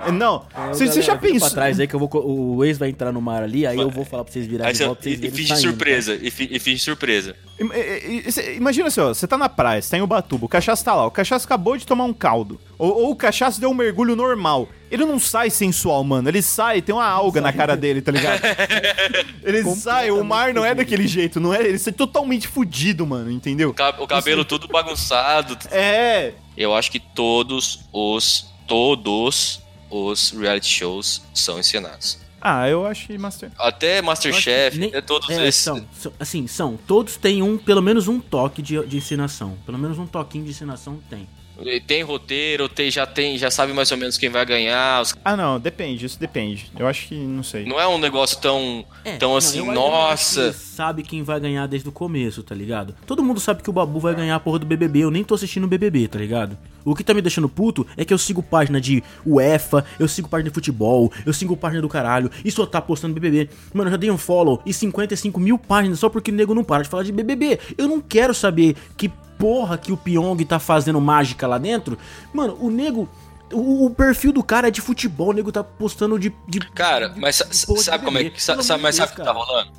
Ligado? 0.02 0.14
Não, 0.18 0.46
É, 0.56 0.68
você 0.70 0.86
galera, 0.86 1.02
já 1.04 1.16
pensou... 1.18 1.50
Trás 1.52 1.80
aí 1.80 1.88
que 1.88 1.94
eu 1.96 2.00
vou, 2.00 2.10
o 2.14 2.64
ex 2.66 2.78
vai 2.78 2.90
entrar 2.90 3.12
no 3.12 3.22
mar 3.22 3.44
ali, 3.44 3.66
aí 3.68 3.78
eu 3.78 3.90
vou 3.90 4.04
falar 4.06 4.24
pra 4.24 4.34
vocês 4.34 4.46
virarem 4.48 4.74
de 4.74 4.84
volta 4.84 5.04
vocês 5.04 5.16
e, 5.16 5.18
e 5.18 5.22
verem 5.22 5.30
ele 5.30 5.38
finge 5.38 5.50
saindo, 5.54 5.70
surpresa. 5.70 6.20
E, 6.22 6.32
fi- 6.32 6.50
e 6.52 6.60
finge 6.60 6.80
surpresa. 6.84 7.36
Imagina 8.56 8.88
assim, 8.88 9.02
ó, 9.02 9.10
você 9.14 9.28
tá 9.28 9.38
na 9.38 9.48
praia, 9.50 9.82
você 9.82 9.92
tá 9.92 9.98
em 9.98 10.02
Ubatuba, 10.02 10.46
o 10.46 10.50
cachaço 10.50 10.84
tá 10.84 10.94
lá, 10.96 11.06
o 11.06 11.12
cachaço 11.12 11.46
acabou 11.46 11.78
de 11.78 11.86
tomar 11.86 12.06
um 12.06 12.14
caldo. 12.14 12.60
Ou, 12.78 12.92
ou 13.04 13.12
o 13.12 13.16
cachaço 13.16 13.60
deu 13.60 13.70
um 13.70 13.74
mergulho 13.74 14.16
normal. 14.16 14.68
Ele 14.92 15.06
não 15.06 15.18
sai 15.20 15.50
sensual, 15.50 16.04
mano. 16.04 16.30
Ele 16.30 16.42
sai, 16.42 16.82
tem 16.82 16.94
uma 16.94 17.06
alga 17.08 17.42
na 17.42 17.52
cara 17.52 17.76
dele, 17.76 18.02
tá 18.02 18.12
ligado? 18.12 18.42
ele 19.44 19.64
sai, 19.76 20.12
o 20.12 20.24
mar 20.24 20.54
não 20.54 20.64
é 20.66 20.76
daquele 20.76 21.08
jeito, 21.08 21.40
não 21.40 21.54
é? 21.54 21.62
Ele 21.64 21.80
sai 21.80 21.94
totalmente 21.94 22.48
fudido, 22.48 23.06
mano, 23.08 23.32
entendeu? 23.32 23.70
O, 23.70 23.74
ca- 23.74 23.96
o 24.00 24.08
cabelo 24.08 24.46
todo 24.46 24.68
bagunçado. 24.68 25.58
É. 25.72 26.34
Eu 26.58 26.74
acho 26.76 26.92
que 26.92 27.00
todos 27.00 27.82
os. 27.92 28.52
Todos 28.66 29.60
os 29.94 30.32
reality 30.32 30.68
shows 30.68 31.22
são 31.34 31.60
encenados. 31.60 32.18
Ah, 32.42 32.68
eu 32.68 32.86
acho 32.86 33.08
que 33.08 33.18
Master. 33.18 33.52
Até 33.58 34.02
Masterchef, 34.02 34.78
Nem- 34.78 34.92
é 34.94 35.00
todos 35.02 35.30
é, 35.30 35.48
esses. 35.48 35.62
São, 35.64 35.86
são- 35.94 36.12
assim, 36.20 36.46
são. 36.46 36.78
Todos 36.86 37.16
têm 37.16 37.42
um, 37.42 37.58
pelo 37.58 37.82
menos 37.82 38.08
um 38.10 38.20
toque 38.20 38.62
de, 38.62 38.86
de 38.86 38.98
ensinação. 38.98 39.58
Pelo 39.66 39.78
menos 39.78 39.98
um 39.98 40.06
toquinho 40.06 40.44
de 40.44 40.50
ensinação 40.50 41.00
tem. 41.10 41.28
Tem 41.88 42.02
roteiro, 42.02 42.68
tem, 42.68 42.90
já 42.92 43.06
tem, 43.06 43.38
já 43.38 43.50
sabe 43.52 43.72
mais 43.74 43.90
ou 43.92 43.98
menos 43.98 44.18
quem 44.18 44.28
vai 44.28 44.44
ganhar. 44.46 45.02
os- 45.04 45.16
Ah, 45.24 45.38
não, 45.38 45.58
depende, 45.60 46.06
isso 46.06 46.20
depende. 46.20 46.70
Eu 46.78 46.86
acho 46.88 47.08
que, 47.08 47.16
não 47.16 47.44
sei. 47.44 47.64
Não 47.64 47.80
é 47.80 47.88
um 47.88 47.98
negócio 48.00 48.38
tão, 48.42 48.84
É, 49.06 49.16
tão 49.18 49.30
não, 49.30 49.38
assim, 49.38 49.62
que 49.64 49.72
nossa. 49.72 50.52
sabe 50.52 51.04
quem 51.04 51.24
vai 51.24 51.40
ganhar 51.40 51.66
desde 51.68 51.88
o 51.88 51.92
começo, 51.94 52.44
tá 52.44 52.54
ligado? 52.56 52.94
Todo 53.06 53.24
mundo 53.24 53.40
sabe 53.40 53.62
que 53.64 53.70
o 53.70 53.74
Babu 53.74 54.00
vai 54.00 54.16
ganhar 54.16 54.36
a 54.36 54.40
porra 54.40 54.60
do 54.60 54.66
BBB. 54.66 55.02
Eu 55.02 55.12
nem 55.12 55.24
tô 55.24 55.36
assistindo 55.36 55.64
o 55.64 55.68
BBB, 55.68 56.08
tá 56.10 56.18
ligado? 56.20 56.58
O 56.86 56.96
que 56.96 57.04
tá 57.04 57.14
me 57.14 57.22
deixando 57.22 57.50
puto 57.50 57.86
é 57.96 58.04
que 58.04 58.14
eu 58.14 58.18
sigo 58.18 58.42
página 58.42 58.80
de 58.80 59.04
UEFA, 59.26 59.86
eu 60.00 60.08
sigo 60.08 60.28
página 60.28 60.50
de 60.50 60.54
futebol, 60.54 61.12
eu 61.26 61.34
sigo 61.34 61.56
página 61.56 61.82
do 61.82 61.90
caralho, 61.90 62.30
e 62.44 62.52
só 62.52 62.66
tá 62.66 62.82
postando 62.82 63.14
BBB. 63.14 63.50
Mano, 63.74 63.88
eu 63.90 63.92
já 63.92 63.98
dei 63.98 64.12
um 64.12 64.18
follow 64.18 64.62
e 64.66 64.74
55 64.74 65.40
mil 65.40 65.58
páginas 65.58 66.00
só 66.00 66.10
porque 66.10 66.32
o 66.32 66.34
nego 66.34 66.54
não 66.54 66.64
para 66.64 66.84
de 66.84 66.90
falar 66.90 67.04
de 67.04 67.12
BBB. 67.12 67.60
Eu 67.78 67.88
não 67.88 68.02
quero 68.02 68.34
saber 68.34 68.76
que 68.98 69.10
porra 69.38 69.78
que 69.78 69.92
o 69.92 69.98
Pyong 69.98 70.44
tá 70.46 70.60
fazendo 70.60 71.00
mágica 71.02 71.48
lá 71.48 71.58
dentro. 71.58 71.98
Mano, 72.34 72.58
o 72.60 72.70
nego. 72.70 73.10
O, 73.52 73.86
o 73.86 73.90
perfil 73.92 74.32
do 74.32 74.42
cara 74.42 74.70
é 74.70 74.72
de 74.72 74.82
futebol, 74.82 75.30
o 75.30 75.34
nego 75.34 75.52
tá 75.52 75.64
postando 75.64 76.18
de. 76.18 76.34
de 76.48 76.60
Cara, 76.72 77.14
mas 77.18 77.38
de 77.38 77.74
de 77.74 77.84
sabe 77.84 78.04
como 78.04 78.18
é 78.18 78.30
que. 78.30 78.42
Sabe, 78.42 78.64
mas 78.82 78.96
sabe 78.96 79.12
o 79.12 79.16
que 79.16 79.24
tá 79.24 79.32
rolando? 79.32 79.72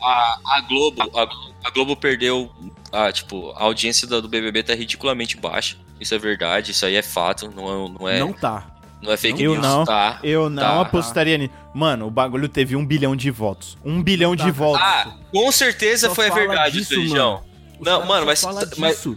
A, 0.00 0.38
a 0.46 0.60
Globo. 0.60 1.02
A, 1.02 1.22
a 1.66 1.70
Globo 1.70 1.96
perdeu. 1.96 2.50
A, 2.92 3.10
tipo, 3.10 3.50
a 3.52 3.62
audiência 3.64 4.06
do, 4.06 4.22
do 4.22 4.28
BBB 4.28 4.62
tá 4.62 4.74
ridiculamente 4.74 5.36
baixa. 5.36 5.76
Isso 6.00 6.14
é 6.14 6.18
verdade, 6.18 6.70
isso 6.70 6.84
aí 6.86 6.96
é 6.96 7.02
fato. 7.02 7.50
Não 7.54 7.68
é, 7.68 7.88
não 7.98 8.08
é, 8.08 8.18
Não 8.20 8.26
não, 8.28 8.32
tá. 8.32 8.66
é 9.06 9.16
fake 9.16 9.42
Eu 9.42 9.52
news. 9.52 9.62
não, 9.62 9.84
Tá, 9.84 10.18
eu 10.22 10.48
não 10.50 10.62
tá. 10.62 10.80
apostaria 10.80 11.36
nisso. 11.38 11.52
Mano, 11.74 12.06
o 12.06 12.10
bagulho 12.10 12.48
teve 12.48 12.74
um 12.74 12.84
bilhão 12.84 13.14
de 13.14 13.30
votos. 13.30 13.76
Um 13.84 14.02
bilhão 14.02 14.34
de 14.34 14.50
votos. 14.50 14.82
Ah, 14.82 15.14
com 15.30 15.52
certeza 15.52 16.08
Só 16.08 16.14
foi 16.14 16.28
a 16.28 16.34
verdade 16.34 16.78
disso, 16.78 16.94
isso. 16.94 17.14
Os 17.14 17.40
Não, 17.80 18.04
mano, 18.06 18.26
mas, 18.26 18.42
mas. 18.78 19.04
Mano, 19.06 19.16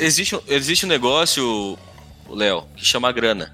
existe, 0.00 0.34
um- 0.36 0.40
existe 0.48 0.86
um 0.86 0.88
negócio, 0.88 1.78
Léo, 2.28 2.64
que 2.76 2.84
chama 2.84 3.10
grana. 3.12 3.52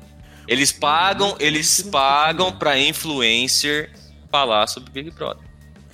Eles 0.48 0.70
pagam, 0.70 1.34
eles 1.40 1.82
pagam 1.82 2.52
pra 2.52 2.78
influencer 2.78 3.90
falar 4.30 4.66
sobre 4.68 4.90
Big 4.92 5.10
Brother. 5.10 5.42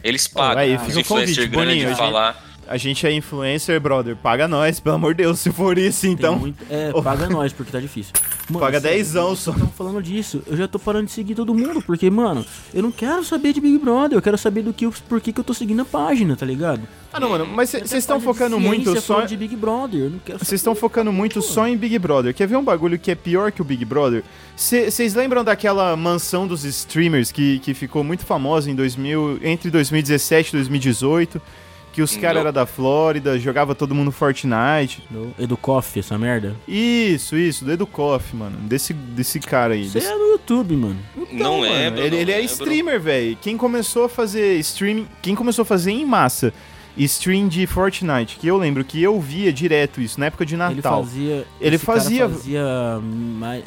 Eles 0.05 0.27
pagam 0.29 0.63
aí, 0.63 0.75
os 0.77 0.83
fica 0.83 0.97
o 0.99 1.01
influencers 1.01 1.37
convite, 1.49 1.57
Boninho, 1.57 1.97
falar. 1.97 2.45
A 2.69 2.77
gente 2.77 3.07
é 3.07 3.13
influencer, 3.13 3.81
brother. 3.81 4.17
Paga 4.17 4.47
nós, 4.49 4.81
pelo 4.81 4.95
amor 4.97 5.15
de 5.15 5.23
Deus. 5.25 5.41
Se 5.41 5.51
for 5.51 5.77
isso, 5.77 6.07
então. 6.07 6.39
muito- 6.39 6.65
é, 6.71 6.93
paga 7.03 7.29
nós, 7.29 7.53
porque 7.53 7.71
tá 7.73 7.81
difícil. 7.81 8.13
Mano, 8.49 8.61
Paga 8.65 8.81
dezão 8.81 9.35
só. 9.37 9.53
Estão 9.53 9.69
falando 9.69 10.03
disso. 10.03 10.43
Eu 10.47 10.57
já 10.57 10.67
tô 10.69 10.79
parando 10.79 11.07
de 11.07 11.13
seguir 11.13 11.35
todo 11.35 11.55
mundo, 11.55 11.81
porque, 11.83 12.11
mano, 12.11 12.45
eu 12.75 12.83
não 12.83 12.91
quero 12.93 13.25
saber 13.25 13.53
de 13.53 13.61
Big 13.61 13.79
Brother, 13.79 14.17
eu 14.19 14.23
quero 14.23 14.37
saber 14.37 14.63
do 14.63 14.73
que 14.73 14.89
por 15.09 15.21
que, 15.21 15.33
que 15.33 15.41
eu 15.41 15.45
tô 15.45 15.55
seguindo 15.55 15.81
a 15.81 15.85
página, 15.85 16.37
tá 16.37 16.45
ligado? 16.45 16.83
Ah, 17.13 17.21
não, 17.21 17.31
mano. 17.31 17.47
Mas 17.47 17.71
vocês 17.71 17.93
estão 17.93 18.21
focando 18.21 18.59
muito 18.59 18.99
só. 19.01 19.23
de 19.23 19.37
Big 19.37 19.55
Brother, 19.57 20.11
Vocês 20.39 20.53
estão 20.61 20.75
focando 20.75 21.13
muito 21.13 21.41
só 21.43 21.67
em 21.69 21.77
Big 21.77 21.99
Brother. 21.99 22.35
Quer 22.35 22.47
ver 22.47 22.57
um 22.57 22.65
bagulho 22.65 22.99
que 22.99 23.11
é 23.11 23.15
pior 23.15 23.53
que 23.53 23.61
o 23.63 23.65
Big 23.65 23.85
Brother? 23.85 24.23
Vocês 24.57 25.15
lembram 25.15 25.43
daquela 25.45 25.97
mansão 25.97 26.47
dos 26.47 26.65
streamers 26.65 27.31
que, 27.33 27.59
que 27.61 27.75
ficou 27.75 28.03
muito 28.05 28.25
famosa 28.25 28.71
em 28.71 28.75
2000, 28.75 29.41
entre 29.43 29.71
2017 29.71 30.51
e 30.51 30.53
2018? 30.53 31.41
Que 31.93 32.01
os 32.01 32.17
caras 32.17 32.41
eram 32.41 32.53
da 32.53 32.65
Flórida, 32.65 33.39
jogava 33.39 33.75
todo 33.75 33.95
mundo 33.95 34.11
Fortnite. 34.11 35.03
No 35.11 35.35
Educoff, 35.39 35.99
essa 35.99 36.17
merda. 36.17 36.57
Isso, 36.67 37.37
isso, 37.37 37.65
do 37.67 37.73
Educoff, 37.73 38.35
mano. 38.35 38.57
Desse, 38.63 38.95
desse 38.95 39.39
cara 39.39 39.75
aí. 39.75 39.83
Isso 39.83 39.93
desse- 39.95 40.07
é 40.07 40.15
no 40.17 40.25
YouTube, 40.33 40.75
mano. 40.75 40.97
não 41.31 41.59
mano, 41.61 41.73
lembro. 41.73 42.01
Ele, 42.01 42.11
não 42.11 42.19
ele 42.23 42.33
é 42.33 42.37
lembro. 42.39 42.53
streamer, 42.53 43.01
velho. 43.01 43.37
Quem 43.43 43.57
começou 43.57 44.05
a 44.05 44.09
fazer 44.09 44.59
streaming. 44.61 45.07
Quem 45.21 45.35
começou 45.35 45.63
a 45.63 45.67
fazer 45.67 45.91
em 45.93 46.05
massa 46.07 46.53
stream 46.97 47.49
de 47.49 47.67
Fortnite, 47.67 48.37
que 48.39 48.47
eu 48.47 48.57
lembro 48.59 48.85
que 48.85 49.03
eu 49.03 49.19
via 49.21 49.53
direto 49.53 50.01
isso, 50.01 50.19
na 50.21 50.27
época 50.27 50.45
de 50.45 50.55
Ele 50.55 50.63
Natal. 50.63 51.03
fazia. 51.05 51.47
Ele 51.61 51.77
esse 51.77 51.87
cara 51.87 52.01
fazia- 52.01 52.29
fazia 52.29 52.61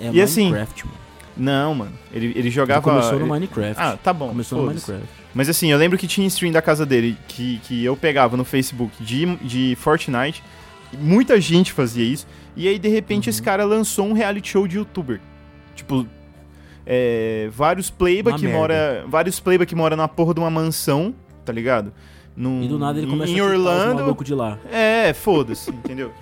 é, 0.01 0.09
E 0.13 0.21
assim, 0.21 0.45
Minecraft, 0.45 0.85
mano. 0.85 0.97
Não, 1.37 1.75
mano. 1.75 1.91
Ele, 2.13 2.27
ele 2.27 2.39
Ele 2.39 2.49
jogava. 2.49 2.81
começou 2.81 3.13
no 3.13 3.19
ele- 3.21 3.29
Minecraft. 3.29 3.75
Ah, 3.81 3.97
tá 4.01 4.13
bom. 4.13 4.29
Começou 4.29 4.59
no 4.61 4.67
foda-se. 4.67 4.91
Minecraft. 4.91 5.23
Mas 5.33 5.49
assim, 5.49 5.69
eu 5.71 5.77
lembro 5.77 5.97
que 5.97 6.07
tinha 6.07 6.25
stream 6.27 6.51
da 6.53 6.61
casa 6.61 6.85
dele 6.85 7.17
que, 7.27 7.59
que 7.63 7.83
eu 7.83 7.97
pegava 7.97 8.37
no 8.37 8.45
Facebook 8.45 9.03
de, 9.03 9.35
de 9.37 9.75
Fortnite. 9.75 10.41
Muita 10.97 11.39
gente 11.41 11.73
fazia 11.73 12.05
isso. 12.05 12.25
E 12.55 12.67
aí, 12.69 12.79
de 12.79 12.87
repente, 12.87 13.25
Uhum. 13.25 13.29
esse 13.31 13.41
cara 13.41 13.65
lançou 13.65 14.05
um 14.07 14.13
reality 14.13 14.47
show 14.49 14.65
de 14.65 14.77
youtuber. 14.77 15.19
Tipo, 15.75 16.07
é, 16.85 17.49
vários 17.51 17.89
playba 17.89 18.31
Uma 18.31 18.37
que 18.39 18.45
merda. 18.45 18.59
mora. 18.59 19.05
Vários 19.07 19.39
playba 19.39 19.65
que 19.65 19.75
mora 19.75 19.95
na 19.95 20.07
porra 20.07 20.33
de 20.33 20.39
uma 20.39 20.49
mansão, 20.49 21.13
tá 21.43 21.51
ligado? 21.51 21.91
Num, 22.35 22.63
E 22.63 22.67
do 22.67 22.77
nada 22.79 22.97
ele 22.97 23.07
em- 23.07 23.09
começa 23.09 23.31
em 23.31 23.39
a 23.39 23.43
Orlando. 23.43 23.95
malucos 24.01 24.25
de 24.25 24.33
lá. 24.33 24.57
É, 24.71 25.13
foda-se, 25.13 25.69
entendeu? 25.71 26.13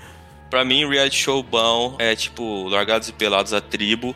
Pra 0.49 0.63
mim, 0.63 0.87
reality 0.87 1.17
show 1.17 1.41
bom 1.43 1.95
é 1.99 2.15
tipo 2.15 2.67
Largados 2.67 3.09
e 3.09 3.13
Pelados 3.13 3.53
a 3.53 3.61
Tribo. 3.61 4.15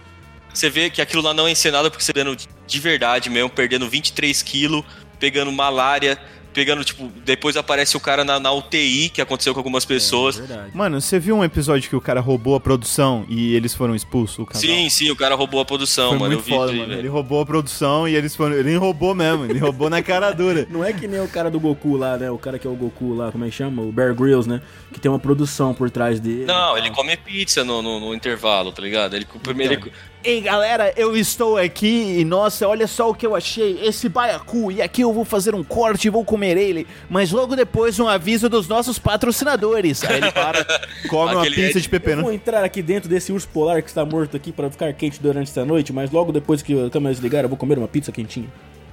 Você 0.58 0.72
vê 0.72 0.90
que 0.90 1.00
aquilo 1.00 1.22
lá 1.22 1.36
não 1.36 1.48
é 1.48 1.52
encenado 1.52 1.92
porque 1.92 2.04
você 2.04 2.12
tá 2.12 2.24
dando 2.24 2.36
de 2.66 2.80
verdade 2.80 3.30
mesmo, 3.30 3.48
perdendo 3.48 3.88
23 3.88 4.42
quilos, 4.42 4.84
pegando 5.20 5.52
malária, 5.52 6.18
pegando, 6.52 6.84
tipo, 6.84 7.12
depois 7.24 7.56
aparece 7.56 7.96
o 7.96 8.00
cara 8.00 8.26
na, 8.26 8.40
na 8.40 8.52
UTI, 8.52 9.10
que 9.10 9.22
aconteceu 9.22 9.54
com 9.54 9.60
algumas 9.60 9.86
pessoas. 9.86 10.38
É 10.38 10.42
verdade. 10.42 10.72
Mano, 10.76 11.00
você 11.00 11.20
viu 11.20 11.38
um 11.38 11.44
episódio 11.44 11.88
que 11.88 11.96
o 11.96 12.02
cara 12.02 12.20
roubou 12.20 12.56
a 12.56 12.60
produção 12.60 13.24
e 13.30 13.54
eles 13.54 13.76
foram 13.76 13.94
expulsos? 13.94 14.44
Sim, 14.54 14.90
sim, 14.90 15.12
o 15.12 15.16
cara 15.16 15.36
roubou 15.36 15.60
a 15.62 15.66
produção, 15.66 16.10
Foi 16.10 16.18
mano. 16.18 16.34
muito 16.34 16.42
eu 16.42 16.46
vi 16.46 16.52
foda, 16.60 16.72
aí, 16.72 16.80
mano. 16.80 16.94
Ele 16.94 17.08
roubou 17.08 17.42
a 17.42 17.46
produção 17.46 18.08
e 18.08 18.16
eles 18.16 18.36
foram. 18.36 18.56
Ele 18.56 18.70
nem 18.70 18.78
roubou 18.78 19.14
mesmo, 19.14 19.46
ele 19.46 19.60
roubou 19.60 19.92
na 19.92 20.02
cara 20.02 20.32
dura. 20.32 20.66
Não 20.72 20.84
é 20.84 20.92
que 20.92 21.08
nem 21.08 21.22
o 21.22 21.28
cara 21.28 21.52
do 21.52 21.60
Goku 21.60 21.96
lá, 21.96 22.18
né? 22.18 22.32
O 22.32 22.40
cara 22.40 22.58
que 22.58 22.66
é 22.66 22.70
o 22.70 22.76
Goku 22.76 23.14
lá, 23.14 23.32
como 23.32 23.46
é 23.46 23.50
que 23.50 23.56
chama? 23.56 23.84
O 23.84 23.92
Bear 23.92 24.16
Grylls, 24.16 24.50
né? 24.50 24.60
Que 24.92 25.00
tem 25.00 25.12
uma 25.12 25.20
produção 25.20 25.76
por 25.76 25.92
trás 25.92 26.20
dele. 26.20 26.46
Não, 26.46 26.76
ele 26.76 26.90
come 26.90 27.16
pizza 27.16 27.64
no, 27.64 27.84
no, 27.84 28.00
no 28.00 28.16
intervalo, 28.16 28.72
tá 28.72 28.82
ligado? 28.82 29.16
Ele 29.16 29.28
primeiro. 29.44 29.74
ele- 29.76 29.92
Ei, 30.28 30.42
galera, 30.42 30.92
eu 30.98 31.16
estou 31.16 31.56
aqui 31.56 32.18
e 32.20 32.26
nossa, 32.26 32.68
olha 32.68 32.86
só 32.86 33.10
o 33.10 33.16
que 33.16 33.26
eu 33.26 33.34
achei. 33.34 33.80
Esse 33.82 34.10
baiacu, 34.10 34.70
e 34.70 34.82
aqui 34.82 35.00
eu 35.00 35.14
vou 35.14 35.24
fazer 35.24 35.56
um 35.56 35.64
corte 35.64 36.08
e 36.08 36.10
vou 36.10 36.26
comer 36.26 36.58
ele. 36.58 36.86
Mas 37.10 37.32
logo 37.32 37.56
depois 37.56 37.98
um 37.98 38.10
aviso 38.10 38.50
dos 38.50 38.68
nossos 38.68 39.00
patrocinadores. 39.00 40.04
Aí 40.04 40.18
ele 40.18 40.32
para, 40.34 40.66
come 41.08 41.34
uma 41.34 41.46
pizza 41.46 41.78
é- 41.78 41.82
de 41.82 41.88
Eu 41.88 41.92
pepino. 41.92 42.24
vou 42.24 42.34
entrar 42.34 42.62
aqui 42.62 42.82
dentro 42.82 43.08
desse 43.08 43.32
urso 43.32 43.48
polar 43.48 43.82
que 43.82 43.88
está 43.88 44.04
morto 44.04 44.36
aqui 44.36 44.52
para 44.52 44.70
ficar 44.70 44.92
quente 44.92 45.18
durante 45.22 45.50
essa 45.50 45.64
noite, 45.64 45.94
mas 45.94 46.12
logo 46.12 46.34
depois 46.34 46.62
que 46.62 46.74
a 46.74 46.90
câmera 46.90 47.14
desligar 47.14 47.46
eu 47.46 47.50
vou 47.50 47.58
comer 47.58 47.78
uma 47.78 47.88
pizza 47.88 48.12
quentinha. 48.12 48.50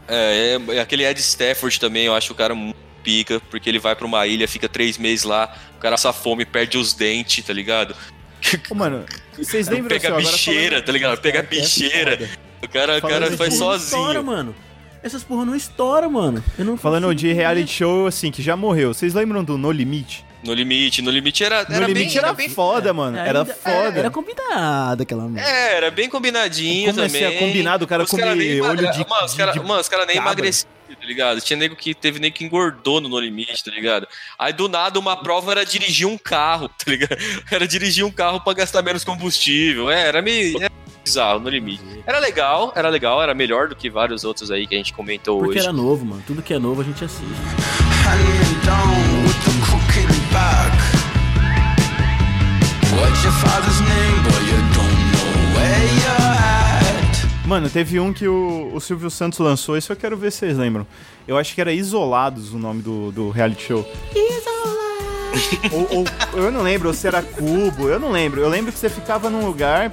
É, 0.07 0.57
é, 0.69 0.79
aquele 0.79 1.05
Ed 1.05 1.19
Stafford 1.19 1.81
também, 1.81 2.05
eu 2.05 2.15
acho 2.15 2.33
o 2.33 2.37
cara 2.37 2.55
muito 2.55 2.77
pica, 3.03 3.41
porque 3.51 3.69
ele 3.69 3.81
vai 3.81 3.97
pra 3.97 4.07
uma 4.07 4.25
ilha, 4.25 4.47
fica 4.47 4.69
três 4.69 4.97
meses 4.99 5.25
lá, 5.25 5.53
o 5.77 5.81
cara 5.81 5.95
passa 5.95 6.13
fome, 6.13 6.45
perde 6.45 6.79
os 6.79 6.95
dentes, 6.95 7.45
tá 7.45 7.53
ligado? 7.53 7.95
Ô, 8.71 8.75
mano, 8.75 9.05
vocês 9.37 9.69
lembram 9.69 9.89
Pega 9.89 10.15
assim, 10.17 10.27
bicheira, 10.31 10.69
falando- 10.71 10.85
tá 10.85 10.93
ligado? 10.93 11.21
Pega 11.21 11.43
Cara, 11.43 11.47
que 11.49 11.57
é 11.57 11.61
bicheira. 11.61 12.29
O 12.63 12.69
cara, 12.69 12.99
o 12.99 13.03
cara 13.03 13.27
faz 13.33 13.59
porra 13.59 13.71
Não 13.71 13.77
estoura, 13.77 14.05
sozinho. 14.15 14.25
mano. 14.25 14.55
Essas 15.03 15.23
porra 15.23 15.45
não 15.45 15.55
estoura, 15.55 16.09
mano. 16.09 16.43
Eu 16.59 16.65
não 16.65 16.77
Falando 16.79 17.05
consigo 17.05 17.21
de 17.21 17.33
reality 17.33 17.71
show, 17.73 18.07
assim, 18.07 18.31
que 18.31 18.41
já 18.43 18.57
morreu. 18.57 18.95
Vocês 18.95 19.13
lembram 19.13 19.45
do 19.45 19.59
No 19.59 19.71
Limite? 19.71 20.25
No 20.43 20.53
limite, 20.53 21.01
no 21.01 21.11
limite 21.11 21.43
era, 21.43 21.65
No 21.67 21.75
era 21.75 21.87
limite 21.87 22.09
bem, 22.11 22.19
era 22.19 22.33
bem- 22.35 22.49
foda, 22.51 22.93
mano. 22.93 23.17
Era 23.17 23.41
Ainda- 23.41 23.55
foda. 23.55 23.99
Era 23.99 24.11
combinado 24.11 25.03
aquela 25.03 25.27
merda. 25.27 25.49
É, 25.51 25.77
era 25.77 25.91
bem 25.91 26.07
combinadinho 26.09 26.93
Como 26.93 27.07
também. 27.07 27.25
é 27.25 27.33
combinado? 27.39 27.85
O 27.87 27.89
cara 27.89 28.05
nem 28.35 28.61
olho 28.61 28.77
de- 28.93 28.99
Mano, 29.09 29.25
os 29.25 29.33
de- 29.33 29.37
cara, 29.39 29.53
de 29.53 29.61
mano, 29.61 29.81
os 29.81 29.89
cara 29.89 30.05
nem 30.05 30.17
cabra. 30.17 30.51
Tá 30.95 31.07
ligado? 31.07 31.41
Tinha 31.41 31.57
nego 31.57 31.77
que 31.77 31.95
teve 31.95 32.19
nego 32.19 32.35
que 32.35 32.45
engordou 32.45 33.01
no 33.01 33.09
No 33.09 33.19
Limite, 33.21 33.65
tá 33.65 33.71
ligado? 33.71 34.07
Aí 34.39 34.53
do 34.53 34.69
nada 34.69 34.99
uma 34.99 35.17
prova 35.17 35.53
era 35.53 35.65
dirigir 35.65 36.07
um 36.07 36.19
carro, 36.19 36.69
tá 36.69 36.91
ligado? 36.91 37.17
Era 37.51 37.67
dirigir 37.67 38.05
um 38.05 38.11
carro 38.11 38.41
pra 38.41 38.53
gastar 38.53 38.83
menos 38.83 39.05
combustível. 39.05 39.91
É, 39.91 40.09
era 40.09 40.23
meio 40.23 40.61
era 40.61 40.73
bizarro 41.05 41.41
No 41.41 41.49
Limite. 41.49 41.83
Era 42.07 42.19
legal, 42.19 42.73
era 42.75 42.89
legal, 42.89 43.23
era 43.23 43.35
melhor 43.35 43.69
do 43.69 43.77
que 43.77 43.89
vários 43.91 44.25
outros 44.25 44.51
aí 44.51 44.67
que 44.67 44.75
a 44.75 44.79
gente 44.79 44.93
comentou 44.93 45.39
Porque 45.39 45.59
hoje. 45.59 45.67
era 45.67 45.73
novo, 45.73 46.05
mano. 46.05 46.23
Tudo 46.27 46.43
que 46.43 46.55
é 46.55 46.59
novo 46.59 46.81
a 46.81 46.85
gente 46.85 47.05
assiste. 47.05 47.25
What's 52.97 53.25
your 53.25 53.33
father's 53.33 53.81
name, 53.81 54.23
boy? 54.29 54.44
Mano, 57.47 57.69
teve 57.69 58.01
um 58.01 58.13
que 58.13 58.27
o, 58.27 58.71
o 58.73 58.81
Silvio 58.81 59.11
Santos 59.11 59.39
lançou, 59.39 59.77
isso 59.77 59.93
eu 59.93 59.97
quero 59.97 60.17
ver 60.17 60.33
se 60.33 60.39
vocês 60.39 60.57
lembram. 60.57 60.87
Eu 61.29 61.37
acho 61.37 61.55
que 61.55 61.61
era 61.61 61.73
Isolados 61.73 62.53
o 62.55 62.59
nome 62.59 62.81
do, 62.81 63.13
do 63.13 63.31
reality 63.31 63.65
show. 63.65 63.87
ou, 65.71 65.99
ou- 65.99 66.43
eu 66.45 66.51
não 66.51 66.63
lembro, 66.63 66.89
ou 66.89 66.95
se 66.95 67.07
era 67.07 67.23
cubo, 67.23 67.89
eu 67.89 68.01
não 68.01 68.11
lembro. 68.11 68.41
Eu 68.41 68.49
lembro 68.49 68.73
que 68.73 68.79
você 68.79 68.89
ficava 68.89 69.29
num 69.29 69.45
lugar, 69.45 69.93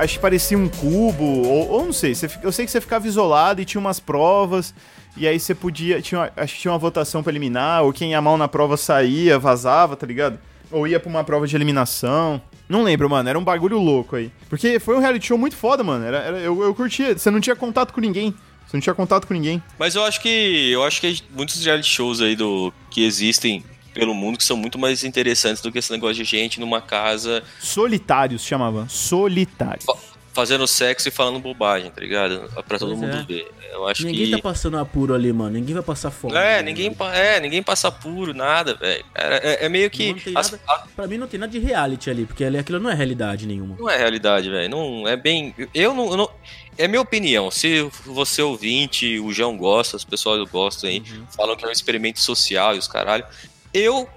acho 0.00 0.14
que 0.14 0.20
parecia 0.20 0.58
um 0.58 0.68
cubo, 0.68 1.24
ou, 1.46 1.68
ou 1.70 1.84
não 1.84 1.92
sei. 1.92 2.14
você 2.16 2.28
eu 2.42 2.50
sei 2.50 2.64
que 2.64 2.70
você 2.72 2.80
ficava 2.80 3.06
isolado 3.06 3.60
e 3.60 3.64
tinha 3.64 3.80
umas 3.80 4.00
provas, 4.00 4.74
e 5.16 5.28
aí 5.28 5.38
você 5.38 5.54
podia. 5.54 6.02
Tinha, 6.02 6.32
acho 6.36 6.54
que 6.56 6.60
tinha 6.62 6.72
uma 6.72 6.78
votação 6.78 7.22
pra 7.22 7.30
eliminar, 7.30 7.84
ou 7.84 7.92
quem 7.92 8.10
ia 8.10 8.20
mal 8.20 8.36
na 8.36 8.48
prova 8.48 8.76
saía, 8.76 9.38
vazava, 9.38 9.94
tá 9.94 10.04
ligado? 10.06 10.36
Ou 10.70 10.88
ia 10.88 10.98
pra 10.98 11.08
uma 11.10 11.22
prova 11.22 11.46
de 11.46 11.54
eliminação. 11.54 12.42
Não 12.68 12.82
lembro, 12.82 13.08
mano, 13.10 13.28
era 13.28 13.38
um 13.38 13.44
bagulho 13.44 13.78
louco 13.78 14.16
aí. 14.16 14.30
Porque 14.48 14.78
foi 14.80 14.96
um 14.96 15.00
reality 15.00 15.26
show 15.26 15.36
muito 15.38 15.56
foda, 15.56 15.82
mano. 15.84 16.04
Era, 16.04 16.18
era- 16.18 16.38
eu, 16.38 16.62
eu 16.62 16.74
curtia. 16.74 17.16
Você 17.18 17.30
não 17.30 17.40
tinha 17.40 17.54
contato 17.56 17.92
com 17.92 18.00
ninguém. 18.00 18.34
Você 18.66 18.76
não 18.76 18.80
tinha 18.80 18.94
contato 18.94 19.26
com 19.26 19.34
ninguém. 19.34 19.62
Mas 19.78 19.94
eu 19.94 20.02
acho 20.04 20.20
que 20.22 20.70
eu 20.70 20.82
acho 20.84 21.00
que 21.00 21.22
muitos 21.30 21.62
reality 21.64 21.88
shows 21.88 22.20
aí 22.22 22.34
do 22.34 22.72
que 22.90 23.04
existem 23.04 23.62
pelo 23.92 24.14
mundo 24.14 24.38
que 24.38 24.44
são 24.44 24.56
muito 24.56 24.78
mais 24.78 25.04
interessantes 25.04 25.60
do 25.62 25.70
que 25.70 25.78
esse 25.78 25.92
negócio 25.92 26.16
de 26.16 26.24
gente 26.24 26.58
numa 26.58 26.80
casa 26.80 27.42
Solitários 27.60 28.42
chamava. 28.42 28.86
Solitários. 28.88 29.84
Fa- 30.32 30.42
fazendo 30.42 30.66
sexo 30.66 31.08
e 31.08 31.10
falando 31.10 31.38
bobagem, 31.38 31.90
tá 31.90 32.00
ligado? 32.00 32.48
Pra 32.66 32.78
todo 32.78 32.96
Pois 32.96 33.00
mundo 33.00 33.16
é. 33.16 33.22
ver. 33.22 33.50
Eu 33.72 33.86
acho 33.86 34.04
Ninguém 34.04 34.26
que 34.26 34.30
tá 34.32 34.38
passando 34.42 34.76
apuro 34.78 35.14
ali, 35.14 35.32
mano. 35.32 35.50
Ninguém 35.52 35.74
vai 35.74 35.82
passar 35.82 36.10
fome. 36.10 36.34
É, 36.34 36.56
né, 36.56 36.62
ninguém, 36.62 36.92
pa- 36.92 37.14
é, 37.14 37.40
ninguém 37.40 37.62
passa 37.62 37.90
puro, 37.90 38.34
nada, 38.34 38.74
velho. 38.74 39.04
É, 39.14 39.64
é- 39.64 39.68
meio 39.68 39.90
que. 39.90 40.12
Não 40.30 40.40
as- 40.40 40.50
nada- 40.50 40.84
Pra 40.94 41.06
mim 41.06 41.16
não 41.18 41.26
tem 41.26 41.40
nada 41.40 41.50
de 41.52 41.58
reality 41.58 42.10
ali, 42.10 42.26
porque 42.26 42.44
ali 42.44 42.58
aquilo 42.58 42.78
não 42.78 42.90
é 42.90 42.94
realidade 42.94 43.46
nenhuma. 43.46 43.76
não 43.78 43.88
é 43.88 43.96
realidade, 43.96 44.50
velho. 44.50 44.68
Não 44.68 45.08
é 45.08 45.16
bem. 45.16 45.54
Eu 45.74 45.94
não, 45.94 46.10
eu 46.10 46.16
não- 46.16 46.30
É 46.78 46.88
minha 46.88 47.02
opinião. 47.02 47.50
Se 47.50 47.82
você 48.06 48.40
ouvinte, 48.40 49.18
o 49.20 49.30
João 49.30 49.58
gosta, 49.58 49.94
as 49.94 50.04
pessoas 50.04 50.48
gostam 50.50 50.88
aí, 50.88 51.00
Uhum. 51.00 51.26
falam 51.36 51.54
que 51.54 51.64
é 51.64 51.68
um 51.68 51.70
experimento 51.70 52.18
social 52.18 52.74
e 52.74 52.78
os 52.78 52.88
caralho. 52.88 53.26
Eu 53.74 54.08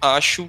acho 0.00 0.48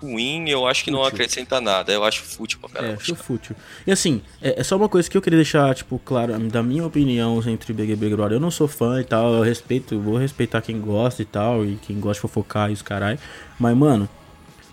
ruim, 0.00 0.48
eu 0.48 0.66
acho 0.66 0.84
que 0.84 0.90
não 0.90 0.98
Fútil. 1.00 1.14
acrescenta 1.14 1.60
nada. 1.60 1.92
Eu 1.92 2.04
acho 2.04 2.22
fútil 2.22 2.58
pra 2.60 2.70
É, 2.70 2.72
caramba. 2.74 2.98
acho 3.00 3.14
fútil. 3.16 3.56
E 3.86 3.92
assim, 3.92 4.20
é, 4.40 4.60
é 4.60 4.62
só 4.64 4.76
uma 4.76 4.88
coisa 4.88 5.08
que 5.10 5.16
eu 5.16 5.22
queria 5.22 5.38
deixar, 5.38 5.74
tipo, 5.74 5.98
claro, 6.04 6.38
da 6.48 6.62
minha 6.62 6.84
opinião 6.86 7.42
entre 7.46 7.72
Big 7.72 7.94
Big 7.96 8.14
Brother. 8.14 8.36
Eu 8.36 8.40
não 8.40 8.50
sou 8.50 8.68
fã 8.68 9.00
e 9.00 9.04
tal, 9.04 9.34
eu 9.34 9.42
respeito, 9.42 9.98
vou 10.00 10.16
respeitar 10.16 10.60
quem 10.60 10.80
gosta 10.80 11.22
e 11.22 11.24
tal, 11.24 11.64
e 11.64 11.76
quem 11.76 11.98
gosta 11.98 12.14
de 12.14 12.20
fofocar 12.20 12.70
e 12.70 12.72
os 12.74 12.82
carai. 12.82 13.18
Mas, 13.58 13.76
mano, 13.76 14.08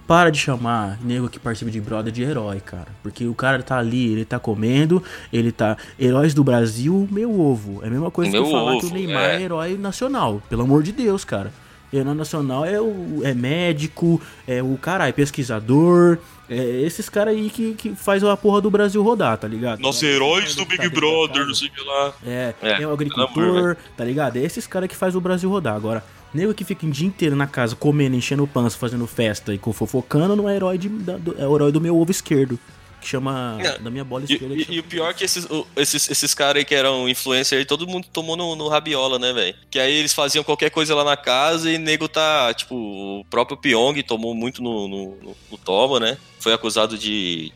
para 0.07 0.29
de 0.29 0.37
chamar 0.37 0.99
nego 1.01 1.27
que 1.27 1.39
participa 1.39 1.71
de 1.71 1.81
Brother 1.81 2.11
de 2.13 2.21
herói, 2.21 2.59
cara. 2.59 2.87
Porque 3.01 3.25
o 3.25 3.33
cara 3.33 3.63
tá 3.63 3.79
ali, 3.79 4.11
ele 4.11 4.23
tá 4.23 4.37
comendo, 4.37 5.01
ele 5.33 5.51
tá. 5.51 5.75
Heróis 5.99 6.31
do 6.33 6.43
Brasil, 6.43 7.07
meu 7.11 7.39
ovo. 7.39 7.83
É 7.83 7.87
a 7.87 7.89
mesma 7.89 8.11
coisa 8.11 8.31
Meu 8.31 8.43
que 8.43 8.49
eu 8.49 8.51
falar 8.51 8.71
que 8.77 8.85
o 8.85 8.87
ovo, 8.87 8.93
Neymar 8.95 9.23
é. 9.23 9.35
é. 9.37 9.41
herói 9.41 9.77
nacional. 9.77 10.43
Pelo 10.47 10.61
amor 10.61 10.83
de 10.83 10.91
Deus, 10.91 11.25
cara. 11.25 11.51
Herói 11.93 12.13
nacional 12.13 12.65
é 12.65 12.79
o 12.81 13.21
é 13.23 13.33
médico, 13.33 14.21
é 14.47 14.61
o 14.61 14.77
cara, 14.77 15.07
é 15.07 15.11
pesquisador, 15.11 16.17
é 16.49 16.81
esses 16.81 17.07
caras 17.09 17.35
aí 17.35 17.49
que, 17.49 17.73
que 17.73 17.95
faz 17.95 18.23
a 18.23 18.35
porra 18.35 18.61
do 18.61 18.69
Brasil 18.69 19.01
rodar, 19.01 19.37
tá 19.37 19.47
ligado? 19.47 19.79
Nossos 19.79 20.01
Tá 20.01 20.07
heróis 20.07 20.55
do 20.55 20.65
dentro 20.65 20.77
Big 20.83 20.89
da 20.89 20.95
Brother, 20.99 21.45
não 21.47 21.53
sei 21.55 21.67
o 21.69 21.71
que 21.71 21.81
lá. 21.81 22.13
É, 22.25 22.53
É, 22.61 22.81
é 22.83 22.87
o 22.87 22.91
agricultor, 22.93 23.77
tá 23.95 24.03
ligado? 24.03 24.37
É 24.37 24.41
esses 24.43 24.67
caras 24.67 24.89
que 24.89 24.95
faz 24.95 25.15
o 25.15 25.21
Brasil 25.21 25.49
rodar. 25.49 25.75
Agora, 25.75 26.03
nego 26.33 26.53
que 26.53 26.63
fica 26.65 26.85
o 26.85 26.89
dia 26.89 27.07
inteiro 27.07 27.35
na 27.35 27.47
casa 27.47 27.75
comendo, 27.75 28.15
enchendo 28.15 28.43
o 28.43 28.47
pança, 28.47 28.77
fazendo 28.77 29.07
festa 29.07 29.53
e 29.53 29.59
fofocando, 29.59 30.35
não 30.35 30.49
é 30.49 30.55
herói 30.55 30.77
de, 30.77 30.89
da- 30.89 31.17
do, 31.17 31.33
é 31.37 31.43
herói 31.43 31.71
do 31.71 31.79
meu 31.79 31.97
ovo 31.97 32.11
esquerdo. 32.11 32.59
Que 33.05 33.11
chama. 33.11 33.57
Não, 33.61 33.83
Da 33.83 33.89
minha 33.91 34.03
bola 34.03 34.25
E, 34.27 34.33
esquerda. 34.33 34.55
e- 34.55 34.65
e 34.67 34.79
o 34.79 34.83
pior 34.83 35.11
é 35.11 35.13
que 35.13 35.23
esses, 35.23 35.47
esses, 35.75 36.09
esses 36.09 36.33
caras 36.33 36.57
aí 36.61 36.65
que 36.65 36.73
eram 36.73 37.07
influencer 37.07 37.59
aí, 37.59 37.63
todo 37.65 37.85
mundo 37.85 38.07
tomou 38.11 38.35
no, 38.35 38.55
no 38.55 38.67
rabiola, 38.67 39.19
né, 39.19 39.31
velho? 39.31 39.55
Que 39.69 39.79
aí 39.79 39.93
eles 39.93 40.11
faziam 40.13 40.43
qualquer 40.43 40.71
coisa 40.71 40.95
lá 40.95 41.03
na 41.03 41.15
casa 41.15 41.71
e 41.71 41.77
nego 41.77 42.07
tá, 42.07 42.51
tipo, 42.55 42.73
o 42.75 43.23
próprio 43.29 43.57
Pyong 43.57 44.01
tomou 44.01 44.33
muito 44.33 44.63
no, 44.63 44.87
no, 44.87 45.05
no, 45.21 45.35
no 45.51 45.57
toma, 45.59 45.99
né? 45.99 46.17
Foi 46.39 46.51
acusado 46.51 46.97
de, 46.97 47.53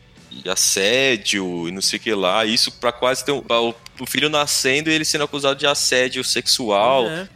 assédio 0.48 1.68
e 1.68 1.72
não 1.72 1.82
sei 1.82 1.98
o 1.98 2.02
que 2.02 2.14
lá. 2.14 2.44
Isso 2.44 2.70
pra 2.72 2.92
quase 2.92 3.24
ter 3.24 3.32
um, 3.32 3.42
o, 3.48 3.74
o 4.00 4.06
filho 4.06 4.28
nascendo 4.28 4.90
e 4.90 4.92
ele 4.92 5.04
sendo 5.04 5.24
acusado 5.24 5.58
de 5.58 5.66
assédio 5.66 6.22
sexual. 6.22 7.06
É, 7.08 7.28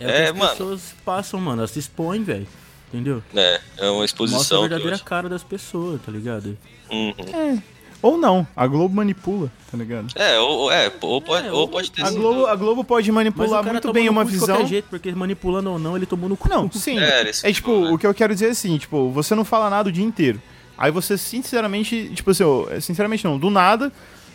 é, 0.00 0.10
É, 0.10 0.22
que 0.24 0.30
as 0.30 0.36
mano. 0.36 0.50
pessoas 0.50 0.94
passam, 1.04 1.40
mano. 1.40 1.60
Elas 1.62 1.70
se 1.70 1.78
expõem, 1.78 2.22
velho. 2.22 2.46
Entendeu? 2.92 3.22
É, 3.34 3.58
é 3.78 3.84
uma 3.88 4.00
Mostra 4.00 4.02
a 4.02 4.04
exposição. 4.04 4.58
que 4.58 4.64
eu 4.66 4.68
verdadeira 4.68 4.98
cara 4.98 5.26
das 5.26 5.42
pessoas, 5.42 5.98
tá 6.04 6.12
ligado? 6.12 6.58
Uhum. 6.92 7.62
Ou 8.02 8.18
não. 8.18 8.46
A 8.56 8.66
Globo 8.66 8.94
manipula, 8.94 9.50
tá 9.70 9.76
ligado? 9.78 10.08
É, 10.16 10.38
ou, 10.40 10.58
ou- 10.62 10.72
é, 10.72 10.92
ou 11.00 11.22
pode, 11.22 11.46
É, 11.46 11.52
ou 11.52 11.68
pode 11.68 11.90
ter 11.92 12.02
A 12.02 12.06
sido. 12.06 12.18
Globo, 12.20 12.46
a 12.46 12.56
Globo 12.56 12.82
pode 12.84 13.10
manipular 13.12 13.62
muito 13.64 13.80
tomou 13.80 13.94
bem 13.94 14.08
uma 14.08 14.24
cu 14.24 14.30
de 14.30 14.36
visão. 14.38 14.56
qualquer 14.56 14.68
jeito, 14.68 14.86
porque 14.90 15.12
manipulando 15.12 15.70
ou 15.70 15.78
não, 15.78 15.96
ele 15.96 16.04
tomou 16.04 16.28
no 16.28 16.36
cu. 16.36 16.48
Não, 16.48 16.70
sim. 16.72 16.98
É, 16.98 17.30
É, 17.44 17.52
tipo, 17.52 17.70
o 17.70 17.96
que 17.96 18.06
eu 18.06 18.12
quero 18.12 18.34
dizer 18.34 18.48
é 18.48 18.50
assim, 18.50 18.76
tipo, 18.76 19.08
você 19.10 19.34
não 19.36 19.44
fala 19.44 19.70
nada 19.70 19.88
o 19.88 19.92
dia 19.92 20.04
inteiro. 20.04 20.42
Aí 20.76 20.90
você, 20.90 21.16
sinceramente, 21.16 22.10
tipo 22.14 22.30
assim, 22.32 22.42
ó, 22.42 22.66
sinceramente 22.80 23.24
não, 23.24 23.38
do 23.38 23.50
nada, 23.50 23.92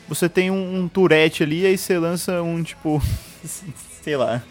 você 0.07 0.29
tem 0.29 0.49
um, 0.49 0.79
um 0.83 0.87
Tourette 0.87 1.43
ali, 1.43 1.65
aí 1.65 1.77
você 1.77 1.99
lança 1.99 2.41
um, 2.41 2.63
tipo, 2.63 3.01
sei 4.01 4.15
lá. 4.15 4.41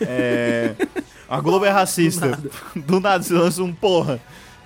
É, 0.00 0.74
a 1.26 1.40
Globo 1.40 1.64
é 1.64 1.70
racista. 1.70 2.38
Do 2.76 3.00
nada 3.00 3.24
você 3.24 3.32
lança 3.32 3.62
um 3.62 3.72
porra. 3.72 4.20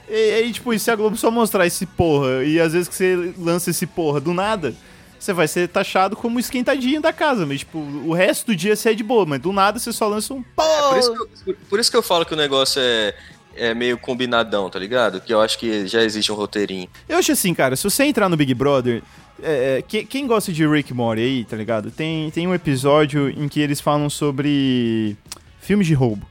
E 0.09 0.15
aí, 0.35 0.53
tipo, 0.53 0.73
e 0.75 0.79
se 0.79 0.91
a 0.91 0.97
Globo 0.97 1.17
só 1.17 1.31
mostrar 1.31 1.67
esse 1.67 1.87
porra, 1.87 2.45
e 2.45 2.61
às 2.61 2.73
vezes 2.73 2.89
que 2.89 2.95
você 2.95 3.33
lança 3.39 3.71
esse 3.71 3.87
porra 3.87 4.21
do 4.21 4.35
nada, 4.35 4.75
você 5.19 5.33
vai 5.33 5.47
ser 5.49 5.69
taxado 5.69 6.17
como 6.17 6.39
esquentadinho 6.41 7.01
da 7.01 7.13
casa, 7.13 7.47
mas, 7.47 7.61
tipo, 7.61 7.79
o 7.79 8.13
resto 8.13 8.47
do 8.47 8.57
dia 8.57 8.75
você 8.77 8.91
é 8.91 8.95
de 8.95 9.03
boa, 9.05 9.25
mas 9.25 9.41
do 9.41 9.53
nada 9.53 9.79
você 9.79 9.93
só 9.93 10.09
lança 10.09 10.35
um 10.35 10.43
porra. 10.43 10.89
Por 10.91 10.99
isso, 10.99 11.13
que 11.13 11.21
eu, 11.21 11.29
por- 11.45 11.57
por 11.71 11.81
isso 11.81 11.91
que 11.91 11.97
eu 11.97 12.03
falo 12.03 12.27
que 12.27 12.35
o 12.35 12.37
negócio 12.37 12.83
é, 12.83 13.15
é 13.55 13.73
meio 13.75 13.97
combinadão, 13.97 14.69
tá 14.69 14.79
ligado? 14.79 15.21
Que 15.21 15.33
eu 15.33 15.41
acho 15.41 15.59
que 15.59 15.87
já 15.87 16.03
existe 16.03 16.31
um 16.33 16.35
roteirinho. 16.35 16.89
Eu 17.09 17.19
acho 17.19 17.31
assim, 17.33 17.55
cara, 17.55 17.77
se 17.77 17.85
você 17.85 18.05
entrar 18.05 18.29
no 18.29 18.37
Big 18.37 18.53
Brother, 18.53 19.03
é, 19.43 19.79
é, 19.79 19.83
que- 19.83 20.05
quem 20.05 20.27
gosta 20.27 20.53
de 20.53 20.67
Rick 20.67 20.91
e 20.91 20.95
Morty 20.95 21.23
aí, 21.23 21.45
tá 21.45 21.57
ligado? 21.57 21.91
Tem, 21.93 22.29
tem 22.33 22.47
um 22.49 22.55
episódio 22.55 23.31
em 23.31 23.49
que 23.49 23.61
eles 23.61 23.81
falam 23.81 24.11
sobre 24.11 25.17
filmes 25.61 25.87
de 25.87 25.95
roubo. 25.95 26.27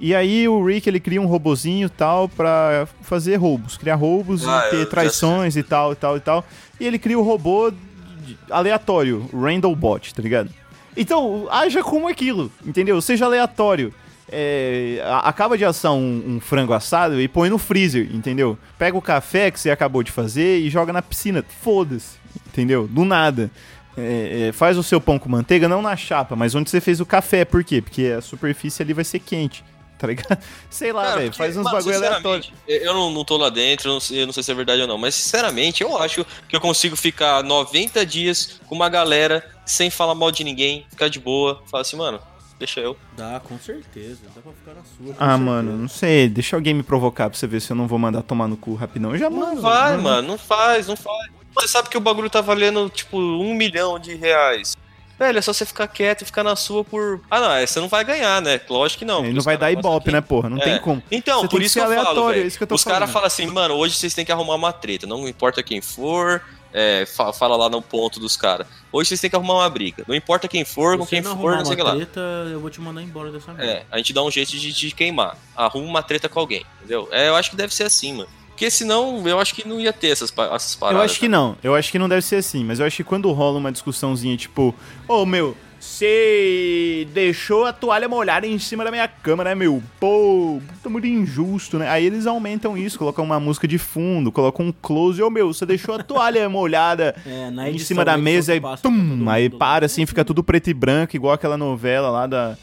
E 0.00 0.14
aí 0.14 0.48
o 0.48 0.64
Rick, 0.64 0.88
ele 0.88 0.98
cria 0.98 1.20
um 1.20 1.26
robozinho 1.26 1.90
tal 1.90 2.26
pra 2.28 2.88
fazer 3.02 3.36
roubos, 3.36 3.76
criar 3.76 3.96
roubos 3.96 4.48
Ah, 4.48 4.64
e 4.66 4.70
ter 4.70 4.86
traições 4.88 5.56
e 5.56 5.62
tal, 5.62 5.92
e 5.92 5.96
tal, 5.96 6.16
e 6.16 6.20
tal. 6.20 6.44
E 6.80 6.86
ele 6.86 6.98
cria 6.98 7.18
o 7.18 7.22
robô 7.22 7.70
de- 7.70 8.38
aleatório, 8.50 9.28
Randall 9.32 9.76
Bot, 9.76 10.14
tá 10.14 10.22
ligado? 10.22 10.48
Então, 10.96 11.46
haja 11.50 11.82
como 11.82 12.08
aquilo, 12.08 12.50
entendeu? 12.64 13.00
Seja 13.02 13.26
aleatório. 13.26 13.92
É, 14.32 15.02
acaba 15.22 15.58
de 15.58 15.64
assar 15.64 15.92
um, 15.92 16.22
um 16.36 16.40
frango 16.40 16.72
assado 16.72 17.20
e 17.20 17.26
põe 17.28 17.50
no 17.50 17.58
freezer, 17.58 18.08
entendeu? 18.14 18.56
Pega 18.78 18.96
o 18.96 19.02
café 19.02 19.50
que 19.50 19.58
você 19.58 19.70
acabou 19.70 20.02
de 20.02 20.12
fazer 20.12 20.60
e 20.60 20.70
joga 20.70 20.92
na 20.92 21.02
piscina. 21.02 21.44
Foda-se, 21.62 22.16
entendeu? 22.48 22.86
Do 22.88 23.04
nada. 23.04 23.50
É, 23.98 24.46
é, 24.48 24.52
faz 24.52 24.78
o 24.78 24.82
seu 24.84 25.00
pão 25.00 25.18
com 25.18 25.28
manteiga, 25.28 25.68
não 25.68 25.82
na 25.82 25.96
chapa, 25.96 26.36
mas 26.36 26.54
onde 26.54 26.70
você 26.70 26.80
fez 26.80 27.00
o 27.00 27.06
café. 27.06 27.44
Por 27.44 27.62
quê? 27.64 27.82
Porque 27.82 28.14
a 28.16 28.20
superfície 28.20 28.82
ali 28.82 28.92
vai 28.92 29.04
ser 29.04 29.18
quente, 29.18 29.64
tá 30.00 30.06
ligado? 30.06 30.42
Sei 30.70 30.92
lá, 30.92 31.14
velho. 31.16 31.32
Faz 31.34 31.56
uns 31.56 31.64
bagulho 31.64 31.96
aleatório. 31.96 32.44
Eu 32.66 32.94
não, 32.94 33.10
não 33.10 33.24
tô 33.24 33.36
lá 33.36 33.50
dentro, 33.50 33.90
eu 33.90 33.92
não, 33.94 34.00
sei, 34.00 34.22
eu 34.22 34.26
não 34.26 34.32
sei 34.32 34.42
se 34.42 34.50
é 34.50 34.54
verdade 34.54 34.80
ou 34.80 34.88
não, 34.88 34.96
mas 34.96 35.14
sinceramente 35.14 35.82
eu 35.82 35.96
acho 35.98 36.24
que 36.48 36.56
eu 36.56 36.60
consigo 36.60 36.96
ficar 36.96 37.44
90 37.44 38.04
dias 38.06 38.60
com 38.66 38.74
uma 38.74 38.88
galera 38.88 39.44
sem 39.66 39.90
falar 39.90 40.14
mal 40.14 40.32
de 40.32 40.42
ninguém, 40.42 40.86
ficar 40.88 41.08
de 41.08 41.20
boa, 41.20 41.62
falar 41.70 41.82
assim, 41.82 41.96
mano, 41.96 42.18
deixa 42.58 42.80
eu. 42.80 42.96
Dá, 43.14 43.40
com 43.40 43.58
certeza. 43.58 44.20
Dá 44.34 44.40
pra 44.40 44.52
ficar 44.52 44.74
na 44.74 44.82
sua. 44.82 45.14
Ah, 45.18 45.28
certeza. 45.28 45.38
mano, 45.38 45.76
não 45.76 45.88
sei. 45.88 46.28
Deixa 46.28 46.56
alguém 46.56 46.72
me 46.72 46.82
provocar 46.82 47.28
pra 47.28 47.38
você 47.38 47.46
ver 47.46 47.60
se 47.60 47.70
eu 47.70 47.76
não 47.76 47.86
vou 47.86 47.98
mandar 47.98 48.22
tomar 48.22 48.48
no 48.48 48.56
cu 48.56 48.74
rapidão. 48.74 49.12
Eu 49.12 49.18
já 49.18 49.28
mando. 49.28 49.56
Não 49.56 49.62
vai, 49.62 49.92
mano. 49.92 50.02
mano, 50.02 50.28
não 50.28 50.38
faz, 50.38 50.88
não 50.88 50.96
faz. 50.96 51.30
Você 51.54 51.68
sabe 51.68 51.88
que 51.90 51.98
o 51.98 52.00
bagulho 52.00 52.30
tá 52.30 52.40
valendo, 52.40 52.88
tipo, 52.88 53.18
um 53.18 53.54
milhão 53.54 53.98
de 53.98 54.14
reais. 54.14 54.76
Velho, 55.20 55.38
é 55.38 55.42
só 55.42 55.52
você 55.52 55.66
ficar 55.66 55.86
quieto 55.86 56.22
e 56.22 56.24
ficar 56.24 56.42
na 56.42 56.56
sua 56.56 56.82
por. 56.82 57.20
Ah, 57.30 57.38
não, 57.40 57.52
é, 57.52 57.66
você 57.66 57.78
não 57.78 57.88
vai 57.88 58.02
ganhar, 58.02 58.40
né? 58.40 58.58
Lógico 58.70 59.00
que 59.00 59.04
não. 59.04 59.22
Ele 59.22 59.34
não 59.34 59.42
vai 59.42 59.58
dar 59.58 59.70
ibope, 59.70 60.10
né, 60.10 60.22
porra? 60.22 60.48
Não 60.48 60.56
É. 60.56 60.60
tem 60.62 60.78
como. 60.80 61.02
Então, 61.10 61.42
Você 61.42 61.48
por 61.48 61.56
tem 61.58 61.66
isso 61.66 61.74
que 61.74 61.80
eu 61.80 61.84
falo, 61.84 61.98
aleatório, 62.00 62.28
velho. 62.36 62.44
é 62.44 62.46
isso 62.46 62.56
que 62.56 62.62
eu 62.62 62.66
tô 62.66 62.74
Os 62.74 62.82
caras 62.84 63.10
falam 63.10 63.26
assim, 63.26 63.46
mano, 63.46 63.74
hoje 63.74 63.94
vocês 63.96 64.14
têm 64.14 64.24
que 64.24 64.32
arrumar 64.32 64.54
uma 64.54 64.72
treta. 64.72 65.06
Não 65.06 65.28
importa 65.28 65.62
quem 65.62 65.82
for, 65.82 66.42
é, 66.72 67.04
fa- 67.04 67.34
fala 67.34 67.54
lá 67.54 67.68
no 67.68 67.82
ponto 67.82 68.18
dos 68.18 68.34
caras. 68.34 68.66
Hoje 68.90 69.08
vocês 69.10 69.20
têm 69.20 69.28
que 69.28 69.36
arrumar 69.36 69.56
uma 69.56 69.68
briga. 69.68 70.04
Não 70.08 70.14
importa 70.14 70.48
quem 70.48 70.64
for, 70.64 70.96
com 70.96 71.04
quem 71.06 71.20
não 71.20 71.36
for, 71.38 71.54
não 71.54 71.64
sei 71.66 71.74
o 71.74 71.76
que 71.76 71.82
uma 71.82 71.90
lá. 71.90 71.96
treta, 71.96 72.20
eu 72.50 72.58
vou 72.58 72.70
te 72.70 72.80
mandar 72.80 73.02
embora 73.02 73.30
dessa 73.30 73.52
merda. 73.52 73.70
É, 73.72 73.84
a 73.90 73.98
gente 73.98 74.14
dá 74.14 74.22
um 74.24 74.30
jeito 74.30 74.52
de, 74.52 74.72
de 74.72 74.90
queimar. 74.92 75.36
Arruma 75.54 75.86
uma 75.86 76.02
treta 76.02 76.30
com 76.30 76.40
alguém, 76.40 76.64
entendeu? 76.78 77.08
É, 77.12 77.28
eu 77.28 77.36
acho 77.36 77.50
que 77.50 77.56
deve 77.56 77.74
ser 77.74 77.84
assim, 77.84 78.14
mano. 78.14 78.28
Porque 78.60 78.70
senão 78.70 79.26
eu 79.26 79.40
acho 79.40 79.54
que 79.54 79.66
não 79.66 79.80
ia 79.80 79.90
ter 79.90 80.08
essas, 80.08 80.30
essas 80.52 80.74
paradas. 80.76 81.00
Eu 81.00 81.04
acho 81.06 81.18
que 81.18 81.28
né? 81.28 81.34
não. 81.38 81.56
Eu 81.62 81.74
acho 81.74 81.90
que 81.90 81.98
não 81.98 82.06
deve 82.06 82.20
ser 82.20 82.36
assim. 82.36 82.62
Mas 82.62 82.78
eu 82.78 82.84
acho 82.84 82.98
que 82.98 83.04
quando 83.04 83.32
rola 83.32 83.56
uma 83.56 83.72
discussãozinha, 83.72 84.36
tipo, 84.36 84.74
ô 85.08 85.24
meu, 85.24 85.56
você 85.78 87.08
deixou 87.14 87.64
a 87.64 87.72
toalha 87.72 88.06
molhada 88.06 88.46
em 88.46 88.58
cima 88.58 88.84
da 88.84 88.90
minha 88.90 89.08
cama, 89.08 89.44
né, 89.44 89.54
meu? 89.54 89.82
Pô, 89.98 90.60
tá 90.82 90.90
muito 90.90 91.06
injusto, 91.06 91.78
né? 91.78 91.88
Aí 91.88 92.04
eles 92.04 92.26
aumentam 92.26 92.76
isso, 92.76 92.98
colocam 92.98 93.24
uma 93.24 93.40
música 93.40 93.66
de 93.66 93.78
fundo, 93.78 94.30
colocam 94.30 94.66
um 94.66 94.72
close. 94.72 95.22
Ô 95.22 95.30
meu, 95.30 95.54
você 95.54 95.64
deixou 95.64 95.94
a 95.94 96.02
toalha 96.02 96.46
molhada 96.50 97.16
É, 97.24 97.70
em 97.70 97.78
cima 97.78 98.04
da 98.04 98.18
mesa 98.18 98.54
e 98.54 98.60
pum, 98.60 99.24
aí 99.30 99.48
para 99.48 99.86
assim, 99.86 100.04
fica 100.04 100.22
tudo 100.22 100.44
preto 100.44 100.68
e 100.68 100.74
branco, 100.74 101.16
igual 101.16 101.32
aquela 101.32 101.56
novela 101.56 102.10
lá 102.10 102.26
da, 102.26 102.58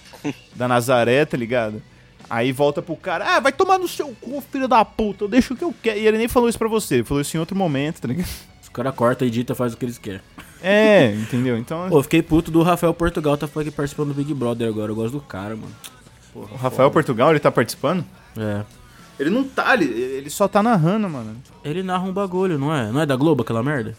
da 0.55 0.67
Nazaré, 0.67 1.25
tá 1.25 1.35
ligado? 1.35 1.81
Aí 2.30 2.51
volta 2.51 2.82
pro 2.82 2.95
cara, 2.95 3.38
ah, 3.38 3.39
vai 3.39 3.51
tomar 3.51 3.78
no 3.78 3.88
seu 3.88 4.09
cu, 4.19 4.41
filho 4.51 4.67
da 4.67 4.84
puta, 4.84 5.23
eu 5.23 5.28
deixo 5.28 5.53
o 5.53 5.57
que 5.57 5.63
eu 5.63 5.73
quero. 5.82 5.97
E 5.99 6.05
ele 6.07 6.17
nem 6.17 6.28
falou 6.28 6.49
isso 6.49 6.57
pra 6.57 6.67
você, 6.67 6.95
ele 6.95 7.03
falou 7.03 7.21
isso 7.21 7.36
em 7.36 7.39
outro 7.39 7.55
momento, 7.55 8.01
tá 8.01 8.07
ligado? 8.07 8.28
Os 8.61 8.69
caras 8.69 8.93
cortam, 8.93 9.28
edita, 9.28 9.55
faz 9.55 9.73
o 9.73 9.78
que 9.78 9.86
eles 9.86 9.97
querem. 9.97 10.21
É, 10.61 11.13
entendeu? 11.13 11.57
Então, 11.57 11.88
Pô, 11.89 12.01
fiquei 12.03 12.21
puto 12.21 12.51
do 12.51 12.61
Rafael 12.63 12.93
Portugal, 12.93 13.38
tá 13.38 13.45
aqui 13.45 13.71
participando 13.71 14.09
do 14.09 14.13
Big 14.15 14.34
Brother 14.34 14.67
agora. 14.67 14.91
Eu 14.91 14.95
gosto 14.95 15.13
do 15.13 15.21
cara, 15.21 15.55
mano. 15.55 15.71
o 16.36 16.55
Rafael 16.55 16.91
Portugal, 16.91 17.30
ele 17.30 17.39
tá 17.39 17.51
participando? 17.51 18.03
É. 18.36 18.63
Ele 19.19 19.30
não 19.30 19.43
tá, 19.43 19.73
ele, 19.73 19.86
ele 19.86 20.30
só 20.30 20.47
tá 20.47 20.61
narrando, 20.61 21.09
mano. 21.09 21.36
Ele 21.63 21.82
narra 21.82 22.03
um 22.03 22.13
bagulho, 22.13 22.59
não 22.59 22.73
é? 22.73 22.91
Não 22.91 23.01
é 23.01 23.05
da 23.05 23.15
Globo 23.15 23.41
aquela 23.41 23.63
merda? 23.63 23.97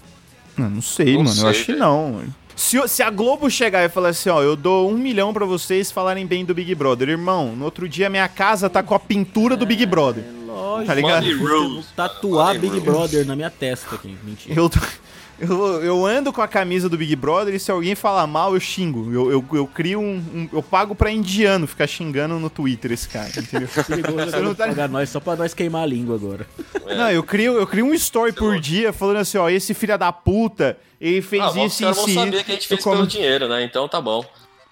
Não, 0.56 0.68
não 0.70 0.82
sei, 0.82 1.14
Não 1.14 1.22
mano, 1.24 1.34
sei, 1.34 1.44
eu 1.44 1.48
acho 1.48 1.64
que 1.64 1.74
não. 1.74 2.22
Se, 2.58 2.76
o- 2.76 2.88
se 2.88 3.02
a 3.04 3.08
Globo 3.10 3.48
chegar 3.48 3.84
e 3.84 3.88
falar 3.88 4.08
assim, 4.08 4.28
ó, 4.30 4.42
eu 4.42 4.56
dou 4.56 4.90
um 4.90 4.98
milhão 4.98 5.32
pra 5.32 5.46
vocês 5.46 5.92
falarem 5.92 6.26
bem 6.26 6.44
do 6.44 6.52
Big 6.52 6.74
Brother, 6.74 7.08
irmão, 7.08 7.54
no 7.54 7.64
outro 7.64 7.88
dia 7.88 8.10
minha 8.10 8.26
casa 8.28 8.68
tá 8.68 8.82
com 8.82 8.94
a 8.94 8.98
pintura 8.98 9.56
do 9.56 9.64
Big 9.64 9.86
Brother. 9.86 10.24
Lógico. 10.44 10.86
Tá 10.88 10.94
ligado? 10.94 11.24
Rose. 11.46 11.86
Tatuar 11.94 12.46
Money 12.56 12.60
Big 12.60 12.72
Rose. 12.74 12.84
Brother 12.84 13.26
na 13.26 13.36
minha 13.36 13.48
testa 13.50 13.94
aqui. 13.94 14.16
Mentira. 14.24 14.58
Eu, 14.60 14.68
tô- 14.68 14.80
eu, 15.38 15.82
eu 15.84 16.04
ando 16.04 16.32
com 16.32 16.42
a 16.42 16.48
camisa 16.48 16.88
do 16.88 16.98
Big 16.98 17.14
Brother 17.14 17.54
e 17.54 17.60
se 17.60 17.70
alguém 17.70 17.94
falar 17.94 18.26
mal, 18.26 18.54
eu 18.54 18.60
xingo. 18.60 19.08
Eu, 19.12 19.30
eu, 19.30 19.44
eu 19.52 19.66
crio 19.68 20.00
um, 20.00 20.16
um- 20.16 20.48
Eu 20.52 20.60
pago 20.60 20.96
pra 20.96 21.12
indiano 21.12 21.64
ficar 21.64 21.86
xingando 21.86 22.40
no 22.40 22.50
Twitter 22.50 22.90
esse 22.90 23.08
cara, 23.08 23.28
entendeu? 23.28 23.68
Você 23.70 24.40
não 24.40 24.52
tá- 24.54 24.66
pagar 24.66 24.88
nós 24.88 25.08
só 25.10 25.20
pra 25.20 25.36
nós 25.36 25.54
queimar 25.54 25.84
a 25.84 25.86
língua 25.86 26.16
agora. 26.16 26.44
Não, 26.84 27.08
eu 27.08 27.22
crio, 27.22 27.52
eu 27.56 27.66
crio 27.68 27.86
um 27.86 27.94
story 27.94 28.32
por 28.32 28.58
dia 28.58 28.92
falando 28.92 29.18
assim, 29.18 29.38
ó, 29.38 29.48
esse 29.48 29.72
filho 29.74 29.96
da 29.96 30.10
puta, 30.12 30.76
ele 31.00 31.22
fez 31.22 31.42
Ah, 31.42 31.48
os 31.50 31.56
isso 31.56 31.82
e 31.82 31.84
caras 31.84 31.96
isso. 31.98 32.06
vão 32.06 32.08
e 32.08 32.14
saber 32.30 32.44
que 32.44 32.50
a 32.50 32.54
gente 32.54 32.64
Eu 32.64 32.68
fez 32.68 32.82
como- 32.84 32.96
pelo 32.96 33.06
dinheiro, 33.06 33.48
né? 33.48 33.62
Então 33.64 33.88
tá 33.88 34.00
bom. 34.00 34.24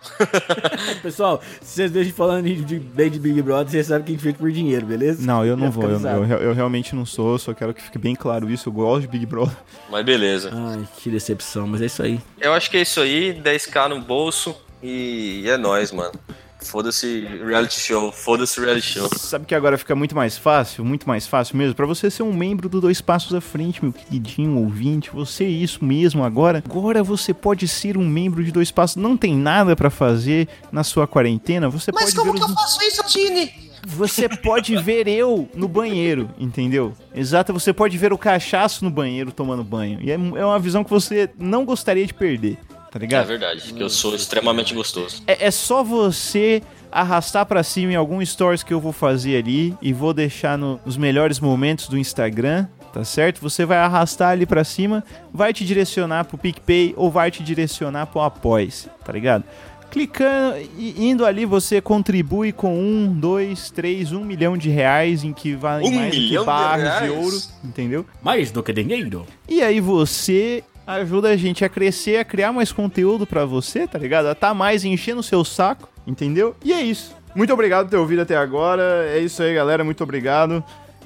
Pessoal, 1.03 1.41
se 1.61 1.75
vocês 1.75 1.91
veem 1.91 2.11
falando 2.13 2.45
de, 2.47 2.57
de, 2.65 2.79
bem 2.79 3.11
de 3.11 3.19
Big 3.19 3.41
Brother, 3.43 3.69
vocês 3.73 3.87
sabem 3.89 4.05
que 4.05 4.13
a 4.13 4.15
gente 4.15 4.23
fez 4.23 4.37
por 4.37 4.53
dinheiro, 4.53 4.87
beleza? 4.87 5.25
Não, 5.27 5.45
eu 5.45 5.57
não 5.57 5.67
Já 5.67 5.71
vou, 5.71 5.91
eu, 5.91 6.25
eu, 6.25 6.39
eu 6.39 6.53
realmente 6.55 6.95
não 6.95 7.05
sou, 7.05 7.39
só 7.39 7.53
quero 7.53 7.75
que 7.75 7.83
fique 7.83 7.99
bem 7.99 8.15
claro 8.15 8.49
isso, 8.51 8.69
eu 8.69 8.73
gosto 8.73 9.01
de 9.03 9.09
Big 9.09 9.27
Brother. 9.27 9.57
Mas 9.91 10.05
beleza. 10.05 10.51
Ai, 10.55 10.87
que 10.99 11.11
decepção, 11.11 11.67
mas 11.67 11.83
é 11.83 11.87
isso 11.87 12.03
aí. 12.03 12.21
Eu 12.41 12.53
acho 12.53 12.71
que 12.71 12.77
é 12.77 12.83
isso 12.83 13.01
aí, 13.01 13.33
10k 13.43 13.89
no 13.89 14.01
bolso 14.01 14.55
e 14.83 15.45
é 15.49 15.57
nóis, 15.57 15.91
mano. 15.91 16.13
Foda-se 16.59 17.21
reality 17.45 17.79
show, 17.79 18.11
foda-se 18.11 18.61
reality 18.61 18.87
show. 18.87 19.09
Sabe 19.17 19.45
que 19.45 19.55
agora 19.55 19.77
fica 19.77 19.95
muito 19.95 20.17
mais 20.17 20.37
fácil, 20.39 20.85
muito 20.85 21.07
mais 21.07 21.27
fácil 21.27 21.57
mesmo, 21.57 21.75
Pra 21.75 21.87
você 21.87 22.11
ser 22.11 22.23
um 22.23 22.33
membro 22.33 22.69
do 22.69 22.81
Dois 22.81 23.01
Passos 23.01 23.35
à 23.35 23.41
Frente, 23.41 23.85
meu 23.85 23.93
queridinho 23.93 24.59
ouvinte, 24.59 25.11
você 25.13 25.45
é 25.45 25.49
isso 25.49 25.85
mesmo 25.85 26.25
agora. 26.25 26.63
Agora 26.65 27.03
você 27.03 27.35
pode 27.35 27.69
ser 27.69 27.97
um 27.97 28.07
membro 28.07 28.43
de 28.43 28.51
Dois 28.51 28.71
Passos, 28.71 28.97
não 28.97 29.17
tem 29.17 29.37
nada 29.37 29.77
pra 29.77 29.91
fazer 29.91 30.49
na 30.73 30.83
sua 30.83 31.07
quarentena, 31.07 31.69
você 31.69 31.93
pode 31.93 32.13
ver 32.13 32.21
os... 32.21 32.55
faço 32.55 32.83
isso, 32.83 33.03
Tini? 33.05 33.67
Você 33.87 34.29
pode 34.29 34.77
ver 34.79 35.07
eu 35.07 35.49
no 35.55 35.69
banheiro, 35.69 36.29
entendeu? 36.39 36.93
Exato, 37.15 37.53
você 37.53 37.73
pode 37.73 37.97
ver 37.97 38.13
o 38.13 38.19
cachaço 38.19 38.85
no 38.85 38.91
banheiro 38.91 39.31
tomando 39.31 39.63
banho. 39.63 40.01
E 40.03 40.11
é, 40.11 40.15
é 40.15 40.45
uma 40.45 40.59
visão 40.59 40.83
que 40.83 40.91
você 40.91 41.31
não 41.39 41.65
gostaria 41.65 42.05
de 42.05 42.13
perder, 42.13 42.59
tá 42.91 42.99
É 42.99 43.01
ligado? 43.01 43.27
verdade, 43.27 43.73
que 43.73 43.83
eu 43.83 43.91
sou 43.91 44.15
extremamente 44.15 44.75
gostoso. 44.75 45.23
É, 45.27 45.47
é 45.47 45.51
só 45.51 45.83
você 45.83 46.63
arrastar 46.91 47.45
pra 47.47 47.63
cima 47.63 47.93
em 47.93 47.97
algum 47.97 48.25
stories 48.25 48.63
que 48.63 48.73
eu 48.73 48.81
vou 48.81 48.93
fazer 48.93 49.37
ali 49.37 49.75
e 49.83 49.93
vou 49.93 50.15
deixar 50.15 50.57
no- 50.57 50.81
nos 50.85 50.97
melhores 50.97 51.39
momentos 51.41 51.89
do 51.89 51.99
Instagram, 51.99 52.67
tá 52.93 53.05
certo? 53.05 53.41
Você 53.43 53.65
vai 53.67 53.77
arrastar 53.79 54.31
ali 54.31 54.47
pra 54.47 54.65
cima, 54.65 55.05
vai 55.33 55.53
te 55.53 55.65
direcionar 55.65 56.25
pro 56.25 56.39
PicPay 56.39 56.95
ou 56.97 57.11
vai 57.11 57.31
te 57.31 57.43
direcionar 57.43 58.07
pro 58.07 58.21
Apoies, 58.23 58.89
tá 59.05 59.13
ligado? 59.13 59.45
Clicando 59.91 60.57
e 60.77 60.95
indo 61.09 61.25
ali, 61.25 61.45
você 61.47 61.81
contribui 61.81 62.53
com 62.53 62.77
um, 62.79 63.07
dois, 63.13 63.71
três, 63.71 64.13
um 64.13 64.25
milhão 64.25 64.57
de 64.57 64.69
reais 64.69 65.23
em 65.23 65.33
que 65.33 65.55
vai 65.55 65.83
Um 65.83 65.91
mais 65.91 66.15
do 66.15 66.21
que 66.21 66.29
de 66.29 66.45
barras 66.45 66.99
de 67.03 67.07
reais? 67.09 67.25
ouro, 67.25 67.37
entendeu? 67.65 68.07
Mais 68.21 68.51
do 68.51 68.63
que 68.63 68.73
dinheiro. 68.73 69.25
E 69.49 69.63
aí 69.63 69.81
você 69.81 70.63
ajuda 70.87 71.31
a 71.31 71.37
gente 71.37 71.65
a 71.65 71.69
crescer, 71.69 72.19
a 72.19 72.25
criar 72.25 72.53
mais 72.53 72.71
conteúdo 72.73 73.27
pra 73.27 73.45
você, 73.45 73.87
tá 73.87 73.99
ligado? 73.99 74.27
A 74.27 74.35
tá 74.35 74.55
mais 74.55 74.85
enchendo 74.85 75.21
o 75.21 75.25
seu 75.25 75.45
saco, 75.45 75.89
entendeu? 76.07 76.55
E 76.65 76.73
é 76.73 76.81
isso. 76.81 77.15
Muito 77.35 77.53
obrigado 77.53 77.87
por 77.87 77.91
ter 77.91 77.97
ouvido 77.97 78.23
até 78.23 78.37
agora. 78.37 79.07
É 79.09 79.19
isso 79.19 79.43
aí, 79.43 79.55
galera. 79.55 79.85
Muito 79.85 80.03
obrigado. 80.03 80.65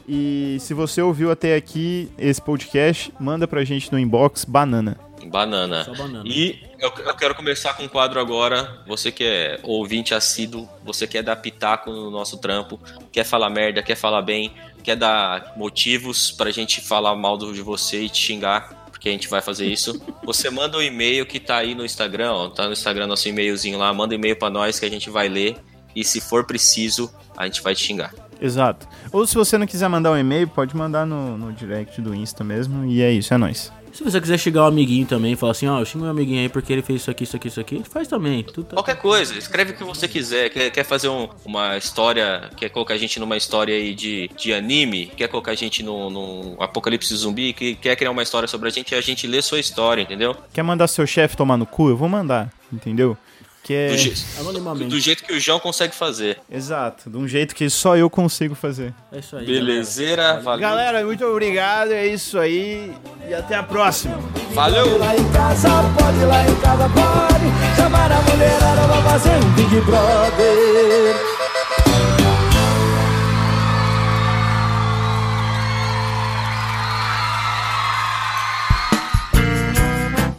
E 0.08 0.56
se 0.60 0.74
você 0.74 1.00
ouviu 1.02 1.30
até 1.30 1.54
aqui 1.56 2.10
esse 2.18 2.40
podcast, 2.40 3.12
manda 3.18 3.46
pra 3.48 3.64
gente 3.64 3.90
no 3.92 3.98
inbox 3.98 4.44
banana. 4.44 4.96
Banana. 5.26 5.84
Só 5.84 5.94
banana. 5.94 6.24
E 6.26 6.58
eu, 6.78 6.90
eu 7.04 7.14
quero 7.14 7.34
começar 7.34 7.74
com 7.74 7.82
um 7.84 7.88
quadro 7.88 8.18
agora. 8.18 8.82
Você 8.86 9.12
que 9.12 9.22
é 9.22 9.60
ouvinte 9.62 10.14
assíduo, 10.14 10.68
você 10.84 11.06
quer 11.06 11.22
dar 11.22 11.36
pitaco 11.36 11.90
no 11.90 12.10
nosso 12.10 12.38
trampo, 12.38 12.80
quer 13.12 13.24
falar 13.24 13.50
merda, 13.50 13.82
quer 13.82 13.96
falar 13.96 14.22
bem, 14.22 14.52
quer 14.82 14.96
dar 14.96 15.52
motivos 15.56 16.30
pra 16.32 16.50
gente 16.50 16.80
falar 16.80 17.14
mal 17.14 17.36
do- 17.36 17.52
de 17.52 17.60
você 17.60 18.02
e 18.02 18.08
te 18.08 18.18
xingar, 18.18 18.89
porque 19.00 19.08
a 19.08 19.12
gente 19.12 19.28
vai 19.28 19.40
fazer 19.40 19.66
isso. 19.66 19.98
Você 20.22 20.50
manda 20.50 20.76
o 20.76 20.82
e-mail 20.82 21.24
que 21.24 21.40
tá 21.40 21.56
aí 21.56 21.74
no 21.74 21.86
Instagram, 21.86 22.32
ó, 22.32 22.48
tá 22.50 22.66
no 22.66 22.74
Instagram 22.74 23.06
nosso 23.06 23.26
e-mailzinho 23.26 23.78
lá, 23.78 23.92
manda 23.94 24.14
e-mail 24.14 24.36
pra 24.36 24.50
nós 24.50 24.78
que 24.78 24.84
a 24.84 24.90
gente 24.90 25.08
vai 25.08 25.26
ler 25.26 25.56
e 25.96 26.04
se 26.04 26.20
for 26.20 26.44
preciso, 26.44 27.10
a 27.34 27.46
gente 27.46 27.62
vai 27.62 27.74
te 27.74 27.82
xingar. 27.82 28.12
Exato. 28.38 28.86
Ou 29.10 29.26
se 29.26 29.34
você 29.34 29.56
não 29.56 29.66
quiser 29.66 29.88
mandar 29.88 30.12
um 30.12 30.18
e-mail, 30.18 30.46
pode 30.46 30.76
mandar 30.76 31.06
no, 31.06 31.38
no 31.38 31.50
direct 31.50 31.98
do 32.02 32.14
Insta 32.14 32.44
mesmo. 32.44 32.84
E 32.84 33.00
é 33.00 33.10
isso, 33.10 33.32
é 33.32 33.38
nóis. 33.38 33.72
Se 33.92 34.04
você 34.04 34.20
quiser 34.20 34.38
xingar 34.38 34.62
um 34.64 34.66
amiguinho 34.66 35.06
também, 35.06 35.34
falar 35.36 35.52
assim, 35.52 35.66
ó, 35.66 35.78
eu 35.80 35.84
xingo 35.84 36.02
meu 36.04 36.10
amiguinho 36.10 36.40
aí 36.40 36.48
porque 36.48 36.72
ele 36.72 36.82
fez 36.82 37.02
isso 37.02 37.10
aqui, 37.10 37.24
isso 37.24 37.36
aqui, 37.36 37.48
isso 37.48 37.60
aqui, 37.60 37.82
faz 37.90 38.06
também. 38.08 38.42
Tá- 38.44 38.62
Qualquer 38.74 38.96
coisa, 38.96 39.36
escreve 39.36 39.72
o 39.72 39.76
que 39.76 39.84
você 39.84 40.06
quiser. 40.08 40.48
Quer, 40.50 40.70
quer 40.70 40.84
fazer 40.84 41.08
um- 41.08 41.28
uma 41.44 41.76
história, 41.76 42.50
quer 42.56 42.68
colocar 42.70 42.94
a 42.94 42.96
gente 42.98 43.18
numa 43.20 43.36
história 43.36 43.74
aí 43.74 43.94
de, 43.94 44.30
de 44.36 44.52
anime, 44.54 45.06
quer 45.16 45.28
colocar 45.28 45.52
a 45.52 45.54
gente 45.54 45.82
num, 45.82 46.08
num 46.10 46.56
apocalipse 46.58 47.14
zumbi, 47.14 47.52
que 47.52 47.74
quer 47.74 47.96
criar 47.96 48.10
uma 48.10 48.22
história 48.22 48.46
sobre 48.48 48.68
a 48.68 48.72
gente, 48.72 48.94
a 48.94 49.00
gente 49.00 49.26
lê 49.26 49.42
sua 49.42 49.58
história, 49.58 50.02
entendeu? 50.02 50.36
Quer 50.54 50.62
mandar 50.62 50.86
seu 50.88 51.06
chefe 51.06 51.36
tomar 51.36 51.56
no 51.56 51.66
cu? 51.66 51.88
Eu 51.90 51.96
vou 51.96 52.08
mandar, 52.08 52.50
entendeu? 52.72 53.16
Que 53.62 53.74
é... 53.74 53.88
Do, 53.90 53.96
je- 53.98 54.84
do 54.88 54.98
jeito 55.00 55.22
que 55.24 55.32
o 55.34 55.40
João 55.40 55.60
consegue 55.60 55.94
fazer. 55.94 56.38
Exato, 56.50 57.10
de 57.10 57.16
um 57.16 57.28
jeito 57.28 57.54
que 57.54 57.68
só 57.68 57.96
eu 57.96 58.08
consigo 58.08 58.54
fazer. 58.54 58.94
É 59.12 59.18
isso 59.18 59.36
aí. 59.36 59.44
Belezeira, 59.46 60.40
valeu. 60.40 60.60
Galera, 60.60 61.04
muito 61.04 61.24
obrigado, 61.26 61.92
é 61.92 62.06
isso 62.06 62.38
aí 62.38 62.92
e 63.28 63.34
até 63.34 63.54
a 63.54 63.62
próxima. 63.62 64.18
Valeu! 64.52 64.98
Lá 64.98 65.14
em 65.16 65.32
casa 65.32 65.68
pode, 65.98 66.24
lá 66.24 66.42
em 66.48 66.54
casa 66.56 66.88
pode 66.88 67.76
Chamar 67.76 68.10
a 68.10 68.20
mulherada 68.22 68.88
pra 68.88 69.02
fazer 69.10 69.30
um 69.30 69.50
Big 69.52 69.80
Brother 69.82 71.16